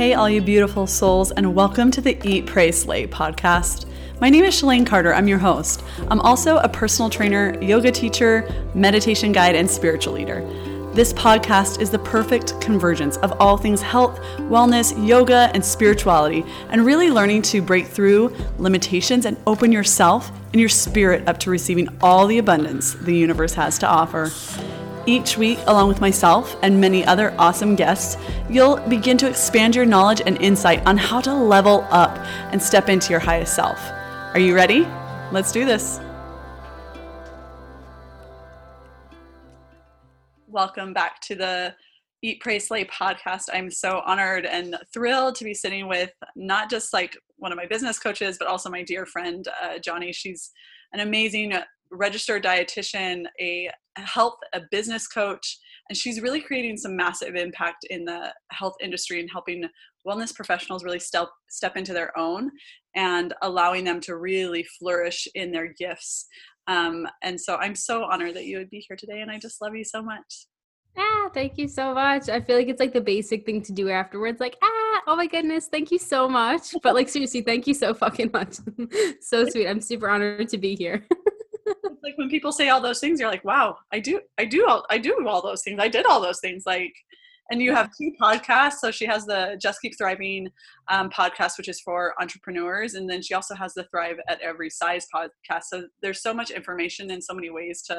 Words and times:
Hey, 0.00 0.14
all 0.14 0.30
you 0.30 0.40
beautiful 0.40 0.86
souls, 0.86 1.30
and 1.30 1.54
welcome 1.54 1.90
to 1.90 2.00
the 2.00 2.18
Eat, 2.26 2.46
Pray, 2.46 2.72
Slay 2.72 3.06
podcast. 3.06 3.86
My 4.20 4.30
name 4.30 4.44
is 4.44 4.54
Shalane 4.54 4.86
Carter. 4.86 5.14
I'm 5.14 5.28
your 5.28 5.38
host. 5.38 5.82
I'm 6.08 6.20
also 6.20 6.56
a 6.58 6.68
personal 6.68 7.10
trainer, 7.10 7.60
yoga 7.62 7.90
teacher, 7.90 8.48
meditation 8.74 9.32
guide, 9.32 9.56
and 9.56 9.70
spiritual 9.70 10.14
leader. 10.14 10.40
This 10.94 11.12
podcast 11.12 11.80
is 11.80 11.90
the 11.90 11.98
perfect 12.00 12.60
convergence 12.60 13.16
of 13.18 13.32
all 13.40 13.56
things 13.56 13.80
health, 13.80 14.18
wellness, 14.38 14.92
yoga, 15.06 15.50
and 15.54 15.64
spirituality, 15.64 16.44
and 16.70 16.84
really 16.84 17.10
learning 17.10 17.42
to 17.42 17.62
break 17.62 17.86
through 17.86 18.34
limitations 18.58 19.24
and 19.24 19.36
open 19.46 19.70
yourself 19.70 20.32
and 20.52 20.60
your 20.60 20.68
spirit 20.68 21.28
up 21.28 21.38
to 21.38 21.50
receiving 21.50 21.88
all 22.00 22.26
the 22.26 22.38
abundance 22.38 22.94
the 22.94 23.14
universe 23.14 23.54
has 23.54 23.78
to 23.78 23.86
offer. 23.86 24.30
Each 25.06 25.38
week, 25.38 25.58
along 25.66 25.88
with 25.88 26.02
myself 26.02 26.56
and 26.62 26.78
many 26.78 27.06
other 27.06 27.34
awesome 27.38 27.74
guests, 27.74 28.18
you'll 28.50 28.76
begin 28.88 29.16
to 29.18 29.28
expand 29.28 29.74
your 29.74 29.86
knowledge 29.86 30.20
and 30.26 30.36
insight 30.42 30.86
on 30.86 30.98
how 30.98 31.22
to 31.22 31.32
level 31.32 31.86
up 31.90 32.18
and 32.52 32.62
step 32.62 32.90
into 32.90 33.08
your 33.08 33.18
highest 33.18 33.54
self. 33.54 33.80
Are 34.34 34.38
you 34.38 34.54
ready? 34.54 34.86
Let's 35.32 35.52
do 35.52 35.64
this. 35.64 36.00
Welcome 40.46 40.92
back 40.92 41.20
to 41.22 41.34
the 41.34 41.74
Eat, 42.20 42.40
Pray, 42.40 42.58
Slay 42.58 42.84
podcast. 42.84 43.44
I'm 43.54 43.70
so 43.70 44.02
honored 44.04 44.44
and 44.44 44.76
thrilled 44.92 45.34
to 45.36 45.44
be 45.44 45.54
sitting 45.54 45.88
with 45.88 46.12
not 46.36 46.68
just 46.68 46.92
like 46.92 47.16
one 47.36 47.52
of 47.52 47.56
my 47.56 47.64
business 47.64 47.98
coaches, 47.98 48.36
but 48.38 48.48
also 48.48 48.68
my 48.68 48.82
dear 48.82 49.06
friend, 49.06 49.48
uh, 49.62 49.78
Johnny. 49.78 50.12
She's 50.12 50.50
an 50.92 51.00
amazing 51.00 51.54
registered 51.90 52.44
dietitian, 52.44 53.24
a 53.40 53.70
health, 53.96 54.36
a 54.52 54.60
business 54.70 55.06
coach, 55.06 55.58
and 55.88 55.96
she's 55.96 56.20
really 56.20 56.40
creating 56.40 56.76
some 56.76 56.96
massive 56.96 57.34
impact 57.34 57.84
in 57.90 58.04
the 58.04 58.32
health 58.52 58.74
industry 58.82 59.20
and 59.20 59.30
helping 59.30 59.68
wellness 60.06 60.34
professionals 60.34 60.84
really 60.84 61.00
step 61.00 61.28
step 61.48 61.76
into 61.76 61.92
their 61.92 62.16
own 62.18 62.50
and 62.96 63.34
allowing 63.42 63.84
them 63.84 64.00
to 64.00 64.16
really 64.16 64.64
flourish 64.78 65.28
in 65.34 65.52
their 65.52 65.72
gifts. 65.78 66.26
Um, 66.66 67.06
and 67.22 67.40
so 67.40 67.56
I'm 67.56 67.74
so 67.74 68.04
honored 68.04 68.34
that 68.36 68.44
you 68.44 68.58
would 68.58 68.70
be 68.70 68.84
here 68.86 68.96
today, 68.96 69.20
and 69.20 69.30
I 69.30 69.38
just 69.38 69.60
love 69.60 69.74
you 69.74 69.84
so 69.84 70.02
much. 70.02 70.46
Ah, 70.96 71.28
thank 71.32 71.56
you 71.56 71.68
so 71.68 71.94
much. 71.94 72.28
I 72.28 72.40
feel 72.40 72.56
like 72.56 72.68
it's 72.68 72.80
like 72.80 72.92
the 72.92 73.00
basic 73.00 73.46
thing 73.46 73.62
to 73.62 73.72
do 73.72 73.90
afterwards. 73.90 74.40
Like, 74.40 74.56
ah, 74.62 75.02
oh 75.06 75.16
my 75.16 75.26
goodness, 75.26 75.68
thank 75.68 75.90
you 75.90 75.98
so 75.98 76.28
much. 76.28 76.74
But 76.82 76.94
like 76.94 77.08
seriously, 77.14 77.42
thank 77.42 77.66
you 77.66 77.74
so 77.74 77.94
fucking 77.94 78.30
much. 78.32 78.56
so 79.20 79.48
sweet. 79.48 79.68
I'm 79.68 79.80
super 79.80 80.08
honored 80.08 80.48
to 80.48 80.58
be 80.58 80.74
here. 80.74 81.06
like 82.02 82.16
when 82.16 82.28
people 82.28 82.52
say 82.52 82.68
all 82.68 82.80
those 82.80 83.00
things, 83.00 83.20
you're 83.20 83.30
like, 83.30 83.44
wow, 83.44 83.76
I 83.92 84.00
do, 84.00 84.20
I 84.38 84.44
do, 84.44 84.66
all, 84.66 84.86
I 84.90 84.98
do 84.98 85.26
all 85.26 85.42
those 85.42 85.62
things. 85.62 85.78
I 85.80 85.88
did 85.88 86.06
all 86.06 86.20
those 86.20 86.40
things. 86.40 86.64
Like, 86.66 86.94
and 87.50 87.60
you 87.60 87.74
have 87.74 87.90
two 87.96 88.12
podcasts. 88.20 88.74
So 88.74 88.90
she 88.90 89.06
has 89.06 89.26
the 89.26 89.58
Just 89.60 89.80
Keep 89.82 89.98
Thriving 89.98 90.48
um, 90.88 91.10
podcast, 91.10 91.58
which 91.58 91.68
is 91.68 91.80
for 91.80 92.14
entrepreneurs, 92.20 92.94
and 92.94 93.10
then 93.10 93.22
she 93.22 93.34
also 93.34 93.54
has 93.54 93.74
the 93.74 93.84
Thrive 93.84 94.18
at 94.28 94.40
Every 94.40 94.70
Size 94.70 95.06
podcast. 95.14 95.64
So 95.64 95.88
there's 96.00 96.22
so 96.22 96.32
much 96.32 96.50
information 96.50 97.10
and 97.10 97.22
so 97.22 97.34
many 97.34 97.50
ways 97.50 97.82
to 97.82 97.94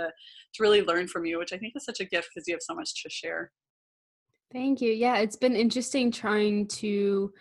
to 0.54 0.64
really 0.64 0.82
learn 0.82 1.08
from 1.08 1.26
you, 1.26 1.38
which 1.38 1.54
I 1.54 1.58
think 1.58 1.74
is 1.76 1.86
such 1.86 2.00
a 2.00 2.06
gift 2.06 2.30
because 2.34 2.48
you 2.48 2.54
have 2.54 2.62
so 2.62 2.74
much 2.74 3.04
to 3.04 3.10
share. 3.10 3.52
Thank 4.52 4.82
you. 4.82 4.92
Yeah, 4.92 5.18
it's 5.18 5.38
been 5.38 5.56
interesting 5.56 6.12
trying 6.12 6.68
to 6.68 7.32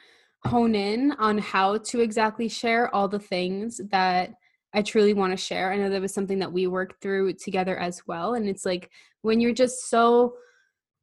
hone 0.46 0.74
in 0.74 1.12
on 1.12 1.38
how 1.38 1.78
to 1.78 2.00
exactly 2.00 2.48
share 2.48 2.92
all 2.94 3.08
the 3.08 3.18
things 3.18 3.80
that 3.90 4.32
I 4.72 4.82
truly 4.82 5.14
want 5.14 5.32
to 5.32 5.36
share. 5.36 5.72
I 5.72 5.76
know 5.76 5.90
that 5.90 6.00
was 6.00 6.14
something 6.14 6.38
that 6.38 6.52
we 6.52 6.66
worked 6.66 7.02
through 7.02 7.34
together 7.34 7.76
as 7.78 8.02
well. 8.06 8.34
And 8.34 8.48
it's 8.48 8.64
like 8.64 8.90
when 9.22 9.40
you're 9.40 9.52
just 9.52 9.88
so 9.88 10.34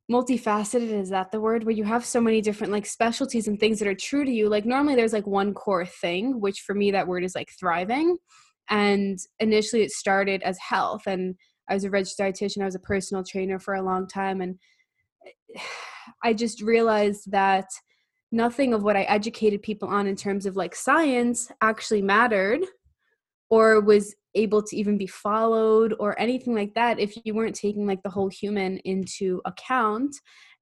multifaceted, 0.09 0.89
is 0.89 1.09
that 1.09 1.31
the 1.31 1.41
word? 1.41 1.65
Where 1.65 1.75
you 1.75 1.83
have 1.83 2.05
so 2.05 2.21
many 2.21 2.39
different 2.39 2.71
like 2.71 2.85
specialties 2.85 3.47
and 3.47 3.59
things 3.59 3.79
that 3.79 3.87
are 3.87 3.95
true 3.95 4.23
to 4.23 4.31
you. 4.31 4.47
Like 4.47 4.65
normally 4.65 4.95
there's 4.95 5.13
like 5.13 5.27
one 5.27 5.53
core 5.53 5.85
thing, 5.85 6.39
which 6.39 6.61
for 6.61 6.73
me 6.73 6.91
that 6.91 7.07
word 7.07 7.25
is 7.25 7.35
like 7.35 7.51
thriving. 7.59 8.17
And 8.69 9.19
initially 9.39 9.81
it 9.81 9.91
started 9.91 10.41
as 10.43 10.57
health. 10.59 11.03
And 11.05 11.35
I 11.69 11.73
was 11.73 11.83
a 11.83 11.89
registered 11.89 12.33
dietitian, 12.33 12.61
I 12.61 12.65
was 12.65 12.75
a 12.75 12.79
personal 12.79 13.23
trainer 13.23 13.59
for 13.59 13.73
a 13.73 13.83
long 13.83 14.07
time. 14.07 14.41
And 14.41 14.57
I 16.23 16.33
just 16.33 16.61
realized 16.61 17.31
that 17.31 17.65
nothing 18.31 18.73
of 18.73 18.83
what 18.83 18.95
I 18.95 19.03
educated 19.03 19.61
people 19.61 19.89
on 19.89 20.07
in 20.07 20.15
terms 20.15 20.45
of 20.45 20.55
like 20.55 20.73
science 20.73 21.51
actually 21.61 22.01
mattered 22.01 22.61
or 23.49 23.79
was 23.81 24.15
able 24.35 24.61
to 24.61 24.75
even 24.75 24.97
be 24.97 25.07
followed 25.07 25.95
or 25.99 26.19
anything 26.19 26.53
like 26.53 26.73
that 26.75 26.99
if 26.99 27.15
you 27.23 27.33
weren't 27.33 27.55
taking 27.55 27.87
like 27.87 28.03
the 28.03 28.09
whole 28.09 28.29
human 28.29 28.77
into 28.79 29.41
account. 29.45 30.15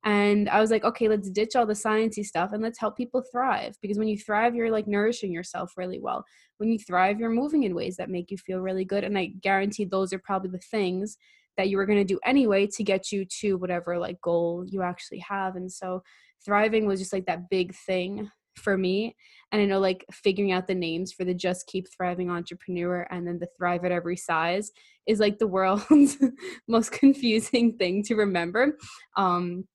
And 0.04 0.48
i 0.50 0.62
was 0.62 0.70
like 0.70 0.84
okay 0.84 1.08
let's 1.08 1.32
ditch 1.32 1.56
all 1.56 1.66
the 1.66 1.74
sciencey 1.74 2.24
stuff 2.24 2.52
and 2.54 2.62
let's 2.62 2.80
help 2.80 2.96
people 2.96 3.24
thrive. 3.32 3.76
Because 3.82 3.98
when 3.98 4.08
you 4.08 4.18
thrive 4.18 4.56
you're 4.56 4.72
like 4.72 4.88
nourishing 4.88 5.32
yourself 5.32 5.72
really 5.78 6.00
well. 6.00 6.24
When 6.58 6.70
you 6.70 6.80
thrive 6.80 7.20
you're 7.20 7.30
moving 7.30 7.64
in 7.64 7.76
ways 7.76 7.98
that 7.98 8.10
make 8.10 8.32
you 8.32 8.38
feel 8.38 8.60
really 8.60 8.86
good 8.86 9.04
and 9.04 9.18
i 9.18 9.26
guarantee 9.42 9.86
those 9.86 10.14
are 10.14 10.20
probably 10.20 10.52
the 10.52 10.60
things 10.60 11.18
that 11.58 11.70
you 11.70 11.78
were 11.78 11.86
going 11.86 12.00
to 12.00 12.14
do 12.14 12.20
anyway 12.24 12.68
to 12.68 12.84
get 12.84 13.12
you 13.12 13.26
to 13.26 13.56
whatever 13.56 13.98
like 13.98 14.20
goal 14.22 14.66
you 14.68 14.82
actually 14.82 15.20
have. 15.20 15.56
And 15.56 15.72
so 15.72 16.04
thriving 16.44 16.86
was 16.86 17.00
just 17.00 17.14
like 17.14 17.26
that 17.26 17.50
big 17.50 17.74
thing 17.74 18.30
for 18.58 18.78
me. 18.78 19.16
And 19.52 19.62
I 19.62 19.66
know 19.66 19.80
like 19.80 20.06
figuring 20.12 20.52
out 20.52 20.68
the 20.68 20.76
names 20.76 21.14
for 21.14 21.24
the 21.24 21.34
Just 21.34 21.68
Keep 21.68 21.88
Thriving 21.96 22.30
Entrepreneur 22.30 23.08
and 23.10 23.28
then 23.28 23.40
the 23.40 23.48
Thrive 23.58 23.86
at 23.86 23.92
Every 23.92 24.18
Size 24.18 24.72
is 25.08 25.20
like 25.20 25.38
the 25.38 25.48
world's 25.48 26.18
most 26.68 26.92
confusing 26.92 27.78
thing 27.78 28.04
to 28.04 28.16
remember. 28.16 28.78
Um, 29.16 29.66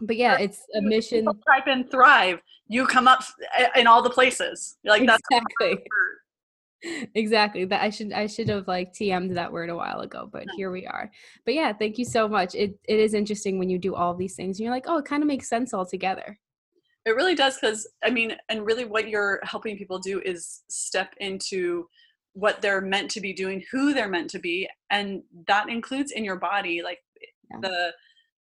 but 0.00 0.16
yeah, 0.16 0.38
it's 0.38 0.60
a 0.76 0.82
mission. 0.82 1.24
Type 1.24 1.68
in 1.68 1.84
Thrive, 1.88 2.40
you 2.68 2.86
come 2.86 3.06
up 3.06 3.22
in 3.76 3.86
all 3.86 4.02
the 4.02 4.10
places. 4.10 4.76
Like 4.84 5.06
that's 5.06 5.22
exactly. 5.30 5.84
exactly 7.14 7.64
that 7.64 7.80
i 7.80 7.88
should 7.88 8.12
i 8.12 8.26
should 8.26 8.48
have 8.48 8.66
like 8.66 8.92
tm'd 8.92 9.36
that 9.36 9.52
word 9.52 9.70
a 9.70 9.76
while 9.76 10.00
ago 10.00 10.28
but 10.32 10.44
here 10.56 10.72
we 10.72 10.84
are 10.84 11.08
but 11.44 11.54
yeah 11.54 11.72
thank 11.72 11.96
you 11.96 12.04
so 12.04 12.28
much 12.28 12.56
it 12.56 12.76
it 12.88 12.98
is 12.98 13.14
interesting 13.14 13.56
when 13.56 13.70
you 13.70 13.78
do 13.78 13.94
all 13.94 14.16
these 14.16 14.34
things 14.34 14.58
and 14.58 14.64
you're 14.64 14.74
like 14.74 14.86
oh 14.88 14.98
it 14.98 15.04
kind 15.04 15.22
of 15.22 15.28
makes 15.28 15.48
sense 15.48 15.72
all 15.72 15.86
together 15.86 16.36
it 17.04 17.16
really 17.16 17.34
does 17.34 17.58
because 17.60 17.88
I 18.04 18.10
mean, 18.10 18.36
and 18.48 18.66
really 18.66 18.84
what 18.84 19.08
you're 19.08 19.40
helping 19.42 19.76
people 19.76 19.98
do 19.98 20.20
is 20.24 20.62
step 20.68 21.14
into 21.18 21.86
what 22.34 22.62
they're 22.62 22.80
meant 22.80 23.10
to 23.10 23.20
be 23.20 23.32
doing, 23.32 23.62
who 23.70 23.92
they're 23.92 24.08
meant 24.08 24.30
to 24.30 24.38
be, 24.38 24.68
and 24.90 25.22
that 25.46 25.68
includes 25.68 26.12
in 26.12 26.24
your 26.24 26.36
body. 26.36 26.82
Like 26.82 26.98
yeah. 27.50 27.58
the 27.60 27.92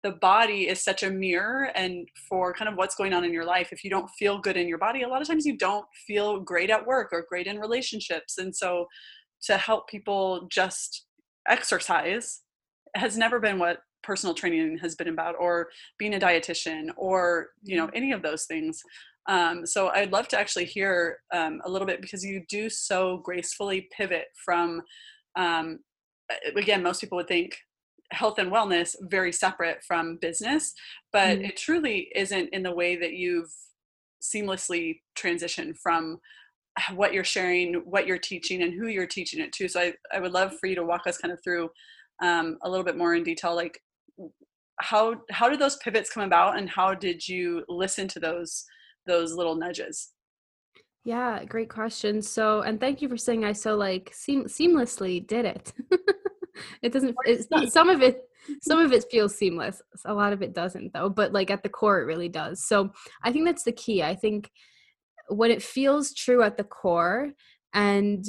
the 0.05 0.13
body 0.13 0.69
is 0.69 0.83
such 0.83 1.03
a 1.03 1.11
mirror 1.11 1.71
and 1.75 2.09
for 2.29 2.53
kind 2.55 2.69
of 2.69 2.77
what's 2.77 2.95
going 2.95 3.13
on 3.13 3.25
in 3.25 3.33
your 3.33 3.45
life 3.45 3.71
if 3.73 3.83
you 3.83 3.91
don't 3.91 4.09
feel 4.11 4.39
good 4.39 4.57
in 4.57 4.69
your 4.69 4.79
body 4.79 5.03
a 5.03 5.09
lot 5.09 5.21
of 5.21 5.27
times 5.27 5.45
you 5.45 5.57
don't 5.57 5.87
feel 6.07 6.39
great 6.39 6.71
at 6.71 6.87
work 6.87 7.09
or 7.13 7.27
great 7.29 7.49
in 7.49 7.59
relationships 7.59 8.39
and 8.39 8.55
so 8.55 8.87
to 9.43 9.57
help 9.57 9.89
people 9.89 10.47
just 10.51 11.07
exercise 11.49 12.43
has 12.95 13.19
never 13.19 13.41
been 13.41 13.59
what 13.59 13.79
personal 14.09 14.35
training 14.35 14.79
has 14.79 14.95
been 14.95 15.09
about 15.09 15.35
or 15.39 15.69
being 15.99 16.15
a 16.15 16.19
dietitian 16.19 16.89
or 16.97 17.49
you 17.63 17.77
know 17.77 17.87
mm-hmm. 17.89 17.97
any 17.97 18.11
of 18.11 18.23
those 18.23 18.47
things 18.47 18.83
um, 19.29 19.67
so 19.67 19.89
i'd 19.91 20.13
love 20.13 20.27
to 20.27 20.39
actually 20.39 20.65
hear 20.65 21.19
um, 21.35 21.61
a 21.67 21.71
little 21.71 21.87
bit 21.87 22.01
because 22.01 22.25
you 22.25 22.43
do 22.49 22.71
so 22.71 23.19
gracefully 23.19 23.87
pivot 23.95 24.29
from 24.47 24.81
um, 25.37 25.81
again 26.57 26.83
most 26.83 27.03
people 27.03 27.17
would 27.17 27.29
think 27.29 27.59
health 28.11 28.39
and 28.39 28.51
wellness 28.51 28.97
very 29.03 29.31
separate 29.31 29.85
from 29.87 30.17
business 30.23 30.73
but 31.13 31.39
mm. 31.39 31.47
it 31.47 31.59
truly 31.59 32.09
isn't 32.15 32.49
in 32.55 32.63
the 32.63 32.75
way 32.75 32.97
that 32.97 33.13
you've 33.13 33.53
seamlessly 34.23 35.01
transitioned 35.19 35.77
from 35.77 36.19
what 36.95 37.13
you're 37.13 37.25
sharing 37.37 37.75
what 37.85 38.07
you're 38.07 38.17
teaching 38.17 38.63
and 38.63 38.73
who 38.73 38.87
you're 38.87 39.07
teaching 39.19 39.39
it 39.39 39.53
to 39.53 39.69
so 39.69 39.81
i, 39.81 39.93
I 40.15 40.19
would 40.19 40.33
love 40.33 40.55
for 40.59 40.67
you 40.67 40.77
to 40.77 40.87
walk 40.93 41.07
us 41.07 41.19
kind 41.19 41.31
of 41.31 41.45
through 41.45 41.69
um, 42.23 42.57
a 42.63 42.71
little 42.71 42.85
bit 42.85 42.97
more 42.97 43.15
in 43.15 43.23
detail 43.23 43.55
like 43.55 43.79
how 44.81 45.17
how 45.31 45.49
did 45.49 45.59
those 45.59 45.77
pivots 45.77 46.11
come 46.11 46.23
about 46.23 46.59
and 46.59 46.69
how 46.69 46.95
did 46.95 47.27
you 47.27 47.65
listen 47.69 48.09
to 48.09 48.21
those 48.21 48.65
those 49.07 49.33
little 49.35 49.55
nudges? 49.55 50.13
Yeah 51.05 51.45
great 51.45 51.71
question. 51.71 52.23
So 52.23 52.63
and 52.63 52.81
thank 52.81 53.03
you 53.03 53.09
for 53.09 53.17
saying 53.17 53.45
i 53.45 53.53
so 53.53 53.77
like 53.77 54.11
seam- 54.13 54.47
seamlessly 54.47 55.27
did 55.27 55.45
it. 55.45 55.73
It 56.83 56.93
doesn't 56.93 57.15
it's, 57.25 57.49
not 57.51 57.73
some 57.73 57.89
of 57.89 58.03
it 58.03 58.23
some 58.63 58.79
of 58.79 58.93
it 58.93 59.05
feels 59.11 59.37
seamless 59.37 59.83
a 60.05 60.15
lot 60.15 60.33
of 60.33 60.43
it 60.43 60.55
doesn't 60.55 60.93
though 60.93 61.09
but 61.09 61.33
like 61.33 61.51
at 61.51 61.63
the 61.63 61.69
core 61.69 62.01
it 62.01 62.07
really 62.07 62.29
does. 62.29 62.65
So 62.65 62.91
i 63.23 63.33
think 63.33 63.45
that's 63.45 63.65
the 63.65 63.73
key. 63.73 64.03
I 64.03 64.15
think 64.15 64.51
when 65.29 65.51
it 65.51 65.63
feels 65.63 66.15
true 66.15 66.43
at 66.43 66.57
the 66.57 66.65
core 66.65 67.33
and 67.75 68.29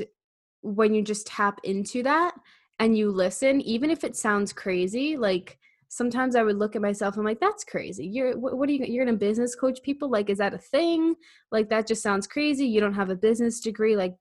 when 0.62 0.94
you 0.94 1.01
just 1.01 1.27
tap 1.27 1.59
into 1.63 2.03
that 2.03 2.35
and 2.79 2.97
you 2.97 3.09
listen 3.09 3.62
even 3.62 3.89
if 3.89 4.03
it 4.03 4.15
sounds 4.15 4.51
crazy 4.51 5.15
like 5.15 5.57
sometimes 5.89 6.36
I 6.36 6.44
would 6.44 6.57
look 6.57 6.75
at 6.75 6.81
myself 6.81 7.18
I'm 7.18 7.25
like, 7.25 7.39
that's 7.39 7.63
crazy. 7.63 8.07
You're 8.07 8.38
what, 8.38 8.69
are 8.69 8.71
you 8.71 8.86
you're 8.86 9.06
gonna 9.06 9.18
business 9.18 9.56
coach 9.56 9.81
people? 9.83 10.09
Like, 10.09 10.30
is 10.30 10.38
that 10.38 10.53
a 10.53 10.57
thing? 10.57 11.15
Like 11.51 11.69
that 11.69 11.88
just 11.88 12.01
sounds 12.01 12.27
crazy. 12.27 12.65
You 12.65 12.80
don't 12.80 12.94
have 12.94 13.09
a 13.09 13.15
business 13.15 13.59
degree. 13.59 13.95
Like 13.97 14.15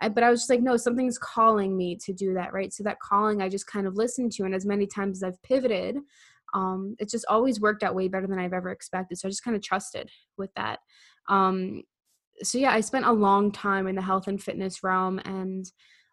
I, 0.00 0.08
but 0.10 0.22
I 0.22 0.30
was 0.30 0.40
just 0.40 0.50
like, 0.50 0.60
no, 0.60 0.76
something's 0.76 1.18
calling 1.18 1.76
me 1.76 1.96
to 2.04 2.12
do 2.12 2.34
that, 2.34 2.52
right? 2.52 2.72
So 2.72 2.84
that 2.84 3.00
calling 3.00 3.42
I 3.42 3.48
just 3.48 3.66
kind 3.66 3.86
of 3.86 3.96
listened 3.96 4.32
to, 4.32 4.44
and 4.44 4.54
as 4.54 4.66
many 4.66 4.86
times 4.86 5.18
as 5.18 5.22
I've 5.28 5.42
pivoted, 5.42 5.96
um, 6.54 6.94
it 7.00 7.10
just 7.10 7.26
always 7.28 7.60
worked 7.60 7.82
out 7.82 7.94
way 7.94 8.08
better 8.08 8.26
than 8.26 8.38
I've 8.38 8.52
ever 8.52 8.70
expected. 8.70 9.18
So 9.18 9.26
I 9.26 9.30
just 9.30 9.42
kind 9.42 9.56
of 9.56 9.62
trusted 9.62 10.08
with 10.36 10.50
that. 10.56 10.78
Um, 11.28 11.82
so 12.42 12.58
yeah, 12.58 12.72
I 12.72 12.80
spent 12.80 13.06
a 13.06 13.12
long 13.12 13.50
time 13.50 13.88
in 13.88 13.96
the 13.96 14.02
health 14.02 14.28
and 14.28 14.40
fitness 14.40 14.82
realm 14.82 15.18
and 15.24 15.70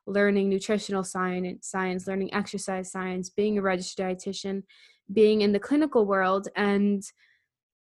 learning 0.07 0.49
nutritional 0.49 1.03
science, 1.03 1.67
science, 1.67 2.07
learning 2.07 2.33
exercise 2.33 2.91
science, 2.91 3.29
being 3.29 3.57
a 3.57 3.61
registered 3.61 4.05
dietitian, 4.05 4.63
being 5.11 5.41
in 5.41 5.51
the 5.51 5.59
clinical 5.59 6.05
world, 6.05 6.47
and 6.55 7.03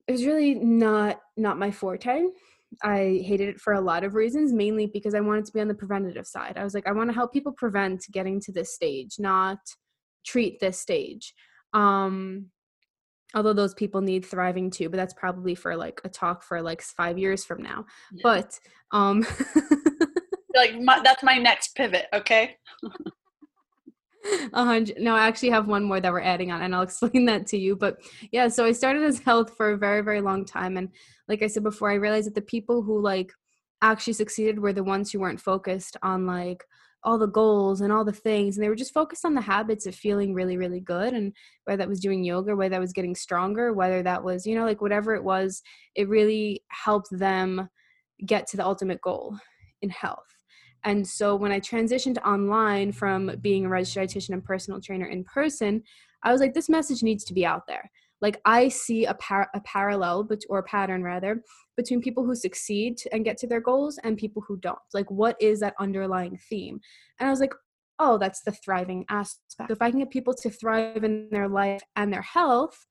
it 0.08 0.12
was 0.12 0.26
really 0.26 0.56
not 0.56 1.20
not 1.38 1.58
my 1.58 1.72
forte. 1.72 2.24
I 2.84 3.22
hated 3.24 3.50
it 3.50 3.62
for 3.62 3.74
a 3.74 3.82
lot 3.82 4.04
of 4.04 4.16
reasons, 4.16 4.52
mainly 4.52 4.88
because 4.88 5.16
I 5.16 5.22
wanted 5.22 5.46
to 5.46 5.54
be 5.54 5.62
on 5.62 5.68
the 5.68 5.74
preventative 5.74 6.28
side. 6.28 6.58
I 6.58 6.64
was 6.64 6.74
like, 6.74 6.88
I 6.88 6.92
want 6.92 7.10
to 7.10 7.14
help 7.14 7.32
people 7.32 7.52
prevent 7.52 8.06
getting 8.12 8.40
to 8.42 8.52
this 8.52 8.74
stage, 8.74 9.16
not 9.18 9.60
treat 10.26 10.60
this 10.60 10.80
stage. 10.80 11.34
Um, 11.74 12.48
although 13.34 13.54
those 13.54 13.74
people 13.74 14.02
need 14.02 14.26
thriving 14.26 14.70
too, 14.70 14.90
but 14.90 14.98
that's 14.98 15.14
probably 15.14 15.56
for 15.56 15.76
like 15.76 16.02
a 16.04 16.10
talk 16.10 16.44
for 16.44 16.62
like 16.62 16.82
five 16.82 17.18
years 17.18 17.46
from 17.46 17.62
now. 17.62 17.86
Yeah. 18.12 18.22
But 18.24 18.60
um, 18.92 19.26
like 20.56 20.80
my, 20.80 21.02
that's 21.04 21.24
my 21.24 21.38
next 21.38 21.76
pivot. 21.76 22.06
Okay. 22.14 22.58
No, 24.34 25.16
I 25.16 25.28
actually 25.28 25.52
have 25.52 25.68
one 25.68 25.84
more 25.84 26.02
that 26.02 26.12
we're 26.12 26.20
adding 26.20 26.52
on, 26.52 26.64
and 26.64 26.74
I'll 26.74 26.82
explain 26.90 27.26
that 27.26 27.46
to 27.46 27.60
you. 27.60 27.76
But 27.76 27.98
yeah, 28.32 28.48
so 28.48 28.66
I 28.66 28.72
started 28.72 29.04
as 29.04 29.20
health 29.20 29.56
for 29.56 29.74
a 29.74 29.78
very, 29.78 30.02
very 30.02 30.20
long 30.20 30.46
time, 30.46 30.78
and 30.78 30.90
like 31.28 31.44
I 31.44 31.48
said 31.48 31.62
before, 31.62 31.92
I 31.92 31.96
realized 31.96 32.26
that 32.26 32.34
the 32.34 32.42
people 32.42 32.82
who 32.82 33.00
like 33.00 33.32
actually 33.82 34.14
succeeded 34.14 34.60
were 34.60 34.74
the 34.74 34.84
ones 34.84 35.12
who 35.12 35.20
weren't 35.20 35.40
focused 35.40 35.96
on 36.02 36.26
like 36.26 36.64
all 37.04 37.20
the 37.20 37.28
goals 37.28 37.82
and 37.82 37.94
all 37.94 38.04
the 38.04 38.12
things 38.12 38.58
and 38.58 38.64
they 38.64 38.70
were 38.70 38.76
just 38.76 38.94
focused 38.94 39.26
on 39.26 39.36
the 39.36 39.42
habits 39.42 39.86
of 39.86 39.94
feeling 39.94 40.34
really 40.34 40.58
really 40.58 40.80
good 40.80 41.14
and 41.14 41.32
whether 41.66 41.78
that 41.78 41.88
was 41.88 42.00
doing 42.00 42.24
yoga 42.24 42.56
whether 42.56 42.72
that 42.72 42.82
was 42.82 42.94
getting 42.94 43.14
stronger 43.14 43.72
whether 43.74 44.02
that 44.02 44.24
was 44.24 44.46
you 44.46 44.56
know 44.56 44.66
like 44.66 44.82
whatever 44.82 45.14
it 45.14 45.24
was 45.24 45.62
it 45.96 46.10
really 46.10 46.64
helped 46.70 47.08
them 47.12 47.70
get 48.26 48.48
to 48.48 48.58
the 48.58 48.66
ultimate 48.66 49.00
goal 49.02 49.38
in 49.84 49.90
health 49.90 50.35
and 50.86 51.06
so 51.06 51.36
when 51.36 51.52
I 51.52 51.60
transitioned 51.60 52.24
online 52.24 52.92
from 52.92 53.32
being 53.42 53.66
a 53.66 53.70
registered 53.70 54.08
dietitian 54.08 54.34
and 54.34 54.44
personal 54.44 54.80
trainer 54.80 55.08
in 55.08 55.24
person, 55.24 55.82
I 56.24 56.32
was 56.32 56.40
like, 56.40 56.54
this 56.54 56.70
message 56.70 57.02
needs 57.02 57.24
to 57.26 57.34
be 57.34 57.46
out 57.46 57.64
there. 57.68 57.90
Like 58.22 58.40
I 58.46 58.70
see 58.70 59.06
a, 59.06 59.16
par- 59.16 59.50
a 59.54 59.62
parallel, 59.62 60.24
but 60.24 60.42
or 60.48 60.60
a 60.60 60.64
pattern 60.64 61.04
rather, 61.04 61.42
between 61.76 62.02
people 62.02 62.24
who 62.24 62.36
succeed 62.36 63.00
and 63.12 63.26
get 63.26 63.38
to 63.40 63.48
their 63.48 63.60
goals 63.60 64.00
and 64.04 64.16
people 64.16 64.44
who 64.48 64.58
don't. 64.58 64.80
Like, 64.94 65.10
what 65.10 65.36
is 65.42 65.60
that 65.60 65.74
underlying 65.80 66.38
theme? 66.50 66.80
And 67.20 67.28
I 67.28 67.32
was 67.32 67.40
like, 67.40 67.54
oh, 67.98 68.18
that's 68.18 68.42
the 68.44 68.52
thriving 68.52 69.06
aspect. 69.10 69.72
If 69.72 69.82
I 69.82 69.90
can 69.90 70.00
get 70.00 70.12
people 70.12 70.36
to 70.36 70.50
thrive 70.50 71.04
in 71.04 71.30
their 71.32 71.50
life 71.50 71.82
and 71.96 72.14
their 72.14 72.22
health, 72.22 72.86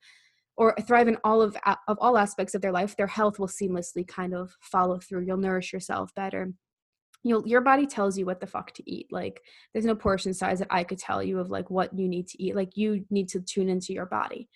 or 0.56 0.76
thrive 0.86 1.08
in 1.08 1.16
all 1.24 1.42
of 1.42 1.56
of 1.88 1.98
all 2.00 2.16
aspects 2.16 2.54
of 2.54 2.62
their 2.62 2.70
life, 2.70 2.96
their 2.96 3.08
health 3.08 3.40
will 3.40 3.48
seamlessly 3.48 4.06
kind 4.06 4.32
of 4.34 4.54
follow 4.60 5.00
through. 5.00 5.26
You'll 5.26 5.36
nourish 5.36 5.72
yourself 5.72 6.14
better 6.14 6.52
you'll 7.24 7.46
your 7.48 7.62
body 7.62 7.86
tells 7.86 8.16
you 8.16 8.26
what 8.26 8.40
the 8.40 8.46
fuck 8.46 8.70
to 8.72 8.88
eat 8.88 9.08
like 9.10 9.42
there's 9.72 9.86
no 9.86 9.96
portion 9.96 10.32
size 10.32 10.60
that 10.60 10.68
i 10.70 10.84
could 10.84 10.98
tell 10.98 11.22
you 11.22 11.40
of 11.40 11.50
like 11.50 11.68
what 11.70 11.98
you 11.98 12.06
need 12.06 12.28
to 12.28 12.40
eat 12.40 12.54
like 12.54 12.76
you 12.76 13.04
need 13.10 13.28
to 13.28 13.40
tune 13.40 13.68
into 13.68 13.92
your 13.92 14.06
body. 14.06 14.48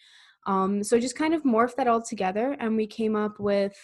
Um, 0.47 0.83
so 0.83 0.99
just 0.99 1.17
kind 1.17 1.35
of 1.35 1.43
morph 1.43 1.75
that 1.75 1.89
all 1.89 2.01
together 2.01 2.57
and 2.59 2.77
we 2.77 2.87
came 2.87 3.17
up 3.17 3.39
with 3.39 3.77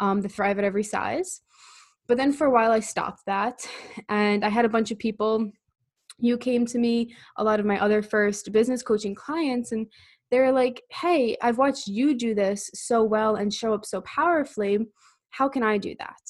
um, 0.00 0.20
the 0.20 0.28
thrive 0.28 0.58
at 0.58 0.64
every 0.64 0.82
size. 0.82 1.42
But 2.08 2.16
then 2.16 2.32
for 2.32 2.46
a 2.46 2.50
while 2.50 2.70
i 2.70 2.80
stopped 2.80 3.22
that 3.26 3.68
and 4.08 4.44
i 4.44 4.48
had 4.48 4.64
a 4.64 4.70
bunch 4.70 4.90
of 4.90 4.98
people 4.98 5.50
you 6.20 6.38
came 6.38 6.64
to 6.66 6.78
me 6.78 7.14
a 7.36 7.44
lot 7.44 7.60
of 7.60 7.66
my 7.66 7.78
other 7.78 8.02
first 8.02 8.50
business 8.50 8.82
coaching 8.82 9.14
clients 9.14 9.72
and 9.72 9.86
they're 10.30 10.52
like 10.52 10.82
hey 10.90 11.36
i've 11.42 11.58
watched 11.58 11.86
you 11.86 12.14
do 12.14 12.34
this 12.34 12.70
so 12.74 13.02
well 13.02 13.36
and 13.36 13.52
show 13.52 13.74
up 13.74 13.84
so 13.84 14.00
powerfully. 14.02 14.78
How 15.30 15.48
can 15.48 15.62
i 15.62 15.76
do 15.76 15.94
that 15.98 16.22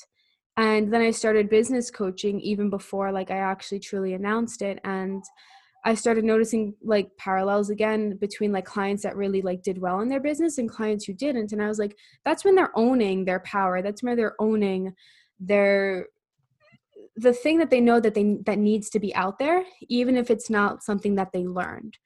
and 0.58 0.92
then 0.92 1.00
i 1.00 1.10
started 1.10 1.48
business 1.48 1.90
coaching 1.90 2.40
even 2.40 2.68
before 2.68 3.12
like 3.12 3.30
i 3.30 3.38
actually 3.38 3.78
truly 3.78 4.12
announced 4.12 4.60
it. 4.60 4.78
And 4.84 5.24
i 5.84 5.94
started 5.94 6.24
noticing 6.24 6.74
like 6.82 7.08
parallels 7.16 7.70
again 7.70 8.18
between 8.20 8.52
like 8.52 8.64
clients 8.66 9.04
that 9.04 9.16
really 9.16 9.40
like 9.40 9.62
did 9.62 9.78
well 9.78 10.00
in 10.00 10.08
their 10.08 10.20
business 10.20 10.58
and 10.58 10.68
clients 10.68 11.04
who 11.06 11.14
didn't. 11.14 11.52
And 11.52 11.62
i 11.62 11.68
was 11.68 11.78
like 11.78 11.96
that's 12.24 12.44
when 12.44 12.54
they're 12.56 12.76
owning 12.76 13.24
their 13.24 13.40
power. 13.40 13.80
That's 13.80 14.02
when 14.02 14.16
they're 14.16 14.40
owning 14.40 14.92
their 15.40 16.08
the 17.16 17.32
thing 17.32 17.58
that 17.58 17.70
they 17.70 17.80
know 17.80 18.00
that 18.00 18.14
they 18.14 18.38
that 18.44 18.58
needs 18.58 18.90
to 18.90 19.00
be 19.00 19.14
out 19.14 19.38
there 19.38 19.64
even 19.88 20.16
if 20.16 20.30
it's 20.30 20.50
not 20.50 20.82
something 20.82 21.14
that 21.14 21.32
they 21.32 21.44
learned 21.44 21.96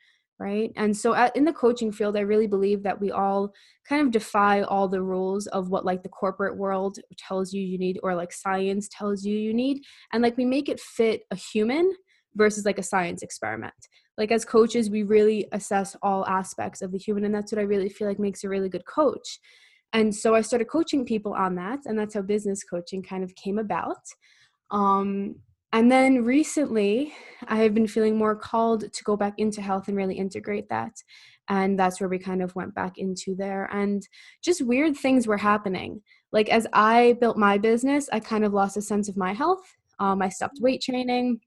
right? 0.42 0.72
And 0.76 0.96
so 0.96 1.14
at, 1.14 1.36
in 1.36 1.44
the 1.44 1.52
coaching 1.52 1.92
field 1.92 2.16
i 2.16 2.20
really 2.20 2.48
believe 2.48 2.82
that 2.82 3.00
we 3.00 3.10
all 3.10 3.52
kind 3.88 4.02
of 4.02 4.10
defy 4.10 4.62
all 4.62 4.88
the 4.88 5.02
rules 5.02 5.46
of 5.48 5.70
what 5.70 5.84
like 5.84 6.02
the 6.02 6.08
corporate 6.08 6.56
world 6.56 6.98
tells 7.16 7.52
you 7.52 7.62
you 7.62 7.78
need 7.78 8.00
or 8.02 8.14
like 8.14 8.32
science 8.32 8.88
tells 8.90 9.24
you 9.24 9.36
you 9.36 9.54
need 9.54 9.82
and 10.12 10.22
like 10.22 10.36
we 10.36 10.44
make 10.44 10.68
it 10.68 10.80
fit 10.80 11.22
a 11.30 11.36
human 11.36 11.92
versus 12.34 12.64
like 12.64 12.78
a 12.78 12.82
science 12.82 13.22
experiment. 13.22 13.74
Like 14.18 14.32
as 14.32 14.44
coaches 14.44 14.90
we 14.90 15.02
really 15.02 15.46
assess 15.52 15.96
all 16.02 16.26
aspects 16.26 16.82
of 16.82 16.90
the 16.92 16.98
human 16.98 17.24
and 17.24 17.34
that's 17.34 17.52
what 17.52 17.58
i 17.58 17.62
really 17.64 17.88
feel 17.88 18.08
like 18.08 18.18
makes 18.18 18.44
a 18.44 18.48
really 18.48 18.68
good 18.68 18.86
coach. 18.86 19.38
And 19.92 20.14
so 20.14 20.34
i 20.34 20.40
started 20.40 20.66
coaching 20.66 21.04
people 21.04 21.34
on 21.34 21.54
that 21.56 21.80
and 21.86 21.98
that's 21.98 22.14
how 22.14 22.22
business 22.22 22.64
coaching 22.64 23.02
kind 23.02 23.22
of 23.22 23.34
came 23.36 23.58
about. 23.58 24.04
Um, 24.70 25.36
and 25.72 25.90
then 25.90 26.24
recently, 26.24 27.14
I 27.48 27.56
have 27.56 27.74
been 27.74 27.86
feeling 27.86 28.16
more 28.16 28.36
called 28.36 28.92
to 28.92 29.04
go 29.04 29.16
back 29.16 29.34
into 29.38 29.62
health 29.62 29.88
and 29.88 29.96
really 29.96 30.16
integrate 30.16 30.68
that. 30.68 31.02
And 31.48 31.78
that's 31.78 32.00
where 32.00 32.08
we 32.08 32.18
kind 32.18 32.42
of 32.42 32.54
went 32.54 32.74
back 32.74 32.98
into 32.98 33.34
there. 33.34 33.68
And 33.72 34.06
just 34.42 34.64
weird 34.64 34.96
things 34.96 35.26
were 35.26 35.36
happening. 35.38 36.02
Like 36.30 36.48
as 36.50 36.66
I 36.72 37.16
built 37.20 37.36
my 37.36 37.58
business, 37.58 38.08
I 38.12 38.20
kind 38.20 38.44
of 38.44 38.52
lost 38.52 38.76
a 38.76 38.82
sense 38.82 39.08
of 39.08 39.16
my 39.16 39.32
health. 39.32 39.62
Um, 39.98 40.22
I 40.22 40.28
stopped 40.28 40.58
weight 40.60 40.82
training. 40.82 41.40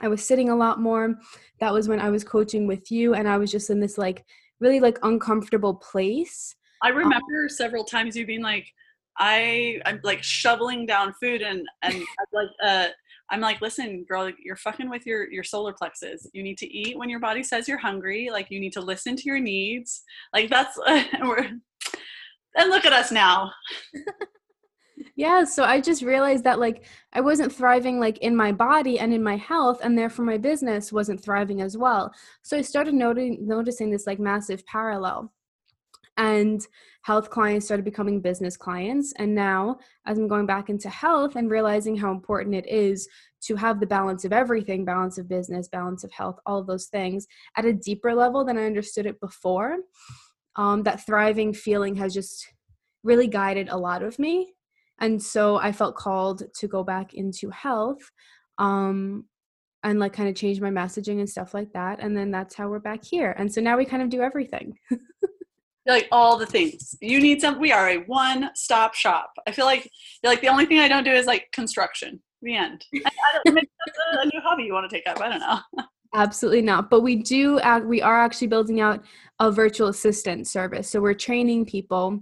I 0.00 0.08
was 0.08 0.24
sitting 0.24 0.48
a 0.50 0.56
lot 0.56 0.80
more. 0.80 1.14
That 1.58 1.72
was 1.72 1.88
when 1.88 2.00
I 2.00 2.10
was 2.10 2.24
coaching 2.24 2.66
with 2.66 2.90
you, 2.90 3.14
and 3.14 3.28
I 3.28 3.36
was 3.36 3.50
just 3.50 3.70
in 3.70 3.80
this 3.80 3.98
like 3.98 4.24
really 4.60 4.80
like 4.80 4.98
uncomfortable 5.02 5.74
place. 5.74 6.54
I 6.82 6.90
um, 6.90 6.96
remember 6.96 7.42
um, 7.42 7.48
several 7.48 7.84
times 7.84 8.16
you 8.16 8.26
being 8.26 8.42
like, 8.42 8.66
I 9.18 9.80
I'm 9.84 10.00
like 10.02 10.22
shoveling 10.22 10.86
down 10.86 11.12
food 11.20 11.42
and 11.42 11.66
and 11.82 12.02
like 12.32 12.48
uh 12.62 12.88
I'm 13.30 13.40
like, 13.40 13.60
listen, 13.60 14.04
girl, 14.04 14.30
you're 14.42 14.56
fucking 14.56 14.90
with 14.90 15.06
your 15.06 15.30
your 15.30 15.44
solar 15.44 15.72
plexus. 15.72 16.26
You 16.32 16.42
need 16.42 16.58
to 16.58 16.66
eat 16.66 16.98
when 16.98 17.08
your 17.08 17.20
body 17.20 17.42
says 17.42 17.68
you're 17.68 17.78
hungry. 17.78 18.28
Like 18.30 18.50
you 18.50 18.60
need 18.60 18.72
to 18.72 18.80
listen 18.80 19.16
to 19.16 19.22
your 19.24 19.38
needs. 19.38 20.02
Like 20.32 20.50
that's 20.50 20.78
and 20.86 21.60
look 22.70 22.84
at 22.84 22.92
us 22.92 23.12
now. 23.12 23.52
yeah, 25.16 25.44
so 25.44 25.64
I 25.64 25.80
just 25.80 26.02
realized 26.02 26.44
that 26.44 26.58
like 26.58 26.84
I 27.12 27.20
wasn't 27.20 27.52
thriving 27.52 28.00
like 28.00 28.18
in 28.18 28.34
my 28.34 28.52
body 28.52 28.98
and 28.98 29.14
in 29.14 29.22
my 29.22 29.36
health 29.36 29.80
and 29.82 29.96
therefore 29.96 30.24
my 30.24 30.38
business 30.38 30.92
wasn't 30.92 31.22
thriving 31.22 31.60
as 31.60 31.76
well. 31.76 32.12
So 32.42 32.56
I 32.56 32.62
started 32.62 32.94
noting 32.94 33.38
noticing 33.46 33.90
this 33.90 34.06
like 34.06 34.18
massive 34.18 34.66
parallel 34.66 35.32
and 36.20 36.66
health 37.02 37.30
clients 37.30 37.64
started 37.64 37.82
becoming 37.82 38.20
business 38.20 38.54
clients. 38.54 39.12
And 39.16 39.34
now 39.34 39.78
as 40.06 40.18
i'm 40.18 40.28
going 40.28 40.46
back 40.46 40.68
into 40.68 40.88
health 40.90 41.34
and 41.34 41.50
realizing 41.50 41.96
how 41.96 42.12
important 42.12 42.54
it 42.54 42.68
is 42.68 43.08
to 43.42 43.56
have 43.56 43.80
the 43.80 43.86
balance 43.86 44.24
of 44.26 44.32
everything 44.32 44.84
balance 44.84 45.16
of 45.16 45.28
business 45.28 45.66
balance 45.68 46.04
of 46.04 46.12
health 46.12 46.38
all 46.44 46.58
of 46.58 46.66
those 46.66 46.86
things 46.86 47.26
at 47.56 47.64
a 47.64 47.72
deeper 47.72 48.14
level 48.14 48.44
than 48.44 48.58
i 48.58 48.64
understood 48.64 49.06
it 49.06 49.18
before. 49.20 49.78
Um, 50.56 50.82
that 50.82 51.06
thriving 51.06 51.54
feeling 51.54 51.94
has 51.96 52.12
just 52.12 52.46
really 53.02 53.28
guided 53.28 53.68
a 53.70 53.76
lot 53.76 54.02
of 54.02 54.18
me. 54.18 54.52
And 54.98 55.22
so 55.22 55.56
i 55.56 55.72
felt 55.72 55.96
called 55.96 56.42
to 56.54 56.68
go 56.68 56.84
back 56.84 57.14
into 57.14 57.48
health 57.50 58.02
um, 58.58 59.24
and 59.82 59.98
like 59.98 60.12
kind 60.12 60.28
of 60.28 60.34
change 60.34 60.60
my 60.60 60.68
messaging 60.70 61.20
and 61.20 61.30
stuff 61.30 61.54
like 61.54 61.72
that. 61.72 62.00
And 62.00 62.14
then 62.14 62.30
that's 62.30 62.54
how 62.54 62.68
we're 62.68 62.80
back 62.80 63.02
here. 63.02 63.34
And 63.38 63.50
so 63.50 63.62
now 63.62 63.78
we 63.78 63.86
kind 63.86 64.02
of 64.02 64.10
do 64.10 64.20
everything 64.20 64.76
like 65.90 66.08
all 66.12 66.36
the 66.36 66.46
things. 66.46 66.94
You 67.00 67.20
need 67.20 67.40
some 67.40 67.60
we 67.60 67.72
are 67.72 67.88
a 67.90 67.98
one-stop 67.98 68.94
shop. 68.94 69.32
I 69.46 69.52
feel 69.52 69.66
like 69.66 69.90
like 70.22 70.40
the 70.40 70.48
only 70.48 70.66
thing 70.66 70.78
i 70.78 70.88
don't 70.88 71.04
do 71.04 71.12
is 71.12 71.26
like 71.26 71.50
construction. 71.52 72.20
The 72.42 72.56
end. 72.56 72.84
I, 72.94 73.10
I 73.46 73.50
a, 73.50 73.52
a 73.52 74.24
new 74.24 74.40
hobby 74.42 74.64
you 74.64 74.72
want 74.72 74.88
to 74.88 74.96
take 74.96 75.06
up. 75.06 75.20
I 75.20 75.28
don't 75.28 75.40
know. 75.40 75.84
Absolutely 76.14 76.62
not. 76.62 76.90
But 76.90 77.02
we 77.02 77.16
do 77.16 77.60
we 77.84 78.02
are 78.02 78.20
actually 78.20 78.48
building 78.48 78.80
out 78.80 79.04
a 79.38 79.50
virtual 79.50 79.88
assistant 79.88 80.48
service. 80.48 80.90
So 80.90 81.00
we're 81.00 81.14
training 81.14 81.66
people 81.66 82.20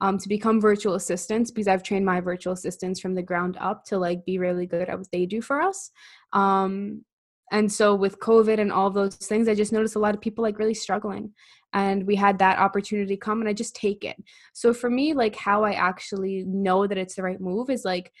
um, 0.00 0.18
to 0.18 0.28
become 0.28 0.60
virtual 0.60 0.94
assistants 0.94 1.50
because 1.50 1.68
i've 1.68 1.82
trained 1.82 2.06
my 2.06 2.20
virtual 2.20 2.54
assistants 2.54 3.00
from 3.00 3.14
the 3.14 3.22
ground 3.22 3.58
up 3.60 3.84
to 3.84 3.98
like 3.98 4.24
be 4.24 4.38
really 4.38 4.64
good 4.64 4.88
at 4.88 4.98
what 4.98 5.10
they 5.12 5.26
do 5.26 5.40
for 5.40 5.60
us. 5.60 5.90
Um, 6.32 7.04
and 7.50 7.70
so 7.70 7.94
with 7.94 8.20
covid 8.20 8.60
and 8.60 8.72
all 8.72 8.90
those 8.90 9.14
things 9.16 9.48
i 9.48 9.54
just 9.54 9.72
noticed 9.72 9.96
a 9.96 10.00
lot 10.00 10.14
of 10.14 10.20
people 10.20 10.42
like 10.42 10.58
really 10.58 10.74
struggling. 10.74 11.32
And 11.72 12.04
we 12.04 12.16
had 12.16 12.40
that 12.40 12.58
opportunity 12.58 13.16
come 13.16 13.40
and 13.40 13.48
i 13.48 13.52
just 13.52 13.76
take 13.76 14.04
it. 14.04 14.16
So 14.52 14.74
for 14.74 14.90
me 14.90 15.14
like 15.14 15.36
how 15.36 15.64
i 15.64 15.72
actually 15.72 16.44
know 16.46 16.86
that 16.86 16.98
it's 16.98 17.14
the 17.14 17.22
right 17.22 17.40
move 17.40 17.70
is 17.70 17.84
like 17.84 18.12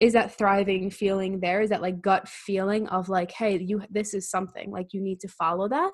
is 0.00 0.12
that 0.12 0.38
thriving 0.38 0.90
feeling 0.90 1.40
there? 1.40 1.60
Is 1.60 1.70
that 1.70 1.82
like 1.82 2.00
gut 2.00 2.28
feeling 2.28 2.86
of 2.88 3.08
like 3.08 3.32
hey 3.32 3.58
you 3.58 3.82
this 3.90 4.14
is 4.14 4.30
something 4.30 4.70
like 4.70 4.92
you 4.92 5.00
need 5.00 5.20
to 5.20 5.28
follow 5.28 5.68
that? 5.68 5.90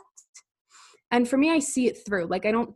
And 1.10 1.28
for 1.28 1.36
me 1.36 1.50
i 1.50 1.60
see 1.60 1.86
it 1.86 1.98
through. 2.04 2.26
Like 2.26 2.46
i 2.46 2.50
don't 2.50 2.74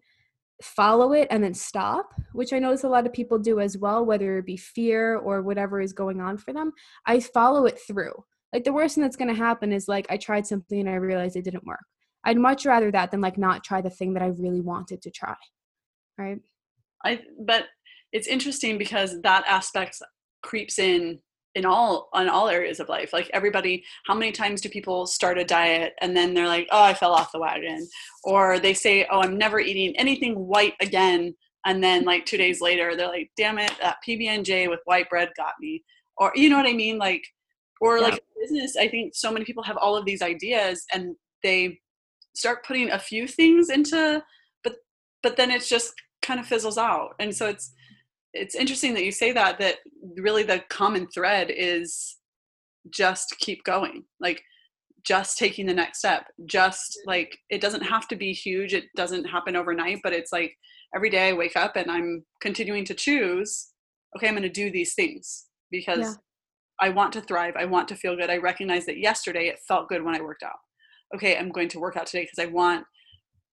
follow 0.62 1.12
it 1.12 1.28
and 1.30 1.42
then 1.42 1.54
stop, 1.54 2.12
which 2.32 2.52
I 2.52 2.58
notice 2.58 2.82
a 2.82 2.88
lot 2.88 3.06
of 3.06 3.12
people 3.12 3.38
do 3.38 3.60
as 3.60 3.78
well, 3.78 4.04
whether 4.04 4.38
it 4.38 4.46
be 4.46 4.56
fear 4.56 5.16
or 5.16 5.42
whatever 5.42 5.80
is 5.80 5.92
going 5.92 6.20
on 6.20 6.36
for 6.36 6.52
them. 6.52 6.72
I 7.06 7.20
follow 7.20 7.64
it 7.66 7.78
through. 7.86 8.24
Like 8.52 8.64
the 8.64 8.72
worst 8.72 8.94
thing 8.94 9.02
that's 9.02 9.16
going 9.16 9.28
to 9.28 9.34
happen 9.34 9.72
is 9.72 9.88
like 9.88 10.06
I 10.10 10.16
tried 10.16 10.46
something 10.46 10.80
and 10.80 10.88
I 10.88 10.94
realized 10.94 11.36
it 11.36 11.44
didn't 11.44 11.66
work. 11.66 11.84
I'd 12.24 12.38
much 12.38 12.66
rather 12.66 12.90
that 12.90 13.10
than 13.10 13.20
like 13.20 13.38
not 13.38 13.64
try 13.64 13.80
the 13.80 13.90
thing 13.90 14.14
that 14.14 14.22
I 14.22 14.28
really 14.28 14.60
wanted 14.60 15.02
to 15.02 15.10
try. 15.10 15.36
Right? 16.16 16.40
I 17.04 17.20
but 17.44 17.66
it's 18.12 18.26
interesting 18.26 18.78
because 18.78 19.20
that 19.22 19.44
aspect 19.46 20.00
creeps 20.42 20.78
in 20.78 21.20
in 21.54 21.64
all 21.64 22.08
on 22.12 22.28
all 22.28 22.48
areas 22.48 22.78
of 22.78 22.88
life 22.88 23.12
like 23.12 23.30
everybody 23.32 23.82
how 24.06 24.14
many 24.14 24.30
times 24.30 24.60
do 24.60 24.68
people 24.68 25.06
start 25.06 25.38
a 25.38 25.44
diet 25.44 25.94
and 26.00 26.16
then 26.16 26.34
they're 26.34 26.46
like 26.46 26.68
oh 26.70 26.82
i 26.82 26.94
fell 26.94 27.12
off 27.12 27.32
the 27.32 27.38
wagon 27.38 27.86
or 28.24 28.58
they 28.58 28.74
say 28.74 29.06
oh 29.10 29.20
i'm 29.20 29.38
never 29.38 29.58
eating 29.58 29.96
anything 29.96 30.34
white 30.34 30.74
again 30.80 31.34
and 31.66 31.82
then 31.82 32.04
like 32.04 32.24
two 32.26 32.36
days 32.36 32.60
later 32.60 32.94
they're 32.94 33.08
like 33.08 33.30
damn 33.36 33.58
it 33.58 33.72
that 33.80 33.96
pb&j 34.06 34.68
with 34.68 34.80
white 34.84 35.08
bread 35.08 35.30
got 35.36 35.54
me 35.58 35.82
or 36.18 36.30
you 36.34 36.50
know 36.50 36.56
what 36.56 36.66
i 36.68 36.72
mean 36.72 36.98
like 36.98 37.22
or 37.80 37.98
yeah. 37.98 38.04
like 38.04 38.24
business 38.40 38.76
i 38.76 38.88
think 38.88 39.14
so 39.14 39.32
many 39.32 39.44
people 39.44 39.62
have 39.62 39.76
all 39.76 39.96
of 39.96 40.04
these 40.04 40.22
ideas 40.22 40.84
and 40.92 41.14
they 41.42 41.78
start 42.34 42.64
putting 42.64 42.90
a 42.90 42.98
few 42.98 43.26
things 43.26 43.70
into 43.70 44.22
but 44.64 44.76
but 45.22 45.36
then 45.36 45.50
it's 45.50 45.68
just 45.68 45.92
kind 46.22 46.40
of 46.40 46.46
fizzles 46.46 46.78
out 46.78 47.10
and 47.18 47.34
so 47.34 47.46
it's 47.46 47.72
it's 48.34 48.54
interesting 48.54 48.94
that 48.94 49.04
you 49.04 49.12
say 49.12 49.32
that 49.32 49.58
that 49.58 49.76
really 50.16 50.42
the 50.42 50.62
common 50.68 51.06
thread 51.08 51.50
is 51.50 52.16
just 52.90 53.34
keep 53.38 53.64
going 53.64 54.04
like 54.20 54.42
just 55.04 55.38
taking 55.38 55.66
the 55.66 55.74
next 55.74 56.00
step 56.00 56.26
just 56.46 56.98
like 57.06 57.38
it 57.50 57.60
doesn't 57.60 57.82
have 57.82 58.06
to 58.08 58.16
be 58.16 58.32
huge 58.32 58.74
it 58.74 58.84
doesn't 58.96 59.24
happen 59.24 59.56
overnight 59.56 59.98
but 60.02 60.12
it's 60.12 60.32
like 60.32 60.54
every 60.94 61.10
day 61.10 61.28
i 61.28 61.32
wake 61.32 61.56
up 61.56 61.76
and 61.76 61.90
i'm 61.90 62.24
continuing 62.40 62.84
to 62.84 62.94
choose 62.94 63.68
okay 64.16 64.28
i'm 64.28 64.34
going 64.34 64.42
to 64.42 64.48
do 64.48 64.70
these 64.70 64.94
things 64.94 65.46
because 65.70 66.00
yeah. 66.00 66.14
I 66.80 66.88
want 66.88 67.12
to 67.12 67.20
thrive 67.20 67.54
i 67.56 67.64
want 67.64 67.88
to 67.88 67.96
feel 67.96 68.16
good 68.16 68.30
i 68.30 68.36
recognize 68.36 68.86
that 68.86 68.98
yesterday 68.98 69.48
it 69.48 69.58
felt 69.66 69.88
good 69.88 70.02
when 70.02 70.14
i 70.14 70.20
worked 70.20 70.42
out 70.42 70.58
okay 71.14 71.36
i'm 71.36 71.50
going 71.50 71.68
to 71.68 71.80
work 71.80 71.96
out 71.96 72.06
today 72.06 72.22
because 72.24 72.38
i 72.38 72.50
want 72.50 72.84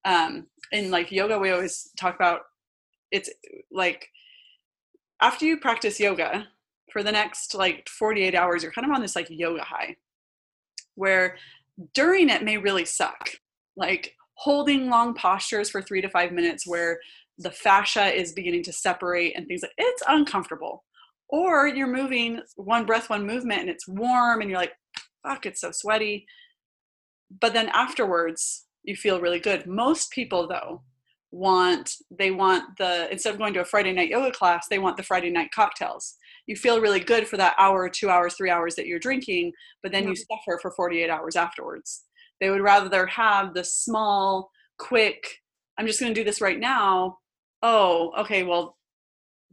um 0.04 0.46
in 0.72 0.90
like 0.90 1.10
yoga 1.10 1.38
we 1.38 1.50
always 1.50 1.90
talk 1.98 2.14
about 2.14 2.42
it's 3.10 3.30
like 3.70 4.08
after 5.20 5.44
you 5.44 5.58
practice 5.58 5.98
yoga 5.98 6.46
for 6.96 7.02
the 7.02 7.12
next 7.12 7.54
like 7.54 7.86
48 7.90 8.34
hours, 8.34 8.62
you're 8.62 8.72
kind 8.72 8.86
of 8.86 8.94
on 8.94 9.02
this 9.02 9.14
like 9.14 9.26
yoga 9.28 9.62
high 9.62 9.96
where 10.94 11.36
during 11.92 12.30
it 12.30 12.42
may 12.42 12.56
really 12.56 12.86
suck. 12.86 13.28
Like 13.76 14.14
holding 14.34 14.88
long 14.88 15.14
postures 15.14 15.68
for 15.68 15.82
three 15.82 16.00
to 16.00 16.08
five 16.08 16.32
minutes 16.32 16.66
where 16.66 16.98
the 17.38 17.50
fascia 17.50 18.06
is 18.06 18.32
beginning 18.32 18.62
to 18.62 18.72
separate 18.72 19.36
and 19.36 19.46
things 19.46 19.60
like 19.62 19.72
it's 19.76 20.02
uncomfortable. 20.08 20.84
Or 21.28 21.66
you're 21.66 21.86
moving 21.86 22.40
one 22.54 22.86
breath, 22.86 23.10
one 23.10 23.26
movement, 23.26 23.62
and 23.62 23.70
it's 23.70 23.88
warm 23.88 24.40
and 24.40 24.50
you're 24.50 24.60
like, 24.60 24.74
fuck, 25.22 25.46
it's 25.46 25.60
so 25.60 25.70
sweaty. 25.72 26.26
But 27.40 27.52
then 27.52 27.68
afterwards, 27.68 28.66
you 28.84 28.94
feel 28.94 29.20
really 29.20 29.40
good. 29.40 29.66
Most 29.66 30.12
people, 30.12 30.46
though, 30.46 30.82
want 31.36 31.96
they 32.10 32.30
want 32.30 32.64
the 32.78 33.10
instead 33.10 33.32
of 33.32 33.38
going 33.38 33.52
to 33.52 33.60
a 33.60 33.64
friday 33.64 33.92
night 33.92 34.08
yoga 34.08 34.30
class 34.30 34.68
they 34.68 34.78
want 34.78 34.96
the 34.96 35.02
friday 35.02 35.28
night 35.28 35.50
cocktails 35.52 36.14
you 36.46 36.54
feel 36.54 36.80
really 36.80 37.00
good 37.00 37.26
for 37.26 37.36
that 37.36 37.54
hour 37.58 37.88
two 37.88 38.08
hours 38.08 38.34
three 38.34 38.48
hours 38.48 38.74
that 38.74 38.86
you're 38.86 38.98
drinking 38.98 39.52
but 39.82 39.92
then 39.92 40.04
yeah. 40.04 40.10
you 40.10 40.16
suffer 40.16 40.58
for 40.62 40.70
48 40.70 41.10
hours 41.10 41.36
afterwards 41.36 42.04
they 42.40 42.48
would 42.48 42.62
rather 42.62 43.06
have 43.06 43.54
the 43.54 43.64
small 43.64 44.50
quick 44.78 45.40
i'm 45.78 45.86
just 45.86 46.00
going 46.00 46.14
to 46.14 46.18
do 46.18 46.24
this 46.24 46.40
right 46.40 46.60
now 46.60 47.18
oh 47.62 48.12
okay 48.18 48.42
well 48.44 48.75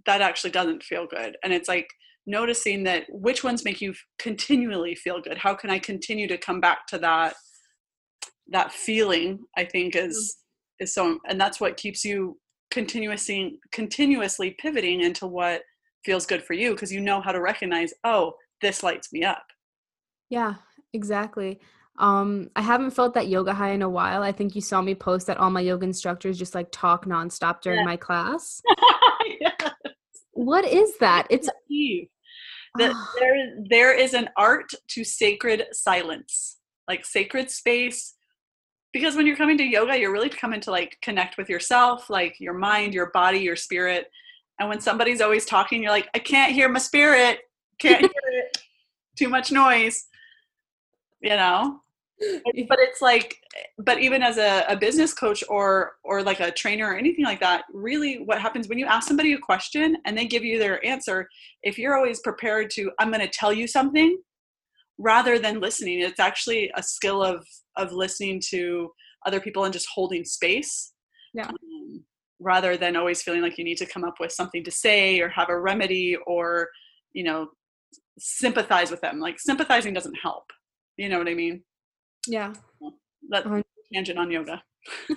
that 0.06 0.22
actually 0.22 0.52
doesn't 0.52 0.84
feel 0.84 1.08
good. 1.08 1.38
And 1.44 1.54
it's 1.54 1.68
like 1.70 1.88
noticing 2.26 2.84
that 2.84 3.04
which 3.10 3.44
ones 3.44 3.66
make 3.66 3.82
you 3.82 3.94
continually 4.20 4.96
feel 4.96 5.22
good. 5.22 5.38
How 5.38 5.54
can 5.54 5.70
i 5.70 5.80
continue 5.80 6.28
to 6.28 6.38
come 6.38 6.60
back 6.62 6.88
to 6.88 6.98
that 7.00 7.36
that 8.50 8.72
feeling 8.72 9.40
i 9.58 9.64
think 9.64 9.96
is 9.96 10.38
is 10.80 10.94
so 10.94 11.18
and 11.28 11.40
that's 11.40 11.60
what 11.60 11.78
keeps 11.78 12.04
you 12.04 12.38
continuously 12.72 13.60
continuously 13.72 14.56
pivoting 14.60 15.02
into 15.02 15.28
what 15.28 15.62
feels 16.04 16.26
good 16.26 16.44
for 16.44 16.54
you 16.54 16.72
because 16.72 16.92
you 16.92 17.00
know 17.00 17.22
how 17.22 17.32
to 17.32 17.42
recognize 17.42 17.94
oh 18.04 18.34
this 18.62 18.82
lights 18.82 19.12
me 19.12 19.24
up. 19.24 19.44
Yeah 20.30 20.56
exactly. 20.94 21.60
Um 22.00 22.50
i 22.56 22.62
haven't 22.62 22.92
felt 22.92 23.14
that 23.14 23.28
yoga 23.28 23.54
high 23.54 23.72
in 23.72 23.82
a 23.82 23.90
while. 23.90 24.24
I 24.24 24.32
think 24.32 24.56
you 24.56 24.62
saw 24.62 24.82
me 24.82 24.96
post 24.96 25.28
that 25.28 25.38
all 25.38 25.50
my 25.50 25.62
yoga 25.62 25.86
instructors 25.86 26.38
just 26.38 26.56
like 26.56 26.70
talk 26.72 27.06
nonstop 27.06 27.62
during 27.62 27.80
yeah. 27.80 27.86
my 27.86 27.98
class. 27.98 28.62
Yes. 29.40 29.72
What 30.34 30.66
is 30.66 30.98
that? 31.00 31.28
It's 31.30 31.50
that 32.78 32.92
ah. 32.94 33.14
there 33.20 33.56
there 33.70 33.98
is 33.98 34.14
an 34.14 34.30
art 34.38 34.72
to 34.88 35.04
sacred 35.04 35.66
silence 35.72 36.58
like 36.88 37.06
sacred 37.06 37.50
space 37.50 38.16
because 38.92 39.16
when 39.16 39.28
you're 39.28 39.36
coming 39.36 39.58
to 39.58 39.64
yoga 39.64 39.98
you're 39.98 40.12
really 40.12 40.30
coming 40.30 40.60
to 40.60 40.72
like 40.72 40.98
connect 41.02 41.38
with 41.38 41.50
yourself 41.50 42.10
like 42.10 42.40
your 42.40 42.54
mind 42.54 42.94
your 42.94 43.12
body 43.12 43.40
your 43.40 43.56
spirit 43.56 44.08
and 44.60 44.70
when 44.70 44.82
somebody's 44.82 45.22
always 45.22 45.46
talking 45.46 45.84
you're 45.84 45.92
like 45.92 46.10
i 46.16 46.20
can't 46.20 46.54
hear 46.54 46.70
my 46.70 46.80
spirit. 46.80 47.40
Can't 47.80 48.02
hear 48.02 48.10
it. 48.26 48.58
Too 49.18 49.30
much 49.30 49.52
noise. 49.52 50.08
You 51.22 51.30
know 51.30 51.82
but 52.70 52.80
it's 52.80 53.02
like 53.02 53.36
but 53.80 54.00
even 54.00 54.22
as 54.22 54.38
a, 54.38 54.64
a 54.68 54.78
business 54.78 55.14
coach 55.14 55.44
or 55.50 55.94
or 56.04 56.22
like 56.22 56.40
a 56.40 56.52
trainer 56.52 56.88
or 56.88 56.96
anything 56.96 57.26
like 57.26 57.40
that 57.40 57.64
really 57.74 58.24
what 58.26 58.40
happens 58.40 58.68
when 58.68 58.78
you 58.78 58.86
ask 58.86 59.08
somebody 59.08 59.34
a 59.34 59.38
question 59.38 59.98
and 60.06 60.18
they 60.18 60.26
give 60.26 60.44
you 60.44 60.60
their 60.60 60.84
answer 60.86 61.28
if 61.64 61.78
you're 61.78 61.96
always 61.96 62.20
prepared 62.20 62.70
to 62.70 62.92
i'm 63.00 63.10
going 63.10 63.20
to 63.20 63.28
tell 63.28 63.52
you 63.52 63.68
something 63.68 64.18
rather 64.98 65.40
than 65.40 65.60
listening 65.60 66.00
it's 66.00 66.20
actually 66.20 66.72
a 66.76 66.84
skill 66.84 67.24
of 67.24 67.46
of 67.78 67.92
listening 67.92 68.40
to 68.40 68.92
other 69.26 69.40
people 69.40 69.64
and 69.64 69.74
just 69.74 69.88
holding 69.94 70.24
space 70.24 70.94
yeah. 71.34 71.48
um, 71.48 72.04
rather 72.40 72.78
than 72.78 72.96
always 72.96 73.24
feeling 73.24 73.42
like 73.42 73.58
you 73.58 73.64
need 73.64 73.78
to 73.78 73.86
come 73.86 74.04
up 74.04 74.16
with 74.20 74.32
something 74.32 74.64
to 74.64 74.72
say 74.72 75.20
or 75.20 75.30
have 75.30 75.50
a 75.50 75.60
remedy 75.60 76.16
or 76.28 76.70
you 77.14 77.24
know 77.24 77.48
sympathize 78.20 78.92
with 78.92 79.02
them. 79.02 79.20
Like 79.20 79.40
sympathizing 79.40 79.92
doesn't 79.92 80.18
help 80.22 80.44
you 80.98 81.10
know 81.10 81.18
what 81.18 81.28
i 81.28 81.34
mean 81.34 81.62
yeah. 82.28 82.54
That 83.30 83.64
tangent 83.94 84.20
on 84.20 84.32
yoga. 84.32 84.64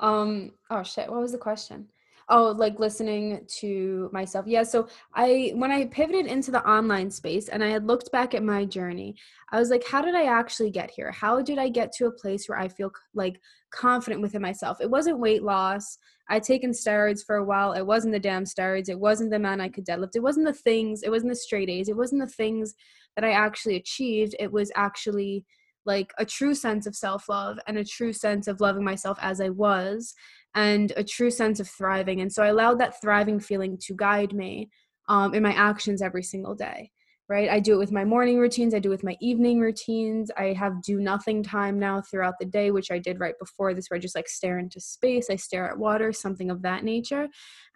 Um 0.00 0.52
oh 0.70 0.82
shit 0.82 1.10
what 1.10 1.20
was 1.20 1.32
the 1.32 1.38
question? 1.38 1.88
Oh 2.28 2.54
like 2.56 2.78
listening 2.80 3.46
to 3.60 4.10
myself. 4.12 4.46
Yeah 4.46 4.62
so 4.62 4.88
i 5.14 5.52
when 5.54 5.70
i 5.70 5.84
pivoted 5.86 6.26
into 6.26 6.50
the 6.50 6.66
online 6.68 7.10
space 7.10 7.48
and 7.48 7.62
i 7.62 7.68
had 7.68 7.86
looked 7.86 8.10
back 8.12 8.34
at 8.34 8.42
my 8.42 8.64
journey 8.64 9.14
i 9.52 9.58
was 9.58 9.70
like 9.70 9.86
how 9.86 10.02
did 10.02 10.14
i 10.14 10.24
actually 10.24 10.70
get 10.70 10.90
here? 10.90 11.12
How 11.12 11.40
did 11.40 11.58
i 11.58 11.68
get 11.68 11.92
to 11.92 12.06
a 12.06 12.10
place 12.10 12.48
where 12.48 12.58
i 12.58 12.68
feel 12.68 12.90
like 13.14 13.40
confident 13.70 14.22
within 14.22 14.42
myself? 14.42 14.80
It 14.80 14.90
wasn't 14.90 15.20
weight 15.20 15.42
loss. 15.42 15.98
I'd 16.28 16.42
taken 16.42 16.72
steroids 16.72 17.24
for 17.24 17.36
a 17.36 17.44
while. 17.44 17.72
It 17.72 17.86
wasn't 17.86 18.12
the 18.12 18.20
damn 18.20 18.44
steroids. 18.44 18.88
It 18.88 18.98
wasn't 18.98 19.30
the 19.30 19.38
man 19.38 19.60
i 19.60 19.68
could 19.68 19.86
deadlift. 19.86 20.16
It 20.16 20.22
wasn't 20.22 20.46
the 20.46 20.52
things. 20.52 21.02
It 21.02 21.10
wasn't 21.10 21.30
the 21.30 21.36
straight 21.36 21.70
a's. 21.70 21.88
It 21.88 21.96
wasn't 21.96 22.22
the 22.22 22.34
things 22.34 22.74
that 23.14 23.24
i 23.24 23.30
actually 23.30 23.76
achieved. 23.76 24.34
It 24.38 24.50
was 24.50 24.72
actually 24.74 25.44
like 25.86 26.12
a 26.18 26.24
true 26.24 26.54
sense 26.54 26.86
of 26.86 26.96
self 26.96 27.28
love 27.28 27.58
and 27.66 27.78
a 27.78 27.84
true 27.84 28.12
sense 28.12 28.48
of 28.48 28.60
loving 28.60 28.84
myself 28.84 29.18
as 29.20 29.40
I 29.40 29.50
was 29.50 30.14
and 30.54 30.92
a 30.96 31.04
true 31.04 31.30
sense 31.30 31.60
of 31.60 31.68
thriving. 31.68 32.20
And 32.20 32.32
so 32.32 32.42
I 32.42 32.48
allowed 32.48 32.80
that 32.80 33.00
thriving 33.00 33.38
feeling 33.38 33.78
to 33.82 33.94
guide 33.94 34.32
me 34.32 34.70
um, 35.08 35.34
in 35.34 35.42
my 35.42 35.52
actions 35.52 36.02
every 36.02 36.22
single 36.22 36.54
day. 36.54 36.90
Right. 37.28 37.50
I 37.50 37.58
do 37.58 37.74
it 37.74 37.78
with 37.78 37.90
my 37.90 38.04
morning 38.04 38.38
routines. 38.38 38.72
I 38.72 38.78
do 38.78 38.88
it 38.90 38.92
with 38.92 39.02
my 39.02 39.16
evening 39.20 39.58
routines. 39.58 40.30
I 40.38 40.52
have 40.52 40.80
do 40.82 41.00
nothing 41.00 41.42
time 41.42 41.76
now 41.76 42.00
throughout 42.00 42.34
the 42.38 42.46
day, 42.46 42.70
which 42.70 42.92
I 42.92 43.00
did 43.00 43.18
right 43.18 43.34
before 43.40 43.74
this, 43.74 43.88
where 43.88 43.96
I 43.96 44.00
just 44.00 44.14
like 44.14 44.28
stare 44.28 44.60
into 44.60 44.78
space. 44.78 45.26
I 45.28 45.34
stare 45.34 45.68
at 45.68 45.76
water, 45.76 46.12
something 46.12 46.52
of 46.52 46.62
that 46.62 46.84
nature. 46.84 47.26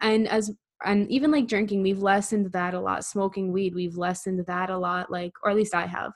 And 0.01 0.29
as 0.29 0.53
and 0.85 1.11
even 1.11 1.33
like 1.33 1.49
drinking, 1.49 1.83
we've 1.83 2.01
lessened 2.01 2.53
that 2.53 2.75
a 2.75 2.81
lot. 2.81 3.05
Smoking 3.05 3.53
weed, 3.53 3.75
we've 3.75 3.97
lessened 3.97 4.47
that 4.47 4.71
a 4.71 4.79
lot. 4.79 5.11
Like, 5.11 5.33
or 5.43 5.51
at 5.51 5.57
least 5.57 5.75
I 5.75 5.87
have 5.87 6.13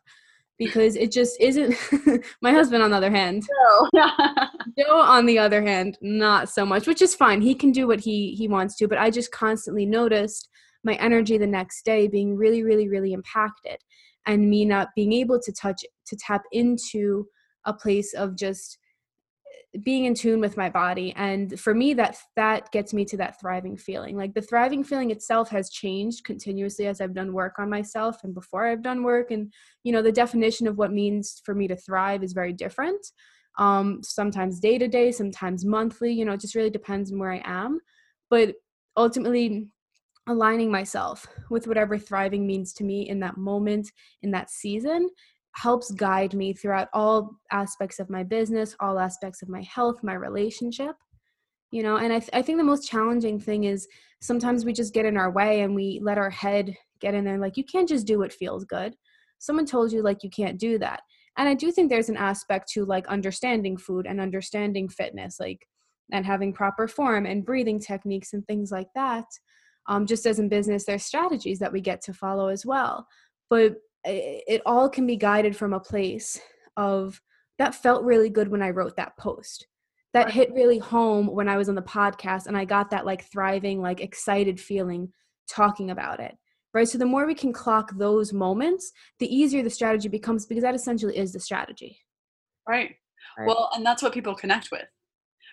because 0.59 0.97
it 0.97 1.11
just 1.11 1.41
isn't 1.41 1.75
my 2.43 2.53
husband 2.53 2.83
on 2.83 2.91
the 2.91 2.97
other 2.97 3.11
hand 3.11 3.43
no. 3.93 4.11
joe 4.79 5.01
on 5.01 5.27
the 5.27 5.39
other 5.39 5.63
hand 5.63 5.99
not 6.01 6.49
so 6.49 6.65
much 6.65 6.87
which 6.87 7.03
is 7.03 7.15
fine 7.15 7.41
he 7.41 7.55
can 7.55 7.73
do 7.73 7.87
what 7.87 8.01
he 8.01 8.35
he 8.35 8.49
wants 8.49 8.77
to 8.77 8.87
but 8.87 8.99
i 8.99 9.11
just 9.11 9.33
constantly 9.33 9.87
noticed 9.87 10.49
my 10.85 10.95
energy 10.95 11.39
the 11.39 11.47
next 11.47 11.85
day 11.85 12.07
being 12.07 12.37
really 12.37 12.63
really 12.63 12.89
really 12.89 13.13
impacted 13.13 13.79
and 14.27 14.49
me 14.49 14.65
not 14.65 14.89
being 14.95 15.13
able 15.13 15.41
to 15.41 15.53
touch 15.53 15.85
to 16.07 16.17
tap 16.17 16.43
into 16.53 17.27
a 17.67 17.73
place 17.73 18.15
of 18.15 18.37
just 18.37 18.79
being 19.83 20.05
in 20.05 20.15
tune 20.15 20.41
with 20.41 20.57
my 20.57 20.71
body 20.71 21.13
and 21.17 21.59
for 21.59 21.75
me 21.75 21.95
that 21.95 22.17
that 22.37 22.71
gets 22.71 22.95
me 22.95 23.05
to 23.05 23.17
that 23.17 23.41
thriving 23.41 23.77
feeling 23.77 24.17
like 24.17 24.33
the 24.33 24.41
thriving 24.41 24.85
feeling 24.85 25.11
itself 25.11 25.51
has 25.51 25.69
changed 25.69 26.25
continuously 26.25 26.87
as 26.87 27.01
i've 27.01 27.15
done 27.15 27.33
work 27.33 27.59
on 27.59 27.69
myself 27.69 28.23
and 28.23 28.35
before 28.35 28.67
i've 28.67 28.83
done 28.83 29.03
work 29.03 29.33
and 29.33 29.53
you 29.83 29.93
know 29.93 30.03
the 30.03 30.13
definition 30.13 30.67
of 30.67 30.79
what 30.79 30.93
means 30.93 31.43
for 31.45 31.55
me 31.55 31.67
to 31.67 31.77
thrive 31.77 32.23
is 32.23 32.33
very 32.33 32.53
different 32.53 33.05
um, 33.59 34.03
sometimes 34.03 34.61
day 34.61 34.79
to 34.79 34.89
day, 34.89 35.13
sometimes 35.13 35.65
monthly. 35.65 36.13
You 36.13 36.25
know, 36.25 36.33
it 36.33 36.41
just 36.41 36.55
really 36.55 36.71
depends 36.71 37.13
on 37.13 37.19
where 37.19 37.33
I 37.33 37.43
am. 37.45 37.81
But 38.31 38.55
ultimately, 38.97 39.69
aligning 40.27 40.71
myself 40.71 41.27
with 41.51 41.67
whatever 41.67 41.99
thriving 41.99 42.47
means 42.47 42.73
to 42.73 42.85
me 42.85 43.09
in 43.09 43.21
that 43.21 43.37
moment, 43.37 43.93
in 44.23 44.31
that 44.31 44.51
season, 44.51 45.11
helps 45.55 45.91
guide 45.93 46.35
me 46.35 46.53
throughout 46.53 46.89
all 46.93 47.37
aspects 47.51 47.99
of 47.99 48.11
my 48.11 48.23
business, 48.23 48.77
all 48.81 48.99
aspects 48.99 49.43
of 49.43 49.49
my 49.49 49.63
health, 49.63 50.03
my 50.03 50.15
relationship. 50.15 50.97
You 51.71 51.83
know, 51.83 51.97
and 51.97 52.13
I, 52.13 52.21
th- 52.21 52.31
I 52.33 52.43
think 52.43 52.59
the 52.59 52.65
most 52.65 52.89
challenging 52.89 53.41
thing 53.41 53.65
is 53.65 53.89
sometimes 54.21 54.65
we 54.65 54.73
just 54.73 54.95
get 54.95 55.07
in 55.07 55.17
our 55.17 55.31
way 55.31 55.63
and 55.63 55.75
we 55.75 56.01
let 56.03 56.19
our 56.19 56.31
head 56.31 56.77
get 57.01 57.15
in 57.15 57.25
there. 57.25 57.39
Like, 57.39 57.57
you 57.57 57.65
can't 57.65 57.89
just 57.89 58.07
do 58.07 58.19
what 58.19 58.33
feels 58.33 58.65
good. 58.65 58.95
Someone 59.39 59.67
told 59.67 59.93
you, 59.93 60.03
like, 60.03 60.23
you 60.23 60.31
can't 60.31 60.59
do 60.59 60.79
that. 60.79 61.01
And 61.37 61.49
I 61.49 61.55
do 61.55 61.73
think 61.73 61.91
there's 61.91 62.09
an 62.09 62.17
aspect 62.17 62.71
to 62.73 62.85
like 62.85 63.07
understanding 63.09 63.77
food 63.77 64.07
and 64.07 64.21
understanding 64.21 64.89
fitness, 64.89 65.41
like, 65.41 65.67
and 66.13 66.25
having 66.25 66.53
proper 66.53 66.87
form 66.87 67.27
and 67.27 67.45
breathing 67.45 67.81
techniques 67.81 68.33
and 68.33 68.47
things 68.47 68.71
like 68.71 68.89
that. 68.95 69.25
Um, 69.87 70.07
just 70.07 70.27
as 70.27 70.39
in 70.39 70.49
business, 70.49 70.85
there's 70.85 71.05
strategies 71.05 71.59
that 71.59 71.73
we 71.73 71.81
get 71.81 72.01
to 72.03 72.13
follow 72.13 72.49
as 72.49 72.65
well. 72.65 73.07
But 73.51 73.75
it 74.05 74.63
all 74.67 74.89
can 74.89 75.07
be 75.07 75.17
guided 75.17 75.57
from 75.57 75.73
a 75.73 75.81
place 75.81 76.41
of 76.77 77.21
that 77.59 77.75
felt 77.75 78.05
really 78.05 78.29
good 78.29 78.49
when 78.49 78.63
I 78.63 78.71
wrote 78.71 78.97
that 78.97 79.17
post. 79.17 79.67
That 80.13 80.31
hit 80.31 80.53
really 80.53 80.79
home 80.79 81.27
when 81.27 81.49
I 81.49 81.57
was 81.57 81.69
on 81.69 81.75
the 81.75 81.83
podcast 81.83 82.47
and 82.47 82.57
I 82.57 82.65
got 82.65 82.91
that 82.91 83.05
like 83.05 83.25
thriving, 83.25 83.83
like 83.83 84.01
excited 84.01 84.61
feeling 84.61 85.13
talking 85.49 85.91
about 85.91 86.21
it. 86.21 86.37
Right. 86.73 86.89
So 86.89 86.99
the 86.99 87.07
more 87.07 87.27
we 87.27 87.35
can 87.35 87.53
clock 87.53 87.91
those 87.97 88.33
moments, 88.33 88.93
the 89.19 89.35
easier 89.35 89.63
the 89.63 89.71
strategy 89.71 90.09
becomes 90.09 90.47
because 90.47 90.63
that 90.63 90.75
essentially 90.75 91.17
is 91.17 91.33
the 91.33 91.41
strategy. 91.41 91.99
Right. 92.69 92.95
right. 93.37 93.47
Well, 93.47 93.71
and 93.75 93.85
that's 93.85 94.03
what 94.03 94.15
people 94.15 94.35
connect 94.35 94.71
with. 94.71 94.87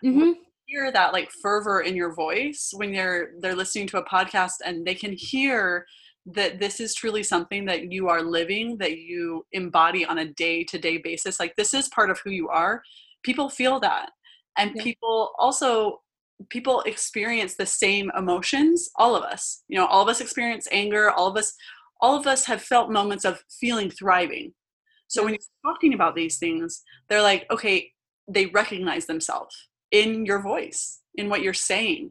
Mm-hmm. 0.04 0.32
Hear 0.68 0.92
that 0.92 1.12
like 1.12 1.30
fervor 1.42 1.82
in 1.82 1.96
your 1.96 2.14
voice 2.14 2.72
when 2.76 2.92
they're 2.92 3.32
they're 3.40 3.56
listening 3.56 3.88
to 3.88 3.98
a 3.98 4.06
podcast 4.06 4.54
and 4.64 4.86
they 4.86 4.96
can 4.96 5.12
hear 5.12 5.86
that 6.26 6.60
this 6.60 6.80
is 6.80 6.94
truly 6.94 7.24
something 7.24 7.66
that 7.66 7.92
you 7.92 8.08
are 8.08 8.22
living, 8.22 8.78
that 8.78 8.98
you 8.98 9.46
embody 9.54 10.06
on 10.06 10.20
a 10.20 10.26
day 10.26 10.64
to 10.66 10.78
day 10.78 10.98
basis. 10.98 11.40
Like 11.40 11.56
this 11.56 11.74
is 11.74 11.90
part 11.90 12.10
of 12.10 12.20
who 12.20 12.32
you 12.32 12.50
are. 12.50 12.84
People 13.24 13.50
feel 13.50 13.80
that. 13.80 14.12
And 14.58 14.72
yeah. 14.76 14.84
people 14.84 15.32
also 15.40 16.02
people 16.50 16.82
experience 16.82 17.56
the 17.56 17.66
same 17.66 18.12
emotions 18.18 18.90
all 18.96 19.16
of 19.16 19.24
us 19.24 19.64
you 19.68 19.78
know 19.78 19.86
all 19.86 20.02
of 20.02 20.08
us 20.08 20.22
experience 20.22 20.68
anger 20.72 21.12
all 21.12 21.28
of 21.28 21.38
us 21.38 21.54
all 22.02 22.18
of 22.18 22.26
us 22.26 22.46
have 22.46 22.62
felt 22.62 22.92
moments 22.92 23.26
of 23.26 23.44
feeling 23.60 23.90
thriving 23.90 24.52
so 25.08 25.24
when 25.24 25.34
you're 25.34 25.74
talking 25.74 25.94
about 25.94 26.16
these 26.16 26.38
things 26.38 26.82
they're 27.10 27.22
like 27.22 27.46
okay 27.52 27.92
they 28.28 28.48
recognize 28.48 29.06
themselves 29.06 29.70
in 29.92 30.26
your 30.26 30.42
voice 30.42 31.02
in 31.16 31.30
what 31.30 31.42
you're 31.42 31.54
saying 31.54 32.10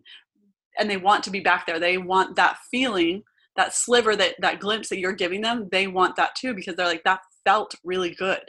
and 0.79 0.89
they 0.89 0.97
want 0.97 1.25
to 1.25 1.31
be 1.31 1.41
back 1.41 1.67
there 1.67 1.81
they 1.81 1.99
want 1.99 2.37
that 2.37 2.57
feeling 2.71 3.23
that 3.57 3.75
sliver 3.75 4.17
that 4.17 4.35
that 4.41 4.61
glimpse 4.61 4.89
that 4.89 4.99
you're 4.99 5.13
giving 5.13 5.41
them 5.41 5.69
they 5.71 5.87
want 5.87 6.17
that 6.17 6.35
too 6.37 6.55
because 6.55 6.77
they're 6.77 6.87
like 6.87 7.05
that 7.05 7.21
felt 7.45 7.75
really 7.85 8.15
good. 8.15 8.41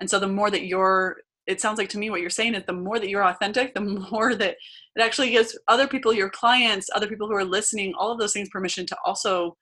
And 0.00 0.08
so 0.08 0.18
the 0.18 0.28
more 0.28 0.50
that 0.50 0.66
you're 0.66 1.16
it 1.46 1.60
sounds 1.60 1.78
like 1.78 1.88
to 1.88 1.98
me 1.98 2.10
what 2.10 2.20
you're 2.20 2.30
saying 2.30 2.54
is 2.54 2.64
the 2.66 2.72
more 2.72 2.98
that 2.98 3.08
you're 3.08 3.24
authentic 3.24 3.74
the 3.74 3.80
more 4.10 4.34
that 4.34 4.56
it 4.96 5.02
actually 5.02 5.30
gives 5.30 5.58
other 5.68 5.88
people 5.88 6.12
your 6.12 6.30
clients 6.30 6.88
other 6.94 7.08
people 7.08 7.26
who 7.26 7.34
are 7.34 7.44
listening 7.44 7.92
all 7.98 8.12
of 8.12 8.18
those 8.18 8.32
things 8.32 8.48
permission 8.50 8.86
to 8.86 8.96
also 9.04 9.56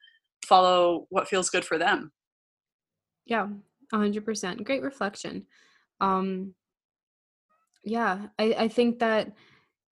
follow 0.47 1.07
what 1.11 1.29
feels 1.29 1.51
good 1.51 1.65
for 1.65 1.79
them. 1.79 2.13
Yeah 3.25 3.49
100% 3.95 4.65
great 4.65 4.83
reflection. 4.83 5.47
Um 6.01 6.55
yeah 7.87 8.27
i 8.39 8.55
i 8.59 8.69
think 8.69 8.99
that 8.99 9.33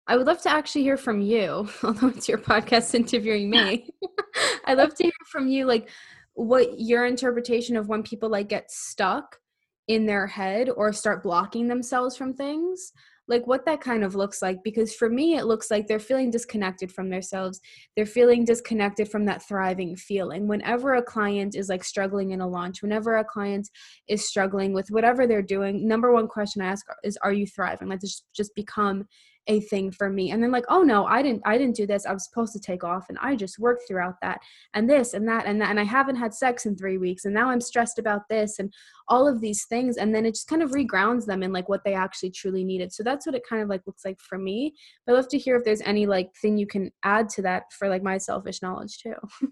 I 0.06 0.16
would 0.16 0.26
love 0.26 0.42
to 0.42 0.50
actually 0.50 0.82
hear 0.82 0.96
from 0.96 1.20
you, 1.20 1.68
although 1.82 2.08
it's 2.08 2.28
your 2.28 2.38
podcast 2.38 2.94
interviewing 2.94 3.50
me. 3.50 3.88
I'd 4.64 4.78
love 4.78 4.94
to 4.96 5.04
hear 5.04 5.12
from 5.30 5.48
you, 5.48 5.66
like 5.66 5.88
what 6.34 6.78
your 6.78 7.06
interpretation 7.06 7.76
of 7.76 7.88
when 7.88 8.02
people 8.02 8.28
like 8.28 8.48
get 8.48 8.70
stuck 8.70 9.38
in 9.86 10.06
their 10.06 10.26
head 10.26 10.68
or 10.70 10.92
start 10.92 11.22
blocking 11.22 11.68
themselves 11.68 12.16
from 12.16 12.34
things 12.34 12.92
like 13.26 13.46
what 13.46 13.64
that 13.64 13.80
kind 13.80 14.04
of 14.04 14.14
looks 14.14 14.42
like 14.42 14.62
because 14.62 14.94
for 14.94 15.08
me 15.08 15.36
it 15.36 15.46
looks 15.46 15.70
like 15.70 15.86
they're 15.86 15.98
feeling 15.98 16.30
disconnected 16.30 16.92
from 16.92 17.08
themselves. 17.08 17.60
They're 17.96 18.06
feeling 18.06 18.44
disconnected 18.44 19.08
from 19.10 19.24
that 19.26 19.42
thriving 19.42 19.96
feeling. 19.96 20.46
Whenever 20.46 20.94
a 20.94 21.02
client 21.02 21.54
is 21.54 21.68
like 21.68 21.84
struggling 21.84 22.30
in 22.30 22.40
a 22.40 22.48
launch 22.48 22.82
whenever 22.82 23.16
a 23.16 23.24
client 23.24 23.68
is 24.08 24.28
struggling 24.28 24.72
with 24.72 24.90
whatever 24.90 25.26
they're 25.26 25.42
doing 25.42 25.86
number 25.88 26.12
one 26.12 26.28
question 26.28 26.62
i 26.62 26.66
ask 26.66 26.86
is 27.02 27.18
are 27.22 27.32
you 27.32 27.46
thriving? 27.46 27.88
Like 27.88 28.00
just 28.00 28.24
just 28.34 28.54
become 28.54 29.06
a 29.46 29.60
thing 29.60 29.90
for 29.90 30.08
me 30.08 30.30
and 30.30 30.42
then 30.42 30.50
like 30.50 30.64
oh 30.68 30.82
no 30.82 31.04
i 31.06 31.22
didn't 31.22 31.42
i 31.44 31.58
didn't 31.58 31.76
do 31.76 31.86
this 31.86 32.06
i 32.06 32.12
was 32.12 32.24
supposed 32.24 32.52
to 32.52 32.58
take 32.58 32.82
off 32.82 33.06
and 33.08 33.18
i 33.20 33.36
just 33.36 33.58
worked 33.58 33.82
throughout 33.86 34.14
that 34.22 34.40
and 34.72 34.88
this 34.88 35.12
and 35.12 35.28
that 35.28 35.44
and 35.44 35.60
that 35.60 35.70
and 35.70 35.78
i 35.78 35.84
haven't 35.84 36.16
had 36.16 36.32
sex 36.32 36.64
in 36.64 36.74
three 36.74 36.96
weeks 36.96 37.24
and 37.24 37.34
now 37.34 37.50
i'm 37.50 37.60
stressed 37.60 37.98
about 37.98 38.22
this 38.30 38.58
and 38.58 38.72
all 39.08 39.28
of 39.28 39.40
these 39.40 39.66
things 39.66 39.98
and 39.98 40.14
then 40.14 40.24
it 40.24 40.32
just 40.32 40.48
kind 40.48 40.62
of 40.62 40.70
regrounds 40.70 41.26
them 41.26 41.42
in 41.42 41.52
like 41.52 41.68
what 41.68 41.84
they 41.84 41.94
actually 41.94 42.30
truly 42.30 42.64
needed 42.64 42.92
so 42.92 43.02
that's 43.02 43.26
what 43.26 43.34
it 43.34 43.46
kind 43.46 43.62
of 43.62 43.68
like 43.68 43.82
looks 43.86 44.04
like 44.04 44.18
for 44.20 44.38
me 44.38 44.72
but 45.04 45.12
i'd 45.12 45.16
love 45.16 45.28
to 45.28 45.38
hear 45.38 45.56
if 45.56 45.64
there's 45.64 45.82
any 45.82 46.06
like 46.06 46.34
thing 46.36 46.56
you 46.56 46.66
can 46.66 46.90
add 47.02 47.28
to 47.28 47.42
that 47.42 47.64
for 47.72 47.88
like 47.88 48.02
my 48.02 48.18
selfish 48.18 48.62
knowledge 48.62 48.98
too. 48.98 49.14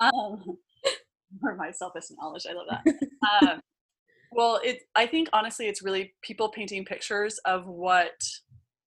Um, 0.00 0.42
for 1.38 1.54
my 1.54 1.70
selfish 1.70 2.04
knowledge 2.18 2.46
i 2.48 2.54
love 2.54 2.66
that. 2.70 3.50
Um, 3.50 3.60
well 4.32 4.60
it 4.64 4.80
i 4.94 5.06
think 5.06 5.28
honestly 5.32 5.66
it's 5.66 5.82
really 5.82 6.14
people 6.22 6.48
painting 6.48 6.84
pictures 6.84 7.38
of 7.44 7.66
what 7.66 8.22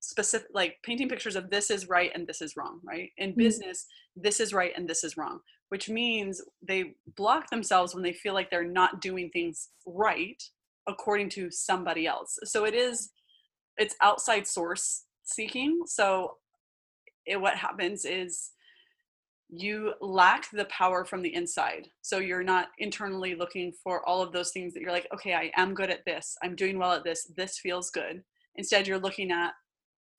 specific 0.06 0.48
like 0.54 0.78
painting 0.84 1.10
pictures 1.10 1.36
of 1.36 1.50
this 1.50 1.72
is 1.72 1.90
right 1.90 2.12
and 2.14 2.28
this 2.28 2.42
is 2.42 2.56
wrong 2.56 2.80
right? 2.84 3.10
In 3.18 3.32
mm-hmm. 3.32 3.40
business 3.40 3.86
this 4.16 4.40
is 4.40 4.54
right 4.54 4.72
and 4.76 4.88
this 4.88 5.04
is 5.04 5.18
wrong 5.18 5.40
which 5.70 5.90
means 5.90 6.42
they 6.62 6.96
block 7.16 7.50
themselves 7.50 7.94
when 7.94 8.04
they 8.04 8.14
feel 8.14 8.34
like 8.34 8.50
they're 8.50 8.64
not 8.64 9.02
doing 9.02 9.30
things 9.32 9.70
right 9.86 10.42
according 10.88 11.30
to 11.30 11.50
somebody 11.50 12.06
else. 12.06 12.38
So 12.44 12.66
it 12.66 12.74
is 12.74 13.12
it's 13.78 13.96
outside 14.02 14.48
source 14.48 15.04
seeking. 15.24 15.82
So 15.86 16.38
it, 17.26 17.42
what 17.42 17.56
happens 17.56 18.06
is 18.06 18.52
you 19.50 19.94
lack 20.00 20.50
the 20.52 20.66
power 20.66 21.04
from 21.04 21.22
the 21.22 21.34
inside. 21.34 21.88
So 22.02 22.20
you're 22.20 22.44
not 22.44 22.70
internally 22.80 23.36
looking 23.36 23.74
for 23.84 24.08
all 24.08 24.22
of 24.22 24.32
those 24.32 24.52
things 24.52 24.74
that 24.74 24.82
you're 24.82 24.92
like 24.92 25.08
okay 25.14 25.34
i 25.34 25.52
am 25.56 25.74
good 25.74 25.90
at 25.90 26.06
this. 26.06 26.36
I'm 26.44 26.56
doing 26.56 26.78
well 26.78 26.94
at 26.94 27.04
this. 27.04 27.32
This 27.36 27.60
feels 27.60 27.90
good. 27.90 28.24
Instead 28.56 28.88
you're 28.88 29.00
looking 29.00 29.32
at 29.32 29.52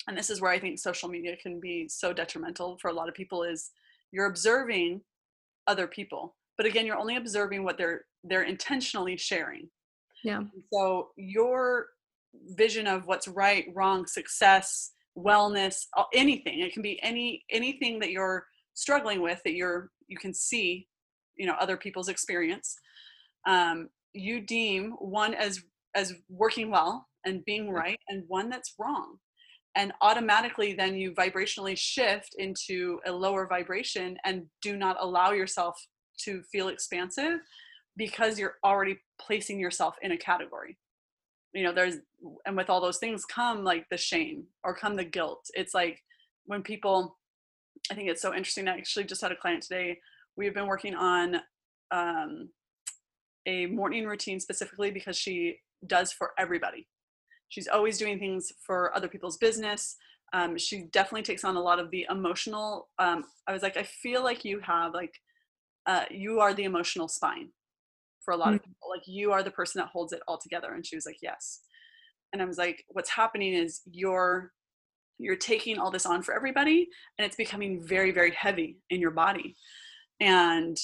and 0.09 0.17
this 0.17 0.31
is 0.31 0.41
where 0.41 0.53
i 0.53 0.59
think 0.59 0.79
social 0.79 1.09
media 1.09 1.37
can 1.37 1.61
be 1.61 1.89
so 1.89 2.13
detrimental 2.13 2.79
for 2.79 2.89
a 2.89 2.95
lot 2.95 3.09
of 3.09 3.15
people 3.15 3.43
is 3.43 3.71
you're 4.13 4.27
observing 4.27 5.01
other 5.67 5.87
people 5.87 6.35
but 6.57 6.67
again 6.67 6.87
you're 6.87 6.99
only 6.99 7.17
observing 7.17 7.65
what 7.65 7.77
they're 7.77 8.05
they're 8.29 8.43
intentionally 8.43 9.17
sharing. 9.17 9.69
Yeah. 10.25 10.43
So 10.73 11.11
your 11.17 11.87
vision 12.51 12.87
of 12.87 13.07
what's 13.07 13.29
right 13.29 13.67
wrong 13.75 14.07
success 14.07 14.93
wellness 15.17 15.87
anything 16.13 16.61
it 16.61 16.75
can 16.75 16.83
be 16.83 17.03
any 17.03 17.43
anything 17.51 17.99
that 17.99 18.11
you're 18.11 18.45
struggling 18.75 19.23
with 19.23 19.41
that 19.45 19.55
you're 19.55 19.89
you 20.09 20.19
can 20.19 20.35
see 20.35 20.87
you 21.37 21.47
know 21.47 21.55
other 21.59 21.79
people's 21.79 22.11
experience 22.11 22.77
um, 23.47 23.89
you 24.13 24.43
deem 24.43 24.91
one 24.99 25.33
as 25.33 25.63
as 25.95 26.13
working 26.29 26.71
well 26.71 27.09
and 27.25 27.43
being 27.47 27.71
right 27.71 27.99
and 28.09 28.25
one 28.29 28.51
that's 28.51 28.75
wrong 28.79 29.17
and 29.77 29.93
automatically 30.01 30.73
then 30.73 30.97
you 30.97 31.13
vibrationally 31.13 31.77
shift 31.77 32.35
into 32.39 32.99
a 33.07 33.13
lower 33.13 33.47
vibration 33.47 34.17
and 34.25 34.45
do 34.63 34.77
not 34.77 34.97
allow 35.01 35.33
yourself 35.33 35.79
to 36.19 36.43
feel 36.51 36.69
expansive 36.69 37.41
because 37.97 38.39
you're 38.39 38.57
already 38.65 38.99
placing 39.21 39.61
yourself 39.61 39.97
in 40.03 40.13
a 40.13 40.17
category. 40.17 40.79
You 41.53 41.65
know 41.65 41.73
there's 41.73 41.97
and 42.45 42.57
with 42.57 42.69
all 42.69 42.81
those 42.81 42.99
things 42.99 43.25
come 43.25 43.65
like 43.65 43.87
the 43.91 43.97
shame 43.97 44.45
or 44.65 44.75
come 44.75 44.97
the 44.97 45.05
guilt. 45.05 45.47
It's 45.55 45.75
like 45.75 46.03
when 46.47 46.63
people 46.63 47.19
i 47.91 47.95
think 47.95 48.09
it's 48.09 48.23
so 48.23 48.33
interesting 48.33 48.69
i 48.69 48.77
actually 48.77 49.05
just 49.05 49.21
had 49.21 49.33
a 49.33 49.37
client 49.37 49.63
today 49.63 49.99
we've 50.37 50.55
been 50.55 50.67
working 50.67 50.95
on 50.95 51.37
um, 51.91 52.49
a 53.47 53.67
morning 53.67 54.07
routine 54.07 54.41
specifically 54.41 54.91
because 54.91 55.17
she 55.17 55.59
does 55.87 56.13
for 56.13 56.33
everybody 56.39 56.89
she's 57.49 57.69
always 57.69 57.99
doing 57.99 58.19
things 58.19 58.53
for 58.61 58.95
other 58.97 59.09
people's 59.09 59.37
business. 59.37 59.97
Um, 60.33 60.59
she 60.59 60.83
definitely 60.93 61.23
takes 61.23 61.45
on 61.45 61.57
a 61.57 61.61
lot 61.61 61.79
of 61.79 61.91
the 61.93 62.05
emotional 62.11 62.89
um, 62.99 63.25
i 63.47 63.53
was 63.53 63.63
like 63.63 63.77
i 63.77 63.85
feel 63.85 64.25
like 64.25 64.45
you 64.45 64.59
have 64.59 64.93
like 64.93 65.15
uh, 65.87 66.05
you 66.11 66.41
are 66.41 66.53
the 66.53 66.65
emotional 66.65 67.07
spine 67.07 67.49
for 68.27 68.35
a 68.35 68.37
lot 68.37 68.49
mm-hmm. 68.49 68.57
of 68.57 68.63
people. 68.65 68.91
Like 68.91 69.07
you 69.07 69.33
are 69.33 69.43
the 69.43 69.51
person 69.51 69.81
that 69.81 69.89
holds 69.89 70.13
it 70.13 70.21
all 70.29 70.37
together. 70.37 70.75
And 70.75 70.85
she 70.85 70.97
was 70.97 71.07
like 71.07 71.19
yes. 71.23 71.61
And 72.33 72.43
i 72.43 72.45
was 72.45 72.59
like 72.59 72.85
what's 72.89 73.09
happening 73.09 73.55
is 73.55 73.81
you're 73.91 74.53
you're 75.19 75.37
taking 75.37 75.79
all 75.79 75.91
this 75.91 76.05
on 76.05 76.23
for 76.23 76.35
everybody 76.35 76.89
and 77.17 77.25
it's 77.25 77.37
becoming 77.37 77.83
very 77.83 78.11
very 78.11 78.33
heavy 78.33 78.79
in 78.91 79.01
your 79.01 79.13
body. 79.13 79.57
And 80.21 80.77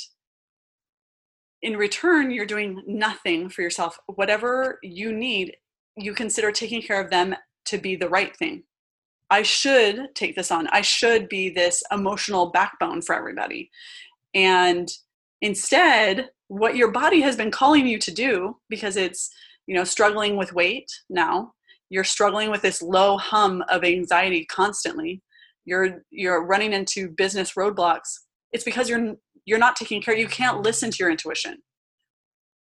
in 1.62 1.76
return 1.76 2.30
you're 2.30 2.46
doing 2.46 2.82
nothing 2.86 3.48
for 3.48 3.62
yourself. 3.62 3.98
Whatever 4.06 4.78
you 4.82 5.12
need 5.12 5.56
you 5.96 6.14
consider 6.14 6.50
taking 6.50 6.82
care 6.82 7.00
of 7.00 7.10
them 7.10 7.34
to 7.66 7.78
be 7.78 7.96
the 7.96 8.08
right 8.08 8.36
thing. 8.36 8.64
I 9.30 9.42
should 9.42 10.14
take 10.14 10.36
this 10.36 10.50
on. 10.50 10.68
I 10.68 10.82
should 10.82 11.28
be 11.28 11.48
this 11.48 11.82
emotional 11.90 12.50
backbone 12.50 13.00
for 13.00 13.14
everybody. 13.14 13.70
And 14.34 14.90
instead, 15.40 16.30
what 16.48 16.76
your 16.76 16.90
body 16.90 17.22
has 17.22 17.36
been 17.36 17.50
calling 17.50 17.86
you 17.86 17.98
to 17.98 18.12
do 18.12 18.58
because 18.68 18.96
it's, 18.96 19.30
you 19.66 19.74
know, 19.74 19.84
struggling 19.84 20.36
with 20.36 20.52
weight 20.52 20.90
now, 21.08 21.52
you're 21.88 22.04
struggling 22.04 22.50
with 22.50 22.62
this 22.62 22.82
low 22.82 23.16
hum 23.16 23.62
of 23.68 23.84
anxiety 23.84 24.44
constantly. 24.46 25.22
You're 25.64 26.02
you're 26.10 26.44
running 26.44 26.72
into 26.72 27.08
business 27.08 27.52
roadblocks. 27.54 28.18
It's 28.52 28.64
because 28.64 28.88
you're 28.88 29.14
you're 29.44 29.58
not 29.58 29.76
taking 29.76 30.02
care. 30.02 30.16
You 30.16 30.26
can't 30.26 30.62
listen 30.62 30.90
to 30.90 30.96
your 30.98 31.10
intuition 31.10 31.62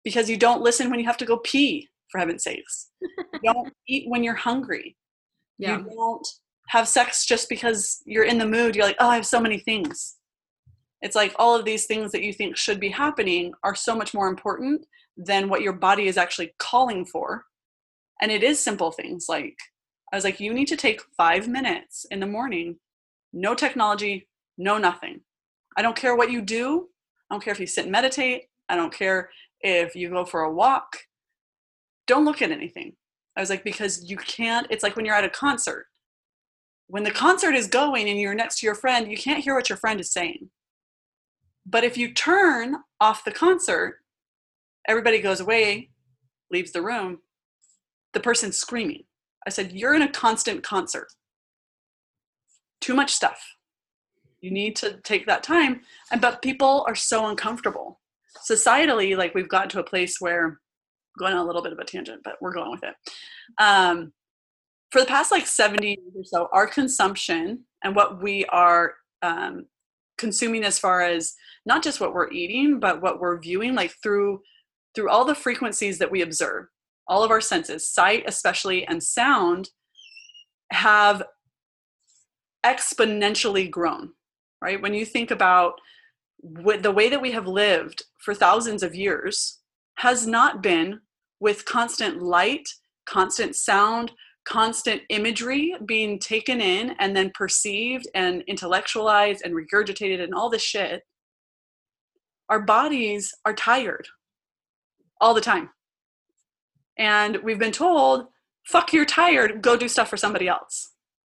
because 0.04 0.30
you 0.30 0.38
don't 0.38 0.62
listen 0.62 0.90
when 0.90 1.00
you 1.00 1.06
have 1.06 1.18
to 1.18 1.26
go 1.26 1.38
pee 1.38 1.90
for 2.12 2.20
heaven's 2.20 2.44
sakes. 2.44 2.92
Don't 3.44 3.74
eat 3.88 4.10
when 4.10 4.24
you're 4.24 4.36
hungry. 4.36 4.96
Yeah. 5.58 5.78
you 5.78 5.96
don't 5.96 6.28
have 6.70 6.88
sex 6.88 7.26
just 7.28 7.48
because 7.48 8.02
you're 8.06 8.24
in 8.24 8.40
the 8.40 8.48
mood. 8.48 8.76
You're 8.76 8.86
like 8.86 8.96
oh 9.00 9.10
i 9.10 9.16
have 9.16 9.28
so 9.28 9.40
many 9.40 9.60
things. 9.60 10.16
It's 11.02 11.16
like 11.16 11.36
all 11.38 11.56
of 11.56 11.66
these 11.66 11.86
things 11.86 12.12
that 12.12 12.24
you 12.24 12.34
think 12.34 12.58
should 12.58 12.80
be 12.80 12.90
happening 12.90 13.54
are 13.64 13.76
so 13.76 13.96
much 13.96 14.14
more 14.14 14.28
important 14.28 14.86
than 15.16 15.50
what 15.50 15.62
your 15.62 15.74
body 15.74 16.08
is 16.08 16.18
actually 16.18 16.54
calling 16.58 17.06
for. 17.06 17.46
And 18.22 18.32
it 18.32 18.44
is 18.44 18.60
simple 18.60 18.92
things 18.92 19.26
like 19.30 19.56
i 20.12 20.16
was 20.16 20.24
like 20.24 20.40
you 20.40 20.54
need 20.54 20.68
to 20.68 20.76
take 20.76 21.02
five 21.16 21.48
minutes 21.48 22.06
in 22.12 22.20
the 22.20 22.28
morning 22.28 22.78
no 23.34 23.56
technology 23.56 24.28
no 24.62 24.78
nothing. 24.78 25.22
I 25.78 25.82
don't 25.82 25.96
care 25.96 26.16
what 26.16 26.32
you 26.32 26.42
do. 26.42 26.88
I 27.30 27.34
don't 27.34 27.44
care 27.44 27.54
if 27.54 27.60
you 27.60 27.68
sit 27.68 27.86
and 27.86 27.92
meditate. 27.92 28.44
I 28.70 28.76
don't 28.76 28.94
care 28.94 29.30
if 29.62 29.96
you 29.96 30.10
go 30.10 30.26
for 30.26 30.42
a 30.42 30.54
walk 30.54 30.98
don't 32.12 32.26
look 32.26 32.42
at 32.42 32.52
anything. 32.52 32.94
I 33.38 33.40
was 33.40 33.50
like, 33.50 33.64
because 33.64 34.04
you 34.10 34.18
can't, 34.18 34.68
it's 34.70 34.84
like 34.84 34.98
when 34.98 35.06
you're 35.06 35.16
at 35.16 35.24
a 35.24 35.30
concert. 35.30 35.86
When 36.88 37.04
the 37.04 37.12
concert 37.12 37.56
is 37.56 37.68
going 37.68 38.10
and 38.10 38.20
you're 38.20 38.36
next 38.36 38.60
to 38.60 38.66
your 38.66 38.76
friend, 38.76 39.10
you 39.10 39.16
can't 39.16 39.42
hear 39.42 39.56
what 39.56 39.70
your 39.70 39.78
friend 39.78 39.98
is 39.98 40.12
saying. 40.12 40.50
But 41.66 41.86
if 41.86 41.98
you 41.98 42.14
turn 42.14 42.76
off 43.00 43.24
the 43.24 43.32
concert, 43.32 44.00
everybody 44.90 45.22
goes 45.22 45.40
away, 45.40 45.92
leaves 46.52 46.74
the 46.74 46.82
room, 46.82 47.20
the 48.14 48.20
person's 48.20 48.58
screaming. 48.58 49.04
I 49.48 49.52
said, 49.52 49.72
You're 49.72 49.96
in 49.96 50.02
a 50.02 50.12
constant 50.12 50.64
concert. 50.64 51.08
Too 52.82 52.94
much 52.94 53.14
stuff. 53.14 53.56
You 54.42 54.52
need 54.52 54.76
to 54.78 54.98
take 55.04 55.28
that 55.28 55.44
time. 55.44 55.82
And 56.12 56.20
but 56.20 56.42
people 56.42 56.84
are 56.90 56.96
so 56.96 57.28
uncomfortable. 57.28 58.02
Societally, 58.50 59.16
like 59.16 59.34
we've 59.34 59.48
gotten 59.48 59.70
to 59.70 59.80
a 59.80 59.84
place 59.84 60.20
where 60.20 60.60
going 61.18 61.34
on 61.34 61.40
a 61.40 61.46
little 61.46 61.62
bit 61.62 61.74
of 61.74 61.80
a 61.80 61.86
tangent, 61.86 62.22
but 62.24 62.38
we're 62.42 62.54
going 62.54 62.72
with 62.72 62.84
it. 62.84 62.96
Um, 63.58 64.14
for 64.92 65.00
the 65.00 65.08
past 65.08 65.32
like 65.32 65.48
70 65.48 65.88
years 65.88 66.00
or 66.16 66.24
so, 66.24 66.50
our 66.52 66.68
consumption 66.68 67.64
and 67.84 67.96
what 67.96 68.22
we 68.22 68.46
are 68.46 68.96
um, 69.22 69.66
consuming 70.18 70.64
as 70.64 70.78
far 70.78 71.02
as 71.02 71.34
not 71.66 71.84
just 71.84 72.00
what 72.00 72.14
we're 72.14 72.32
eating, 72.32 72.80
but 72.80 73.02
what 73.02 73.20
we're 73.20 73.40
viewing, 73.40 73.76
like 73.76 73.94
through 74.04 74.42
through 74.94 75.10
all 75.10 75.24
the 75.24 75.36
frequencies 75.36 75.98
that 76.00 76.12
we 76.12 76.22
observe, 76.22 76.66
all 77.08 77.24
of 77.24 77.32
our 77.32 77.40
senses, 77.40 77.88
sight 77.88 78.24
especially 78.28 78.86
and 78.88 79.02
sound, 79.02 79.70
have 80.74 81.24
exponentially 82.66 83.72
grown. 83.72 84.12
Right? 84.62 84.82
When 84.82 84.94
you 84.94 85.06
think 85.06 85.32
about 85.32 85.76
the 86.44 86.92
way 86.92 87.10
that 87.10 87.22
we 87.22 87.32
have 87.32 87.48
lived 87.48 88.04
for 88.20 88.34
thousands 88.34 88.84
of 88.84 88.94
years, 88.94 89.61
has 89.96 90.26
not 90.26 90.64
been 90.64 91.02
with 91.40 91.66
constant 91.66 92.22
light, 92.22 92.68
constant 93.06 93.56
sound, 93.56 94.12
constant 94.46 95.02
imagery 95.10 95.76
being 95.86 96.18
taken 96.18 96.62
in 96.62 96.96
and 97.00 97.16
then 97.16 97.32
perceived 97.34 98.08
and 98.16 98.44
intellectualized 98.48 99.42
and 99.44 99.54
regurgitated 99.54 100.24
and 100.24 100.34
all 100.34 100.50
this 100.50 100.62
shit. 100.62 101.04
Our 102.50 102.62
bodies 102.62 103.34
are 103.46 103.54
tired 103.54 104.08
all 105.20 105.34
the 105.34 105.42
time. 105.42 105.70
And 106.98 107.38
we've 107.44 107.60
been 107.60 107.72
told, 107.72 108.28
fuck, 108.64 108.94
you're 108.94 109.06
tired, 109.06 109.62
go 109.62 109.78
do 109.78 109.88
stuff 109.88 110.10
for 110.10 110.18
somebody 110.18 110.48
else. 110.48 110.92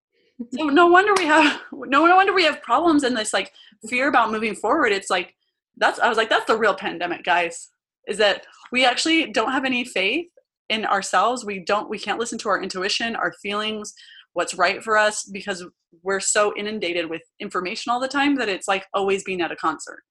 so 0.57 0.65
no 0.65 0.87
wonder 0.87 1.13
we 1.15 1.25
have 1.25 1.61
no 1.71 2.01
wonder 2.01 2.33
we 2.33 2.43
have 2.43 2.61
problems 2.61 3.03
and 3.03 3.15
this 3.15 3.33
like 3.33 3.53
fear 3.87 4.07
about 4.07 4.31
moving 4.31 4.55
forward. 4.55 4.91
It's 4.91 5.09
like 5.09 5.35
that's 5.77 5.99
I 5.99 6.09
was 6.09 6.17
like, 6.17 6.29
that's 6.29 6.45
the 6.45 6.57
real 6.57 6.73
pandemic, 6.73 7.23
guys 7.23 7.69
is 8.07 8.17
that 8.17 8.45
we 8.71 8.85
actually 8.85 9.31
don't 9.31 9.51
have 9.51 9.65
any 9.65 9.85
faith 9.85 10.27
in 10.69 10.85
ourselves. 10.85 11.45
We 11.45 11.59
don't 11.59 11.89
we 11.89 11.99
can't 11.99 12.19
listen 12.19 12.37
to 12.39 12.49
our 12.49 12.61
intuition 12.61 13.15
our 13.15 13.33
feelings 13.41 13.93
what's 14.33 14.55
right 14.55 14.83
for 14.83 14.97
us 14.97 15.23
because 15.31 15.63
we're 16.01 16.19
so 16.19 16.53
inundated 16.57 17.09
with 17.09 17.21
information 17.39 17.91
all 17.91 17.99
the 17.99 18.07
time 18.07 18.35
that 18.35 18.49
it's 18.49 18.67
like 18.67 18.85
always 18.93 19.23
being 19.23 19.41
at 19.41 19.51
a 19.51 19.55
concert. 19.55 20.03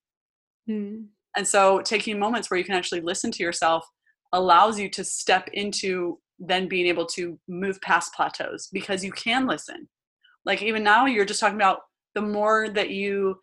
Mm. 0.69 1.07
and 1.35 1.45
so 1.45 1.81
taking 1.81 2.17
moments 2.17 2.49
where 2.49 2.57
you 2.57 2.63
can 2.63 2.75
actually 2.75 3.01
listen 3.01 3.31
to 3.31 3.43
yourself 3.43 3.85
allows 4.31 4.79
you 4.79 4.89
to 4.89 5.03
step 5.03 5.49
into 5.51 6.17
then 6.39 6.69
being 6.69 6.87
able 6.87 7.05
to 7.05 7.37
move 7.49 7.81
past 7.81 8.13
plateaus 8.13 8.69
because 8.71 9.03
you 9.03 9.11
can 9.11 9.45
listen. 9.45 9.89
Like 10.45 10.61
even 10.61 10.83
now 10.83 11.05
you're 11.05 11.25
just 11.25 11.41
talking 11.41 11.57
about 11.57 11.79
the 12.15 12.21
more 12.21 12.69
that 12.69 12.91
you 12.91 13.39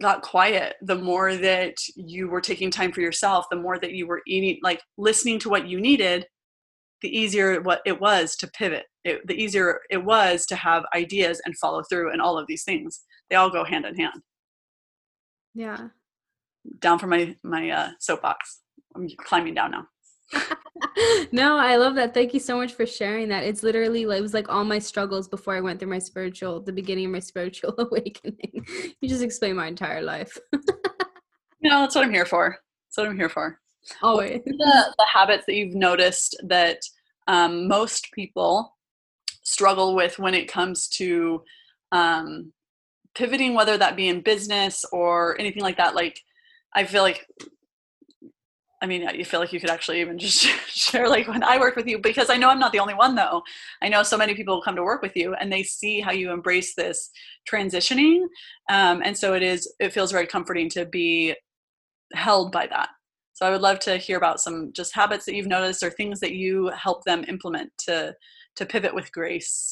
got 0.00 0.22
quiet, 0.22 0.76
the 0.80 0.96
more 0.96 1.34
that 1.34 1.74
you 1.96 2.28
were 2.28 2.40
taking 2.40 2.70
time 2.70 2.92
for 2.92 3.00
yourself, 3.00 3.46
the 3.50 3.56
more 3.56 3.78
that 3.78 3.92
you 3.92 4.06
were 4.06 4.22
eating, 4.26 4.58
like 4.62 4.80
listening 4.96 5.38
to 5.40 5.48
what 5.48 5.68
you 5.68 5.80
needed, 5.80 6.26
the 7.02 7.16
easier 7.16 7.60
what 7.60 7.82
it 7.84 8.00
was 8.00 8.36
to 8.36 8.46
pivot. 8.48 8.86
It, 9.04 9.26
the 9.26 9.34
easier 9.34 9.80
it 9.90 10.04
was 10.04 10.46
to 10.46 10.56
have 10.56 10.84
ideas 10.94 11.40
and 11.44 11.58
follow 11.58 11.82
through, 11.82 12.12
and 12.12 12.22
all 12.22 12.38
of 12.38 12.46
these 12.46 12.64
things. 12.64 13.02
They 13.28 13.36
all 13.36 13.50
go 13.50 13.64
hand 13.64 13.84
in 13.84 13.96
hand. 13.96 14.22
Yeah. 15.54 15.88
Down 16.78 16.98
from 16.98 17.10
my 17.10 17.36
my 17.42 17.70
uh, 17.70 17.90
soapbox. 17.98 18.60
I'm 18.94 19.08
climbing 19.18 19.54
down 19.54 19.72
now. 19.72 19.86
no, 21.32 21.56
I 21.56 21.76
love 21.76 21.94
that. 21.96 22.14
Thank 22.14 22.34
you 22.34 22.40
so 22.40 22.56
much 22.56 22.72
for 22.72 22.86
sharing 22.86 23.28
that. 23.28 23.44
It's 23.44 23.62
literally 23.62 24.06
like 24.06 24.18
it 24.18 24.22
was 24.22 24.34
like 24.34 24.48
all 24.48 24.64
my 24.64 24.78
struggles 24.78 25.28
before 25.28 25.54
I 25.54 25.60
went 25.60 25.78
through 25.78 25.90
my 25.90 25.98
spiritual, 25.98 26.60
the 26.60 26.72
beginning 26.72 27.06
of 27.06 27.12
my 27.12 27.20
spiritual 27.20 27.74
awakening. 27.78 28.64
you 29.00 29.08
just 29.08 29.22
explained 29.22 29.56
my 29.56 29.66
entire 29.66 30.02
life. 30.02 30.38
you 30.52 31.70
know, 31.70 31.80
that's 31.80 31.94
what 31.94 32.04
I'm 32.04 32.12
here 32.12 32.26
for. 32.26 32.58
That's 32.88 32.98
what 32.98 33.08
I'm 33.08 33.16
here 33.16 33.28
for. 33.28 33.60
Always. 34.02 34.42
The, 34.44 34.94
the 34.98 35.06
habits 35.12 35.44
that 35.46 35.54
you've 35.54 35.74
noticed 35.74 36.36
that 36.44 36.78
um, 37.26 37.68
most 37.68 38.10
people 38.12 38.76
struggle 39.42 39.94
with 39.94 40.18
when 40.18 40.34
it 40.34 40.48
comes 40.48 40.88
to 40.88 41.42
um, 41.90 42.52
pivoting, 43.14 43.54
whether 43.54 43.76
that 43.76 43.96
be 43.96 44.08
in 44.08 44.20
business 44.20 44.84
or 44.92 45.38
anything 45.40 45.62
like 45.62 45.76
that. 45.76 45.94
Like, 45.94 46.20
I 46.74 46.84
feel 46.84 47.02
like 47.02 47.26
I 48.82 48.86
mean, 48.86 49.08
you 49.14 49.24
feel 49.24 49.38
like 49.38 49.52
you 49.52 49.60
could 49.60 49.70
actually 49.70 50.00
even 50.00 50.18
just 50.18 50.42
share 50.66 51.08
like 51.08 51.28
when 51.28 51.44
I 51.44 51.58
work 51.58 51.76
with 51.76 51.86
you 51.86 51.98
because 51.98 52.28
I 52.28 52.36
know 52.36 52.48
I'm 52.48 52.58
not 52.58 52.72
the 52.72 52.80
only 52.80 52.94
one 52.94 53.14
though. 53.14 53.42
I 53.80 53.88
know 53.88 54.02
so 54.02 54.18
many 54.18 54.34
people 54.34 54.60
come 54.60 54.74
to 54.74 54.82
work 54.82 55.02
with 55.02 55.16
you 55.16 55.34
and 55.34 55.52
they 55.52 55.62
see 55.62 56.00
how 56.00 56.10
you 56.10 56.32
embrace 56.32 56.74
this 56.74 57.10
transitioning, 57.50 58.24
um, 58.68 59.00
and 59.04 59.16
so 59.16 59.34
it 59.34 59.42
is. 59.42 59.72
It 59.78 59.92
feels 59.92 60.10
very 60.10 60.26
comforting 60.26 60.68
to 60.70 60.84
be 60.84 61.34
held 62.12 62.50
by 62.50 62.66
that. 62.66 62.88
So 63.34 63.46
I 63.46 63.50
would 63.50 63.62
love 63.62 63.78
to 63.80 63.96
hear 63.96 64.18
about 64.18 64.40
some 64.40 64.72
just 64.74 64.94
habits 64.94 65.24
that 65.26 65.34
you've 65.34 65.46
noticed 65.46 65.82
or 65.82 65.90
things 65.90 66.20
that 66.20 66.32
you 66.32 66.68
help 66.68 67.04
them 67.04 67.24
implement 67.28 67.70
to 67.86 68.14
to 68.56 68.66
pivot 68.66 68.94
with 68.94 69.12
grace. 69.12 69.70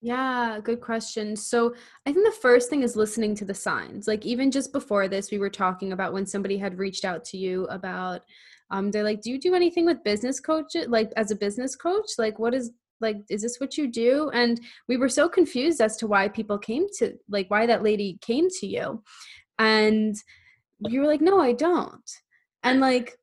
Yeah, 0.00 0.58
good 0.62 0.80
question. 0.80 1.36
So 1.36 1.74
I 2.06 2.12
think 2.12 2.26
the 2.26 2.40
first 2.40 2.68
thing 2.68 2.82
is 2.82 2.96
listening 2.96 3.34
to 3.36 3.44
the 3.44 3.54
signs. 3.54 4.08
Like 4.08 4.26
even 4.26 4.50
just 4.50 4.72
before 4.72 5.08
this, 5.08 5.30
we 5.30 5.38
were 5.38 5.50
talking 5.50 5.92
about 5.92 6.12
when 6.12 6.26
somebody 6.26 6.58
had 6.58 6.78
reached 6.78 7.04
out 7.04 7.24
to 7.26 7.36
you 7.36 7.66
about 7.66 8.22
um 8.70 8.90
they're 8.90 9.04
like, 9.04 9.20
Do 9.20 9.30
you 9.30 9.38
do 9.38 9.54
anything 9.54 9.86
with 9.86 10.04
business 10.04 10.40
coach 10.40 10.74
like 10.88 11.12
as 11.16 11.30
a 11.30 11.36
business 11.36 11.76
coach? 11.76 12.10
Like 12.18 12.38
what 12.38 12.54
is 12.54 12.72
like 13.00 13.18
is 13.30 13.42
this 13.42 13.60
what 13.60 13.76
you 13.78 13.86
do? 13.86 14.30
And 14.32 14.60
we 14.88 14.96
were 14.96 15.08
so 15.08 15.28
confused 15.28 15.80
as 15.80 15.96
to 15.98 16.06
why 16.06 16.28
people 16.28 16.58
came 16.58 16.86
to 16.98 17.16
like 17.28 17.50
why 17.50 17.66
that 17.66 17.82
lady 17.82 18.18
came 18.22 18.48
to 18.60 18.66
you. 18.66 19.02
And 19.58 20.16
you 20.80 21.00
were 21.00 21.06
like, 21.06 21.20
No, 21.20 21.40
I 21.40 21.52
don't. 21.52 22.10
And 22.64 22.80
like 22.80 23.16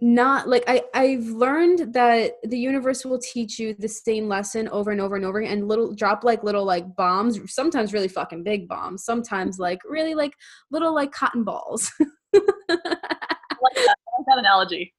not 0.00 0.48
like 0.48 0.62
I 0.68 0.82
I've 0.94 1.26
learned 1.26 1.92
that 1.94 2.34
the 2.44 2.58
universe 2.58 3.04
will 3.04 3.18
teach 3.18 3.58
you 3.58 3.74
the 3.74 3.88
same 3.88 4.28
lesson 4.28 4.68
over 4.68 4.92
and 4.92 5.00
over 5.00 5.16
and 5.16 5.24
over 5.24 5.40
and 5.40 5.66
little 5.66 5.92
drop 5.92 6.22
like 6.22 6.44
little 6.44 6.64
like 6.64 6.94
bombs, 6.94 7.40
sometimes 7.52 7.92
really 7.92 8.08
fucking 8.08 8.44
big 8.44 8.68
bombs, 8.68 9.04
sometimes 9.04 9.58
like 9.58 9.80
really 9.84 10.14
like 10.14 10.34
little 10.70 10.94
like 10.94 11.10
cotton 11.10 11.42
balls. 11.42 11.90
I 11.98 12.38
like 12.38 13.74
that. 13.74 13.96
I 13.96 14.18
like 14.18 14.26
that 14.28 14.38
analogy. 14.38 14.94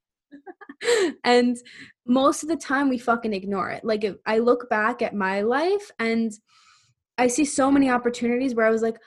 and 1.23 1.57
most 2.05 2.43
of 2.43 2.49
the 2.49 2.57
time 2.57 2.89
we 2.89 2.97
fucking 2.97 3.33
ignore 3.33 3.69
it. 3.69 3.85
Like 3.85 4.03
if 4.03 4.15
I 4.25 4.39
look 4.39 4.69
back 4.69 5.01
at 5.01 5.15
my 5.15 5.41
life 5.41 5.91
and 5.99 6.31
I 7.17 7.27
see 7.27 7.45
so 7.45 7.71
many 7.71 7.89
opportunities 7.89 8.55
where 8.55 8.65
I 8.65 8.69
was 8.69 8.81
like, 8.81 8.97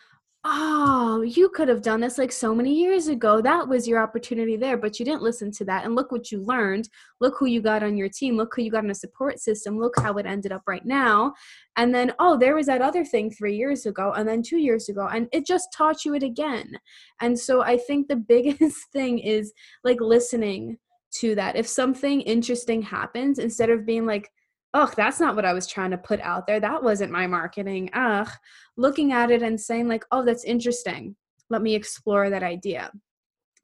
oh, 0.45 1.23
you 1.23 1.49
could 1.51 1.69
have 1.69 1.83
done 1.83 2.01
this 2.01 2.19
like 2.19 2.33
so 2.33 2.53
many 2.53 2.75
years 2.75 3.07
ago. 3.07 3.41
That 3.41 3.69
was 3.69 3.87
your 3.87 4.03
opportunity 4.03 4.57
there, 4.57 4.77
but 4.77 4.99
you 4.99 5.05
didn't 5.05 5.23
listen 5.23 5.53
to 5.53 5.65
that. 5.67 5.85
And 5.85 5.95
look 5.95 6.11
what 6.11 6.33
you 6.33 6.43
learned. 6.43 6.89
Look 7.21 7.37
who 7.39 7.47
you 7.47 7.63
got 7.63 7.85
on 7.85 7.97
your 7.97 8.09
team. 8.09 8.37
Look 8.37 8.53
who 8.57 8.63
you 8.63 8.71
got 8.71 8.83
in 8.83 8.91
a 8.91 8.95
support 8.95 9.39
system. 9.39 9.79
Look 9.79 9.95
how 10.01 10.15
it 10.15 10.27
ended 10.27 10.51
up 10.51 10.63
right 10.67 10.85
now. 10.85 11.35
And 11.77 11.95
then, 11.95 12.13
oh, 12.19 12.37
there 12.37 12.57
was 12.57 12.67
that 12.67 12.83
other 12.83 13.05
thing 13.05 13.31
three 13.31 13.57
years 13.57 13.87
ago, 13.87 14.13
and 14.17 14.29
then 14.29 14.43
two 14.43 14.59
years 14.59 14.89
ago, 14.89 15.09
and 15.13 15.29
it 15.33 15.47
just 15.47 15.73
taught 15.73 16.05
you 16.05 16.15
it 16.15 16.25
again. 16.25 16.73
And 17.21 17.39
so 17.39 17.63
I 17.63 17.77
think 17.77 18.09
the 18.09 18.17
biggest 18.33 18.91
thing 18.93 19.21
is 19.21 19.53
like 19.85 20.01
listening 20.01 20.79
to 21.19 21.37
that. 21.37 21.55
If 21.55 21.69
something 21.69 22.21
interesting 22.23 22.83
happens, 22.83 23.39
instead 23.39 23.71
of 23.71 23.87
being 23.87 24.07
like, 24.07 24.29
oh, 24.75 24.91
that's 24.97 25.21
not 25.21 25.37
what 25.37 25.45
I 25.45 25.53
was 25.53 25.67
trying 25.67 25.91
to 25.91 25.99
put 25.99 26.21
out 26.21 26.47
there. 26.47 26.61
That 26.61 26.83
wasn't 26.83 27.13
my 27.13 27.27
marketing. 27.27 27.91
Ugh. 27.93 28.29
Looking 28.77 29.13
at 29.13 29.31
it 29.31 29.43
and 29.43 29.61
saying, 29.61 29.89
like, 29.89 30.05
oh, 30.11 30.25
that's 30.25 30.45
interesting. 30.45 31.17
Let 31.51 31.63
me 31.63 31.75
explore 31.75 32.31
that 32.31 32.43
idea. 32.43 32.91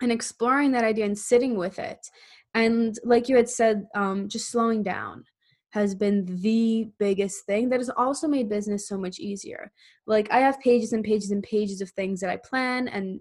And 0.00 0.12
exploring 0.12 0.72
that 0.72 0.84
idea 0.84 1.06
and 1.06 1.18
sitting 1.18 1.56
with 1.56 1.78
it. 1.78 1.98
And 2.54 2.96
like 3.04 3.28
you 3.28 3.36
had 3.36 3.48
said, 3.48 3.86
um, 3.94 4.28
just 4.28 4.50
slowing 4.50 4.82
down 4.82 5.24
has 5.70 5.94
been 5.94 6.24
the 6.42 6.88
biggest 6.98 7.44
thing 7.44 7.68
that 7.68 7.80
has 7.80 7.90
also 7.90 8.26
made 8.26 8.48
business 8.48 8.88
so 8.88 8.96
much 8.96 9.18
easier. 9.18 9.70
Like 10.06 10.30
I 10.30 10.38
have 10.38 10.60
pages 10.60 10.92
and 10.92 11.04
pages 11.04 11.30
and 11.30 11.42
pages 11.42 11.80
of 11.80 11.90
things 11.90 12.20
that 12.20 12.30
I 12.30 12.38
plan 12.38 12.88
and 12.88 13.20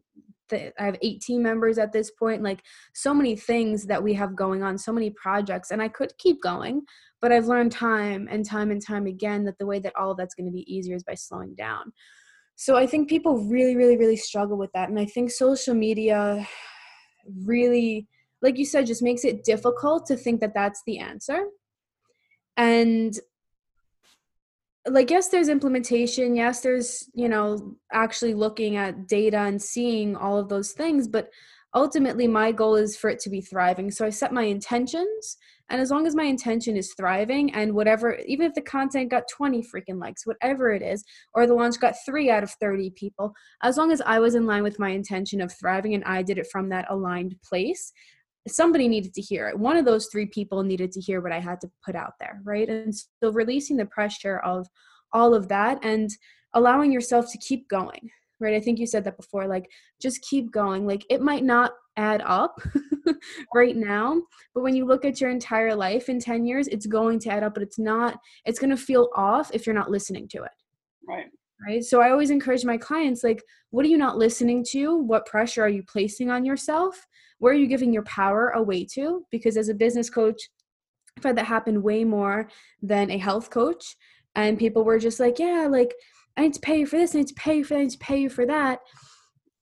I 0.54 0.72
have 0.78 0.98
18 1.02 1.42
members 1.42 1.78
at 1.78 1.92
this 1.92 2.12
point, 2.12 2.44
like 2.44 2.64
so 2.94 3.14
many 3.14 3.36
things 3.36 3.86
that 3.86 4.02
we 4.02 4.14
have 4.14 4.36
going 4.36 4.64
on, 4.64 4.78
so 4.78 4.92
many 4.92 5.10
projects, 5.12 5.72
and 5.72 5.82
I 5.82 5.88
could 5.88 6.18
keep 6.18 6.42
going, 6.42 6.82
but 7.22 7.32
I've 7.32 7.48
learned 7.48 7.72
time 7.72 8.28
and 8.30 8.46
time 8.46 8.72
and 8.72 8.86
time 8.86 9.06
again 9.08 9.44
that 9.46 9.58
the 9.58 9.66
way 9.66 9.80
that 9.80 9.96
all 9.96 10.12
of 10.12 10.18
that's 10.18 10.36
going 10.36 10.46
to 10.46 10.52
be 10.52 10.72
easier 10.74 10.96
is 10.96 11.04
by 11.04 11.16
slowing 11.16 11.56
down. 11.56 11.92
So 12.56 12.76
I 12.76 12.88
think 12.88 13.08
people 13.08 13.46
really, 13.46 13.76
really, 13.76 13.98
really 13.98 14.18
struggle 14.18 14.58
with 14.58 14.72
that. 14.74 14.90
And 14.90 15.00
I 15.00 15.06
think 15.06 15.32
social 15.32 15.76
media 15.76 16.48
really, 17.46 18.08
like 18.42 18.58
you 18.58 18.66
said, 18.66 18.88
just 18.88 19.04
makes 19.04 19.24
it 19.24 19.44
difficult 19.44 20.08
to 20.08 20.16
think 20.16 20.42
that 20.42 20.56
that's 20.56 20.82
the 20.88 20.98
answer. 20.98 21.46
And 22.56 23.14
like 24.90 25.10
yes 25.10 25.30
there's 25.30 25.50
implementation. 25.50 26.36
Yes 26.36 26.62
there's 26.62 27.10
you 27.14 27.30
know 27.30 27.76
actually 27.92 28.34
looking 28.34 28.76
at 28.76 29.08
data 29.08 29.40
and 29.40 29.62
seeing 29.62 30.16
all 30.16 30.38
of 30.38 30.50
those 30.50 30.72
things 30.72 31.08
but 31.08 31.30
ultimately 31.76 32.28
my 32.28 32.52
goal 32.52 32.76
is 32.76 32.96
for 32.98 33.10
it 33.10 33.20
to 33.20 33.30
be 33.30 33.42
thriving. 33.42 33.92
So 33.92 34.06
i 34.06 34.10
set 34.10 34.34
my 34.34 34.44
intentions 34.44 35.38
and 35.70 35.82
as 35.82 35.92
long 35.92 36.08
as 36.08 36.16
my 36.16 36.24
intention 36.24 36.78
is 36.78 36.94
thriving 36.94 37.54
and 37.54 37.74
whatever, 37.74 38.18
even 38.26 38.48
if 38.48 38.54
the 38.54 38.62
content 38.62 39.12
got 39.12 39.28
20 39.28 39.64
freaking 39.64 40.00
likes, 40.00 40.26
whatever 40.26 40.72
it 40.72 40.82
is, 40.82 41.04
or 41.34 41.46
the 41.46 41.54
launch 41.54 41.80
got 41.80 41.96
three 42.06 42.30
out 42.30 42.44
of 42.44 42.52
30 42.52 42.92
people, 42.92 43.34
as 43.64 43.78
long 43.78 43.92
as 43.92 44.02
I 44.02 44.20
was 44.20 44.36
in 44.36 44.46
line 44.46 44.64
with 44.64 44.80
my 44.80 44.90
intention 44.90 45.42
of 45.42 45.54
thriving 45.54 45.94
and 45.94 46.06
I 46.06 46.22
did 46.22 46.38
it 46.38 46.48
from 46.52 46.70
that 46.70 46.90
aligned 46.90 47.36
place, 47.44 47.92
somebody 48.50 48.88
needed 48.88 49.14
to 49.14 49.22
hear 49.22 49.48
it. 49.48 49.58
One 49.58 49.78
of 49.78 49.86
those 49.86 50.08
three 50.12 50.26
people 50.26 50.64
needed 50.64 50.92
to 50.94 51.02
hear 51.02 51.22
what 51.22 51.32
I 51.32 51.40
had 51.40 51.62
to 51.62 51.72
put 51.86 51.96
out 51.96 52.14
there, 52.20 52.42
right? 52.44 52.68
And 52.68 52.94
so 52.96 53.32
releasing 53.32 53.78
the 53.78 53.86
pressure 53.86 54.40
of 54.40 54.68
all 55.14 55.34
of 55.34 55.48
that 55.50 55.80
and 55.84 56.10
allowing 56.54 56.92
yourself 56.92 57.32
to 57.32 57.38
keep 57.38 57.68
going, 57.70 58.10
right? 58.40 58.54
I 58.54 58.60
think 58.60 58.80
you 58.80 58.88
said 58.88 59.04
that 59.06 59.18
before, 59.18 59.48
like 59.48 59.70
just 60.02 60.22
keep 60.22 60.52
going. 60.52 60.86
Like 60.86 61.06
it 61.10 61.22
might 61.22 61.44
not 61.44 61.72
add 61.98 62.22
up 62.26 62.62
right 63.56 63.76
now 63.76 64.22
but 64.54 64.62
when 64.62 64.76
you 64.76 64.86
look 64.86 65.04
at 65.04 65.20
your 65.20 65.32
entire 65.32 65.76
life 65.76 66.10
in 66.10 66.20
10 66.20 66.46
years 66.46 66.68
it's 66.68 66.86
going 66.86 67.20
to 67.20 67.30
add 67.30 67.42
up 67.42 67.56
but 67.56 67.64
it's 67.64 67.80
not 67.80 68.20
it's 68.46 68.60
going 68.60 68.70
to 68.70 68.78
feel 68.78 69.10
off 69.16 69.50
if 69.52 69.66
you're 69.66 69.74
not 69.76 69.90
listening 69.90 70.28
to 70.28 70.44
it 70.44 70.52
right 71.08 71.26
right 71.66 71.84
so 71.84 72.02
i 72.02 72.10
always 72.10 72.30
encourage 72.30 72.66
my 72.66 72.78
clients 72.78 73.24
like 73.24 73.42
what 73.72 73.86
are 73.86 73.90
you 73.90 73.98
not 73.98 74.18
listening 74.18 74.64
to 74.64 74.98
what 74.98 75.26
pressure 75.26 75.64
are 75.64 75.70
you 75.70 75.84
placing 75.84 76.30
on 76.30 76.46
yourself 76.46 77.06
where 77.40 77.54
are 77.54 77.58
you 77.58 77.68
giving 77.68 77.94
your 77.94 78.04
power 78.04 78.50
away 78.50 78.86
to 78.86 79.26
because 79.32 79.58
as 79.58 79.70
a 79.70 79.74
business 79.74 80.10
coach 80.10 80.50
i've 81.18 81.24
had 81.24 81.38
that 81.38 81.46
happen 81.46 81.82
way 81.82 82.04
more 82.04 82.50
than 82.82 83.10
a 83.12 83.18
health 83.18 83.50
coach 83.50 83.96
and 84.36 84.60
people 84.60 84.84
were 84.84 85.00
just 85.00 85.20
like 85.20 85.40
yeah 85.40 85.68
like 85.70 85.94
i 86.38 86.42
need 86.42 86.54
to 86.54 86.60
pay 86.60 86.80
you 86.80 86.86
for 86.86 86.98
this 86.98 87.16
i 87.16 87.20
need 87.20 87.28
to 87.28 87.34
pay 87.34 87.58
you 87.58 87.64
for 87.64 87.76
that 87.76 87.80
i 87.80 87.84
need 87.84 87.92
to 87.92 87.98
pay 88.00 88.20
you 88.20 88.30
for 88.30 88.46
that 88.46 88.80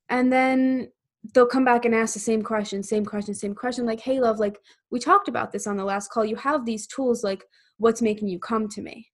and 0.09 0.31
then 0.31 0.87
they'll 1.33 1.47
come 1.47 1.65
back 1.65 1.85
and 1.85 1.95
ask 1.95 2.13
the 2.13 2.19
same 2.19 2.43
question, 2.43 2.83
same 2.83 3.05
question, 3.05 3.33
same 3.33 3.55
question. 3.55 3.85
Like, 3.85 3.99
hey, 3.99 4.19
love, 4.19 4.39
like 4.39 4.59
we 4.91 4.99
talked 4.99 5.27
about 5.27 5.51
this 5.51 5.67
on 5.67 5.77
the 5.77 5.83
last 5.83 6.11
call. 6.11 6.25
You 6.25 6.35
have 6.35 6.65
these 6.65 6.87
tools. 6.87 7.23
Like, 7.23 7.45
what's 7.77 8.01
making 8.01 8.27
you 8.27 8.39
come 8.39 8.67
to 8.69 8.81
me? 8.81 9.07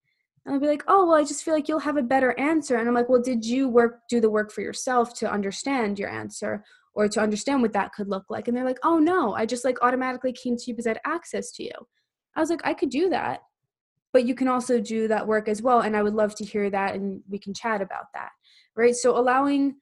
And 0.45 0.55
I'll 0.55 0.61
be 0.61 0.67
like, 0.67 0.83
oh, 0.87 1.05
well, 1.05 1.17
I 1.17 1.23
just 1.23 1.43
feel 1.43 1.53
like 1.53 1.67
you'll 1.67 1.79
have 1.79 1.97
a 1.97 2.03
better 2.03 2.37
answer. 2.39 2.77
And 2.77 2.87
I'm 2.87 2.95
like, 2.95 3.09
well, 3.09 3.21
did 3.21 3.45
you 3.45 3.69
work, 3.69 3.99
do 4.09 4.19
the 4.19 4.29
work 4.29 4.51
for 4.51 4.61
yourself 4.61 5.13
to 5.19 5.31
understand 5.31 5.99
your 5.99 6.09
answer 6.09 6.63
or 6.95 7.07
to 7.07 7.21
understand 7.21 7.61
what 7.61 7.73
that 7.73 7.93
could 7.93 8.09
look 8.09 8.25
like? 8.29 8.47
And 8.47 8.57
they're 8.57 8.65
like, 8.65 8.79
oh, 8.83 8.97
no, 8.97 9.35
I 9.35 9.45
just 9.45 9.63
like 9.63 9.77
automatically 9.83 10.33
came 10.33 10.57
to 10.57 10.63
you 10.65 10.73
because 10.73 10.87
I 10.87 10.91
had 10.91 11.01
access 11.05 11.51
to 11.53 11.63
you. 11.63 11.71
I 12.35 12.39
was 12.39 12.49
like, 12.49 12.61
I 12.63 12.73
could 12.73 12.89
do 12.89 13.09
that, 13.09 13.41
but 14.13 14.25
you 14.25 14.33
can 14.33 14.47
also 14.47 14.79
do 14.79 15.07
that 15.09 15.27
work 15.27 15.47
as 15.47 15.61
well. 15.61 15.81
And 15.81 15.95
I 15.95 16.01
would 16.01 16.15
love 16.15 16.33
to 16.35 16.45
hear 16.45 16.69
that 16.71 16.95
and 16.95 17.21
we 17.29 17.37
can 17.37 17.53
chat 17.53 17.81
about 17.81 18.05
that. 18.15 18.29
Right. 18.75 18.95
So 18.95 19.17
allowing 19.17 19.75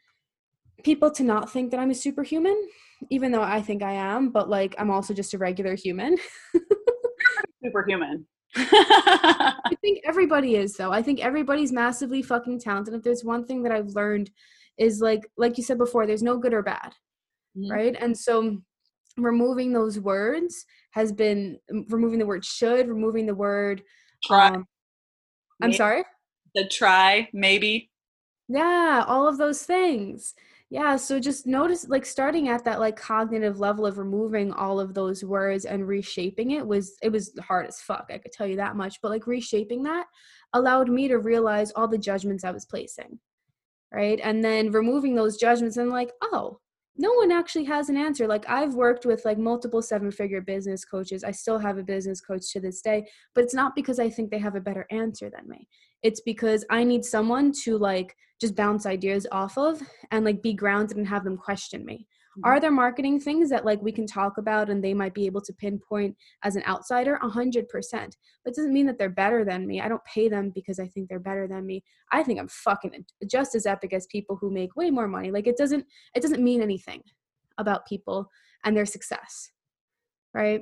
people 0.84 1.12
to 1.12 1.24
not 1.24 1.50
think 1.50 1.72
that 1.72 1.80
I'm 1.80 1.92
a 1.92 1.96
superhuman, 1.96 2.68
even 3.10 3.32
though 3.32 3.44
I 3.44 3.62
think 3.62 3.82
I 3.82 3.94
am, 3.94 4.32
but 4.32 4.50
like 4.50 4.76
I'm 4.78 4.92
also 4.92 5.14
just 5.14 5.34
a 5.34 5.38
regular 5.38 5.76
human. 5.76 6.18
superhuman. 7.64 8.26
I 8.56 9.76
think 9.82 10.02
everybody 10.06 10.56
is 10.56 10.76
though. 10.76 10.92
I 10.92 11.02
think 11.02 11.24
everybody's 11.24 11.72
massively 11.72 12.22
fucking 12.22 12.60
talented. 12.60 12.94
If 12.94 13.04
there's 13.04 13.24
one 13.24 13.46
thing 13.46 13.64
that 13.64 13.72
I've 13.72 13.90
learned 13.90 14.32
is 14.78 15.02
like 15.02 15.30
like 15.38 15.58
you 15.58 15.64
said 15.64 15.78
before, 15.78 16.08
there's 16.08 16.24
no 16.24 16.38
good 16.38 16.54
or 16.54 16.64
bad. 16.64 16.94
Mm-hmm. 17.58 17.72
Right? 17.72 17.96
And 18.00 18.18
so 18.18 18.62
removing 19.18 19.74
those 19.74 20.00
words 20.00 20.66
has 20.92 21.12
been 21.12 21.60
removing 21.90 22.20
the 22.20 22.26
word 22.26 22.44
should, 22.44 22.88
removing 22.88 23.26
the 23.26 23.36
word 23.36 23.84
try. 24.24 24.50
Um, 24.50 24.66
I'm 25.62 25.74
sorry? 25.74 26.04
The 26.56 26.68
try, 26.68 27.30
maybe. 27.34 27.92
Yeah, 28.48 29.04
all 29.08 29.28
of 29.28 29.38
those 29.38 29.64
things 29.64 30.34
yeah 30.70 30.96
so 30.96 31.20
just 31.20 31.48
notice 31.48 31.88
like 31.90 32.06
starting 32.06 32.50
at 32.50 32.64
that 32.64 32.80
like 32.80 32.96
cognitive 32.96 33.60
level 33.60 33.86
of 33.86 33.98
removing 33.98 34.52
all 34.54 34.80
of 34.80 34.94
those 34.94 35.24
words 35.24 35.66
and 35.66 35.88
reshaping 35.88 36.52
it 36.52 36.66
was 36.66 36.96
it 37.02 37.12
was 37.12 37.34
hard 37.42 37.66
as 37.66 37.82
fuck 37.82 38.06
i 38.12 38.18
could 38.18 38.32
tell 38.32 38.48
you 38.48 38.56
that 38.56 38.76
much 38.76 39.02
but 39.02 39.10
like 39.10 39.26
reshaping 39.26 39.84
that 39.84 40.06
allowed 40.54 40.90
me 40.90 41.08
to 41.08 41.18
realize 41.18 41.72
all 41.72 41.88
the 41.88 41.98
judgments 41.98 42.44
i 42.44 42.52
was 42.52 42.66
placing 42.66 43.20
right? 43.92 44.20
And 44.24 44.44
then 44.44 44.72
removing 44.72 45.16
those 45.16 45.38
judgments 45.38 45.78
and 45.78 45.90
like 45.90 46.12
oh 46.22 46.60
no 47.00 47.14
one 47.14 47.32
actually 47.32 47.64
has 47.64 47.90
an 47.90 47.98
answer. 47.98 48.28
Like 48.28 48.48
i've 48.50 48.76
worked 48.76 49.06
with 49.06 49.24
like 49.26 49.38
multiple 49.38 49.82
seven 49.82 50.12
figure 50.12 50.42
business 50.42 50.86
coaches. 50.86 51.24
I 51.24 51.32
still 51.32 51.58
have 51.58 51.78
a 51.78 51.84
business 51.84 52.22
coach 52.22 52.52
to 52.52 52.60
this 52.60 52.82
day 52.82 53.08
but 53.34 53.44
it's 53.44 53.54
not 53.54 53.74
because 53.74 54.00
i 54.00 54.10
think 54.10 54.30
they 54.30 54.40
have 54.40 54.56
a 54.56 54.62
better 54.62 54.86
answer 54.92 55.30
than 55.30 55.48
me. 55.48 55.68
It's 56.04 56.22
because 56.22 56.66
i 56.70 56.84
need 56.84 57.04
someone 57.06 57.52
to 57.64 57.78
like 57.78 58.16
just 58.42 58.56
bounce 58.56 58.86
ideas 58.86 59.26
off 59.32 59.58
of 59.58 59.82
and 60.12 60.24
like 60.26 60.42
be 60.42 60.54
grounded 60.54 60.98
and 60.98 61.08
have 61.08 61.24
them 61.24 61.38
question 61.38 61.86
me. 61.86 62.06
Are 62.44 62.60
there 62.60 62.72
marketing 62.72 63.20
things 63.20 63.50
that 63.50 63.66
like 63.66 63.82
we 63.82 63.92
can 63.92 64.08
talk 64.08 64.38
about 64.38 64.70
and 64.70 64.84
they 64.84 64.94
might 64.94 65.14
be 65.14 65.26
able 65.26 65.42
to 65.42 65.54
pinpoint 65.54 66.16
as 66.44 66.56
an 66.56 66.64
outsider? 66.68 67.20
A 67.22 67.30
hundred 67.30 67.68
percent. 67.70 68.18
But 68.44 68.52
it 68.52 68.56
doesn't 68.56 68.74
mean 68.74 68.86
that 68.88 68.98
they're 68.98 69.10
better 69.10 69.46
than 69.46 69.68
me. 69.68 69.82
I 69.82 69.88
don't 69.88 70.04
pay 70.06 70.30
them 70.30 70.52
because 70.54 70.80
i 70.80 70.88
think 70.88 71.10
they're 71.10 71.20
better 71.20 71.48
than 71.48 71.66
me. 71.66 71.84
I 72.12 72.24
think 72.24 72.40
i'm 72.40 72.48
fucking 72.48 73.06
just 73.30 73.56
as 73.56 73.66
epic 73.66 73.94
as 73.94 74.08
people 74.08 74.36
who 74.36 74.52
make 74.52 74.76
way 74.76 74.90
more 74.90 75.08
money. 75.08 75.32
Like 75.32 75.48
it 75.48 75.58
doesn't 75.58 75.86
it 76.16 76.22
doesn't 76.22 76.44
mean 76.44 76.62
anything 76.62 77.02
about 77.58 77.86
people 77.88 78.30
and 78.64 78.76
their 78.76 78.86
success 78.86 79.52
right? 80.34 80.62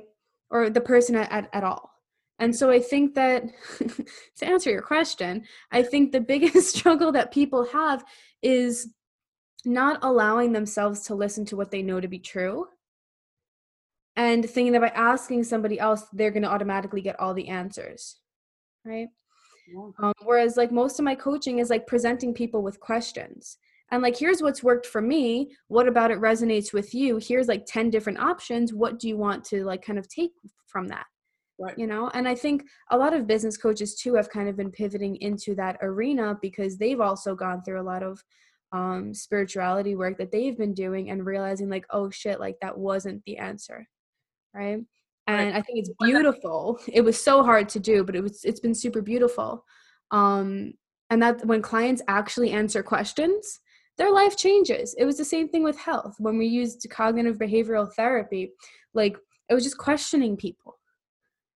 Or 0.50 0.70
the 0.70 0.80
person 0.80 1.16
at, 1.16 1.30
at, 1.30 1.48
at 1.52 1.64
all. 1.64 1.90
And 2.38 2.54
so 2.54 2.70
I 2.70 2.78
think 2.80 3.14
that 3.14 3.44
to 4.36 4.46
answer 4.46 4.70
your 4.70 4.82
question, 4.82 5.44
I 5.72 5.82
think 5.82 6.12
the 6.12 6.20
biggest 6.20 6.74
struggle 6.76 7.12
that 7.12 7.32
people 7.32 7.66
have 7.72 8.04
is 8.42 8.94
not 9.64 9.98
allowing 10.02 10.52
themselves 10.52 11.00
to 11.02 11.14
listen 11.14 11.44
to 11.46 11.56
what 11.56 11.70
they 11.70 11.82
know 11.82 12.00
to 12.00 12.08
be 12.08 12.18
true 12.18 12.66
and 14.18 14.48
thinking 14.50 14.72
that 14.72 14.80
by 14.80 14.88
asking 14.88 15.44
somebody 15.44 15.78
else, 15.78 16.06
they're 16.12 16.32
going 16.32 16.42
to 16.42 16.50
automatically 16.50 17.00
get 17.00 17.18
all 17.20 17.32
the 17.32 17.48
answers. 17.48 18.16
Right. 18.84 19.06
Yeah. 19.72 19.90
Um, 20.02 20.12
whereas, 20.24 20.56
like, 20.56 20.72
most 20.72 20.98
of 20.98 21.04
my 21.04 21.14
coaching 21.14 21.60
is 21.60 21.70
like 21.70 21.86
presenting 21.86 22.34
people 22.34 22.62
with 22.62 22.80
questions. 22.80 23.58
And 23.92 24.02
like, 24.02 24.18
here's 24.18 24.42
what's 24.42 24.62
worked 24.62 24.86
for 24.86 25.00
me. 25.00 25.52
What 25.68 25.86
about 25.86 26.10
it 26.10 26.18
resonates 26.18 26.72
with 26.72 26.94
you? 26.94 27.18
Here's 27.18 27.46
like 27.46 27.64
10 27.66 27.90
different 27.90 28.18
options. 28.18 28.74
What 28.74 28.98
do 28.98 29.06
you 29.06 29.16
want 29.16 29.44
to 29.46 29.64
like 29.64 29.82
kind 29.82 30.00
of 30.00 30.08
take 30.08 30.32
from 30.66 30.88
that? 30.88 31.06
Right. 31.60 31.78
You 31.78 31.86
know, 31.86 32.10
and 32.12 32.26
I 32.26 32.34
think 32.34 32.64
a 32.90 32.98
lot 32.98 33.14
of 33.14 33.26
business 33.26 33.56
coaches 33.56 33.94
too 33.94 34.14
have 34.14 34.30
kind 34.30 34.48
of 34.48 34.56
been 34.56 34.70
pivoting 34.70 35.16
into 35.16 35.54
that 35.56 35.78
arena 35.80 36.36
because 36.42 36.76
they've 36.76 37.00
also 37.00 37.36
gone 37.36 37.62
through 37.62 37.80
a 37.80 37.82
lot 37.82 38.02
of 38.02 38.22
um, 38.72 39.14
spirituality 39.14 39.96
work 39.96 40.18
that 40.18 40.30
they've 40.32 40.58
been 40.58 40.74
doing 40.74 41.10
and 41.10 41.24
realizing 41.24 41.68
like, 41.68 41.86
oh 41.90 42.10
shit, 42.10 42.40
like 42.40 42.56
that 42.60 42.76
wasn't 42.76 43.22
the 43.24 43.38
answer. 43.38 43.86
Right. 44.54 44.80
And. 45.26 45.54
I 45.54 45.60
think 45.60 45.78
it's 45.78 45.90
beautiful. 46.00 46.78
It 46.88 47.02
was 47.02 47.22
so 47.22 47.42
hard 47.42 47.68
to 47.70 47.80
do, 47.80 48.02
but 48.02 48.16
it 48.16 48.22
was 48.22 48.44
it's 48.44 48.60
been 48.60 48.74
super 48.74 49.02
beautiful. 49.02 49.64
Um, 50.10 50.72
and 51.10 51.22
that 51.22 51.44
when 51.46 51.62
clients 51.62 52.02
actually 52.08 52.50
answer 52.50 52.82
questions, 52.82 53.60
their 53.98 54.12
life 54.12 54.36
changes. 54.36 54.94
It 54.98 55.04
was 55.04 55.18
the 55.18 55.24
same 55.24 55.48
thing 55.48 55.64
with 55.64 55.78
health. 55.78 56.14
When 56.18 56.38
we 56.38 56.46
used 56.46 56.86
cognitive 56.90 57.36
behavioral 57.36 57.92
therapy, 57.92 58.52
like 58.94 59.16
it 59.48 59.54
was 59.54 59.64
just 59.64 59.78
questioning 59.78 60.36
people 60.36 60.78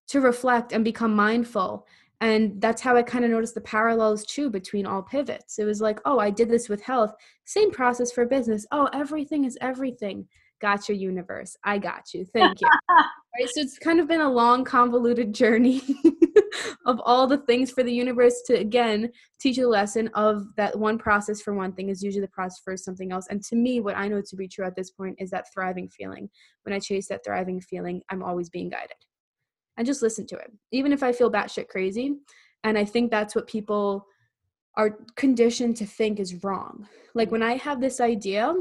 to 0.09 0.21
reflect 0.21 0.73
and 0.73 0.85
become 0.85 1.15
mindful. 1.15 1.87
And 2.23 2.61
that's 2.61 2.81
how 2.81 2.97
I 2.97 3.03
kind 3.03 3.25
of 3.25 3.33
noticed 3.33 3.57
the 3.57 3.61
parallels 3.61 4.25
too 4.25 4.49
between 4.49 4.87
all 4.87 5.03
pivots. 5.03 5.59
It 5.59 5.65
was 5.65 5.81
like, 5.81 5.99
oh, 6.05 6.21
I 6.21 6.31
did 6.31 6.49
this 6.49 6.69
with 6.69 6.81
health, 6.81 7.13
same 7.47 7.73
process 7.73 8.13
for 8.13 8.25
business. 8.27 8.65
Oh, 8.71 8.89
everything 8.93 9.45
is 9.45 9.59
everything. 9.61 10.29
Got 10.61 10.89
your 10.89 10.97
universe. 10.97 11.57
I 11.65 11.79
got 11.79 12.15
you. 12.15 12.25
Thank 12.25 12.61
you. 12.61 12.69
right. 12.89 13.49
So 13.49 13.61
it's 13.61 13.77
kind 13.77 13.99
of 13.99 14.07
been 14.07 14.21
a 14.21 14.31
long, 14.31 14.63
convoluted 14.63 15.35
journey 15.35 15.83
of 16.87 17.01
all 17.05 17.27
the 17.27 17.39
things 17.39 17.73
for 17.73 17.83
the 17.83 17.93
universe 17.93 18.41
to 18.47 18.55
again 18.55 19.11
teach 19.41 19.57
you 19.57 19.65
the 19.65 19.69
lesson 19.69 20.09
of 20.15 20.47
that 20.57 20.79
one 20.79 20.99
process 20.99 21.43
for 21.43 21.55
one 21.55 21.73
thing 21.73 21.89
is 21.89 22.05
usually 22.05 22.21
the 22.21 22.29
process 22.29 22.61
for 22.65 22.77
something 22.77 23.11
else. 23.11 23.27
And 23.31 23.43
to 23.47 23.57
me, 23.57 23.81
what 23.81 23.97
I 23.97 24.07
know 24.07 24.23
to 24.25 24.37
be 24.37 24.47
true 24.47 24.65
at 24.65 24.77
this 24.77 24.93
point 24.93 25.17
is 25.19 25.31
that 25.31 25.47
thriving 25.53 25.89
feeling. 25.89 26.31
When 26.63 26.73
I 26.73 26.79
chase 26.79 27.09
that 27.09 27.25
thriving 27.25 27.61
feeling, 27.61 28.01
I'm 28.11 28.23
always 28.23 28.49
being 28.49 28.71
guided 28.71 28.95
and 29.77 29.87
just 29.87 30.03
listen 30.03 30.27
to 30.27 30.37
it. 30.37 30.53
Even 30.71 30.93
if 30.93 31.03
I 31.03 31.13
feel 31.13 31.31
batshit 31.31 31.69
crazy. 31.69 32.17
And 32.65 32.79
I 32.79 32.85
think 32.85 33.11
that's 33.11 33.35
what 33.35 33.47
people 33.47 34.07
are 34.77 34.99
conditioned 35.17 35.77
to 35.77 35.87
think 35.87 36.19
is 36.21 36.43
wrong. 36.45 36.89
Like 37.15 37.31
when 37.31 37.43
I 37.43 37.57
have 37.57 37.81
this 37.81 38.01
idea 38.01 38.55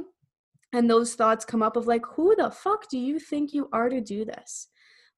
and 0.74 0.90
those 0.90 1.16
thoughts 1.16 1.46
come 1.46 1.64
up 1.64 1.76
of 1.76 1.88
like, 1.88 2.06
who 2.06 2.36
the 2.36 2.50
fuck 2.50 2.90
do 2.90 2.98
you 2.98 3.20
think 3.20 3.54
you 3.54 3.70
are 3.72 3.90
to 3.90 4.02
do 4.02 4.26
this? 4.26 4.68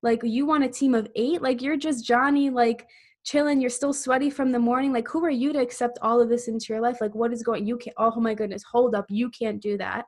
Like 0.02 0.22
you 0.24 0.46
want 0.46 0.66
a 0.66 0.70
team 0.70 0.94
of 0.94 1.08
eight? 1.16 1.42
Like 1.42 1.62
you're 1.62 1.78
just 1.78 2.06
Johnnie, 2.06 2.50
like 2.50 2.88
chilling, 3.24 3.62
you're 3.62 3.70
still 3.70 3.94
sweaty 3.94 4.30
from 4.30 4.52
the 4.52 4.60
morning. 4.60 4.92
Like 4.92 5.08
who 5.08 5.24
are 5.24 5.30
you 5.30 5.54
to 5.54 5.60
accept 5.60 5.98
all 6.02 6.22
of 6.22 6.30
this 6.30 6.48
into 6.48 6.74
your 6.74 6.82
life? 6.82 6.98
Like 7.00 7.16
what 7.16 7.32
is 7.32 7.42
going 7.42 7.66
you 7.66 7.78
can't 7.78 7.96
oh 7.98 8.20
my 8.20 8.34
goodness, 8.34 8.64
hold 8.64 8.96
up, 8.96 9.06
you 9.10 9.30
can't 9.30 9.62
do 9.62 9.78
that. 9.78 10.06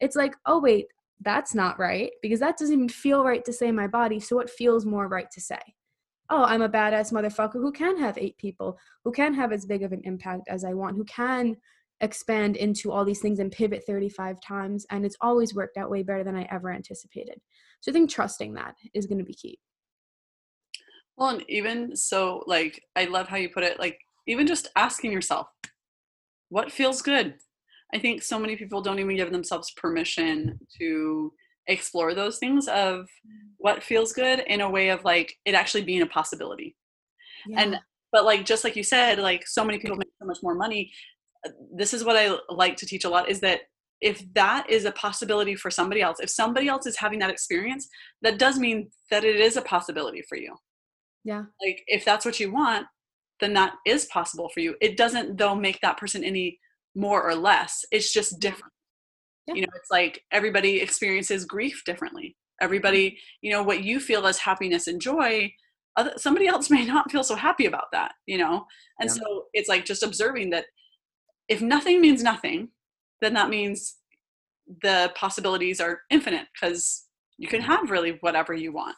It's 0.00 0.16
like, 0.16 0.34
oh 0.46 0.60
wait, 0.60 0.86
that's 1.20 1.54
not 1.54 1.78
right 1.78 2.10
because 2.22 2.40
that 2.40 2.56
doesn't 2.56 2.74
even 2.74 2.88
feel 2.88 3.24
right 3.24 3.44
to 3.44 3.52
say 3.52 3.68
in 3.68 3.74
my 3.74 3.86
body. 3.86 4.20
So 4.20 4.36
what 4.36 4.50
feels 4.50 4.86
more 4.86 5.08
right 5.08 5.30
to 5.32 5.40
say? 5.40 5.58
Oh, 6.30 6.44
I'm 6.44 6.62
a 6.62 6.68
badass 6.68 7.12
motherfucker 7.12 7.54
who 7.54 7.72
can 7.72 7.98
have 7.98 8.18
eight 8.18 8.36
people, 8.38 8.78
who 9.04 9.12
can 9.12 9.34
have 9.34 9.52
as 9.52 9.66
big 9.66 9.82
of 9.82 9.92
an 9.92 10.02
impact 10.04 10.48
as 10.48 10.64
I 10.64 10.74
want, 10.74 10.96
who 10.96 11.04
can 11.04 11.56
expand 12.00 12.56
into 12.56 12.92
all 12.92 13.04
these 13.04 13.20
things 13.20 13.38
and 13.38 13.50
pivot 13.50 13.82
35 13.86 14.40
times. 14.40 14.86
And 14.90 15.04
it's 15.04 15.16
always 15.20 15.54
worked 15.54 15.76
out 15.76 15.90
way 15.90 16.02
better 16.02 16.22
than 16.22 16.36
I 16.36 16.46
ever 16.50 16.70
anticipated. 16.70 17.40
So 17.80 17.90
I 17.90 17.94
think 17.94 18.10
trusting 18.10 18.54
that 18.54 18.74
is 18.94 19.06
going 19.06 19.18
to 19.18 19.24
be 19.24 19.34
key. 19.34 19.58
Well, 21.16 21.30
and 21.30 21.44
even 21.48 21.96
so, 21.96 22.44
like, 22.46 22.80
I 22.94 23.06
love 23.06 23.26
how 23.26 23.36
you 23.36 23.48
put 23.48 23.64
it, 23.64 23.80
like, 23.80 23.98
even 24.28 24.46
just 24.46 24.68
asking 24.76 25.10
yourself, 25.10 25.48
what 26.50 26.70
feels 26.70 27.02
good? 27.02 27.34
I 27.94 27.98
think 27.98 28.22
so 28.22 28.38
many 28.38 28.56
people 28.56 28.82
don't 28.82 28.98
even 28.98 29.16
give 29.16 29.32
themselves 29.32 29.72
permission 29.72 30.58
to 30.78 31.32
explore 31.66 32.14
those 32.14 32.38
things 32.38 32.66
of 32.68 33.06
what 33.58 33.82
feels 33.82 34.12
good 34.12 34.40
in 34.46 34.60
a 34.60 34.70
way 34.70 34.88
of 34.88 35.04
like 35.04 35.34
it 35.44 35.54
actually 35.54 35.82
being 35.82 36.02
a 36.02 36.06
possibility. 36.06 36.76
Yeah. 37.46 37.60
And 37.60 37.80
but 38.10 38.24
like 38.24 38.44
just 38.44 38.64
like 38.64 38.76
you 38.76 38.82
said, 38.82 39.18
like 39.18 39.46
so 39.46 39.64
many 39.64 39.78
people 39.78 39.96
make 39.96 40.08
so 40.20 40.26
much 40.26 40.38
more 40.42 40.54
money. 40.54 40.90
Uh, 41.46 41.50
this 41.74 41.94
is 41.94 42.04
what 42.04 42.16
I 42.16 42.36
like 42.48 42.76
to 42.78 42.86
teach 42.86 43.04
a 43.04 43.08
lot 43.08 43.28
is 43.28 43.40
that 43.40 43.60
if 44.00 44.22
that 44.34 44.68
is 44.70 44.84
a 44.84 44.92
possibility 44.92 45.54
for 45.54 45.70
somebody 45.70 46.00
else, 46.00 46.20
if 46.20 46.30
somebody 46.30 46.68
else 46.68 46.86
is 46.86 46.96
having 46.96 47.18
that 47.18 47.30
experience, 47.30 47.88
that 48.22 48.38
does 48.38 48.58
mean 48.58 48.90
that 49.10 49.24
it 49.24 49.36
is 49.36 49.56
a 49.56 49.62
possibility 49.62 50.22
for 50.28 50.36
you. 50.36 50.54
Yeah. 51.24 51.44
Like 51.64 51.82
if 51.86 52.04
that's 52.04 52.24
what 52.24 52.40
you 52.40 52.52
want, 52.52 52.86
then 53.40 53.54
that 53.54 53.74
is 53.86 54.06
possible 54.06 54.48
for 54.48 54.60
you. 54.60 54.74
It 54.80 54.96
doesn't 54.96 55.36
though 55.36 55.54
make 55.54 55.80
that 55.80 55.98
person 55.98 56.24
any 56.24 56.58
more 56.98 57.22
or 57.22 57.34
less. 57.34 57.84
It's 57.92 58.12
just 58.12 58.40
different. 58.40 58.72
Yeah. 59.46 59.54
You 59.54 59.60
know, 59.62 59.68
it's 59.76 59.90
like 59.90 60.22
everybody 60.32 60.80
experiences 60.80 61.44
grief 61.44 61.82
differently. 61.86 62.36
Everybody, 62.60 63.10
mm-hmm. 63.10 63.16
you 63.42 63.52
know, 63.52 63.62
what 63.62 63.84
you 63.84 64.00
feel 64.00 64.26
as 64.26 64.38
happiness 64.38 64.88
and 64.88 65.00
joy, 65.00 65.50
other, 65.96 66.12
somebody 66.16 66.48
else 66.48 66.70
may 66.70 66.84
not 66.84 67.10
feel 67.10 67.22
so 67.22 67.36
happy 67.36 67.66
about 67.66 67.86
that, 67.92 68.12
you 68.26 68.36
know? 68.36 68.66
And 69.00 69.08
yeah. 69.08 69.14
so 69.14 69.44
it's 69.54 69.68
like 69.68 69.84
just 69.84 70.02
observing 70.02 70.50
that 70.50 70.66
if 71.48 71.62
nothing 71.62 72.00
means 72.00 72.22
nothing, 72.22 72.68
then 73.22 73.34
that 73.34 73.48
means 73.48 73.96
the 74.82 75.10
possibilities 75.14 75.80
are 75.80 76.00
infinite 76.10 76.46
because 76.52 77.04
you 77.38 77.48
can 77.48 77.62
have 77.62 77.90
really 77.90 78.18
whatever 78.20 78.52
you 78.52 78.72
want. 78.72 78.96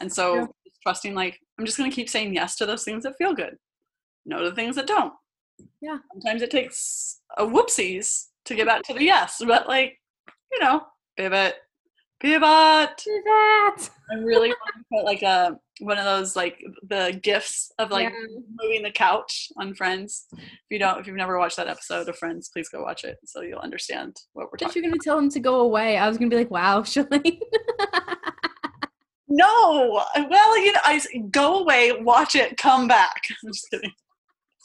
And 0.00 0.10
so 0.10 0.34
yeah. 0.34 0.46
trusting, 0.84 1.14
like, 1.14 1.38
I'm 1.58 1.66
just 1.66 1.76
going 1.76 1.90
to 1.90 1.94
keep 1.94 2.08
saying 2.08 2.34
yes 2.34 2.56
to 2.56 2.66
those 2.66 2.84
things 2.84 3.02
that 3.02 3.18
feel 3.18 3.34
good, 3.34 3.56
no 4.24 4.38
to 4.38 4.50
the 4.50 4.56
things 4.56 4.76
that 4.76 4.86
don't. 4.86 5.12
Yeah. 5.80 5.98
Sometimes 6.12 6.42
it 6.42 6.50
takes 6.50 7.20
a 7.36 7.44
whoopsies 7.44 8.26
to 8.46 8.54
get 8.54 8.66
back 8.66 8.82
to 8.84 8.94
the 8.94 9.04
yes, 9.04 9.42
but 9.46 9.68
like, 9.68 9.98
you 10.52 10.60
know, 10.60 10.82
pivot, 11.16 11.54
pivot, 12.20 13.02
pivot. 13.04 13.90
I 14.10 14.14
really 14.14 14.48
want 14.48 14.74
to 14.76 14.84
put 14.92 15.04
like 15.04 15.22
a 15.22 15.56
one 15.80 15.98
of 15.98 16.04
those 16.04 16.36
like 16.36 16.62
the 16.88 17.18
gifts 17.22 17.72
of 17.78 17.90
like 17.90 18.10
yeah. 18.10 18.38
moving 18.62 18.82
the 18.82 18.90
couch 18.90 19.48
on 19.56 19.74
Friends. 19.74 20.26
If 20.32 20.42
you 20.70 20.78
don't, 20.78 21.00
if 21.00 21.06
you've 21.06 21.16
never 21.16 21.38
watched 21.38 21.56
that 21.56 21.68
episode 21.68 22.08
of 22.08 22.16
Friends, 22.16 22.50
please 22.52 22.68
go 22.68 22.82
watch 22.82 23.04
it 23.04 23.16
so 23.24 23.40
you'll 23.40 23.60
understand 23.60 24.16
what 24.32 24.48
we're 24.50 24.58
talking. 24.58 24.82
You're 24.82 24.90
gonna 24.90 25.02
tell 25.02 25.18
him 25.18 25.30
to 25.30 25.40
go 25.40 25.60
away. 25.60 25.96
I 25.96 26.08
was 26.08 26.18
gonna 26.18 26.30
be 26.30 26.36
like, 26.36 26.50
wow, 26.50 26.80
Shalane. 26.82 27.40
no, 29.28 30.02
well, 30.28 30.58
you 30.58 30.72
know, 30.72 30.80
I 30.84 31.00
go 31.30 31.60
away, 31.60 31.92
watch 32.00 32.34
it, 32.34 32.56
come 32.56 32.86
back. 32.86 33.22
I'm 33.44 33.52
just 33.52 33.70
kidding 33.70 33.92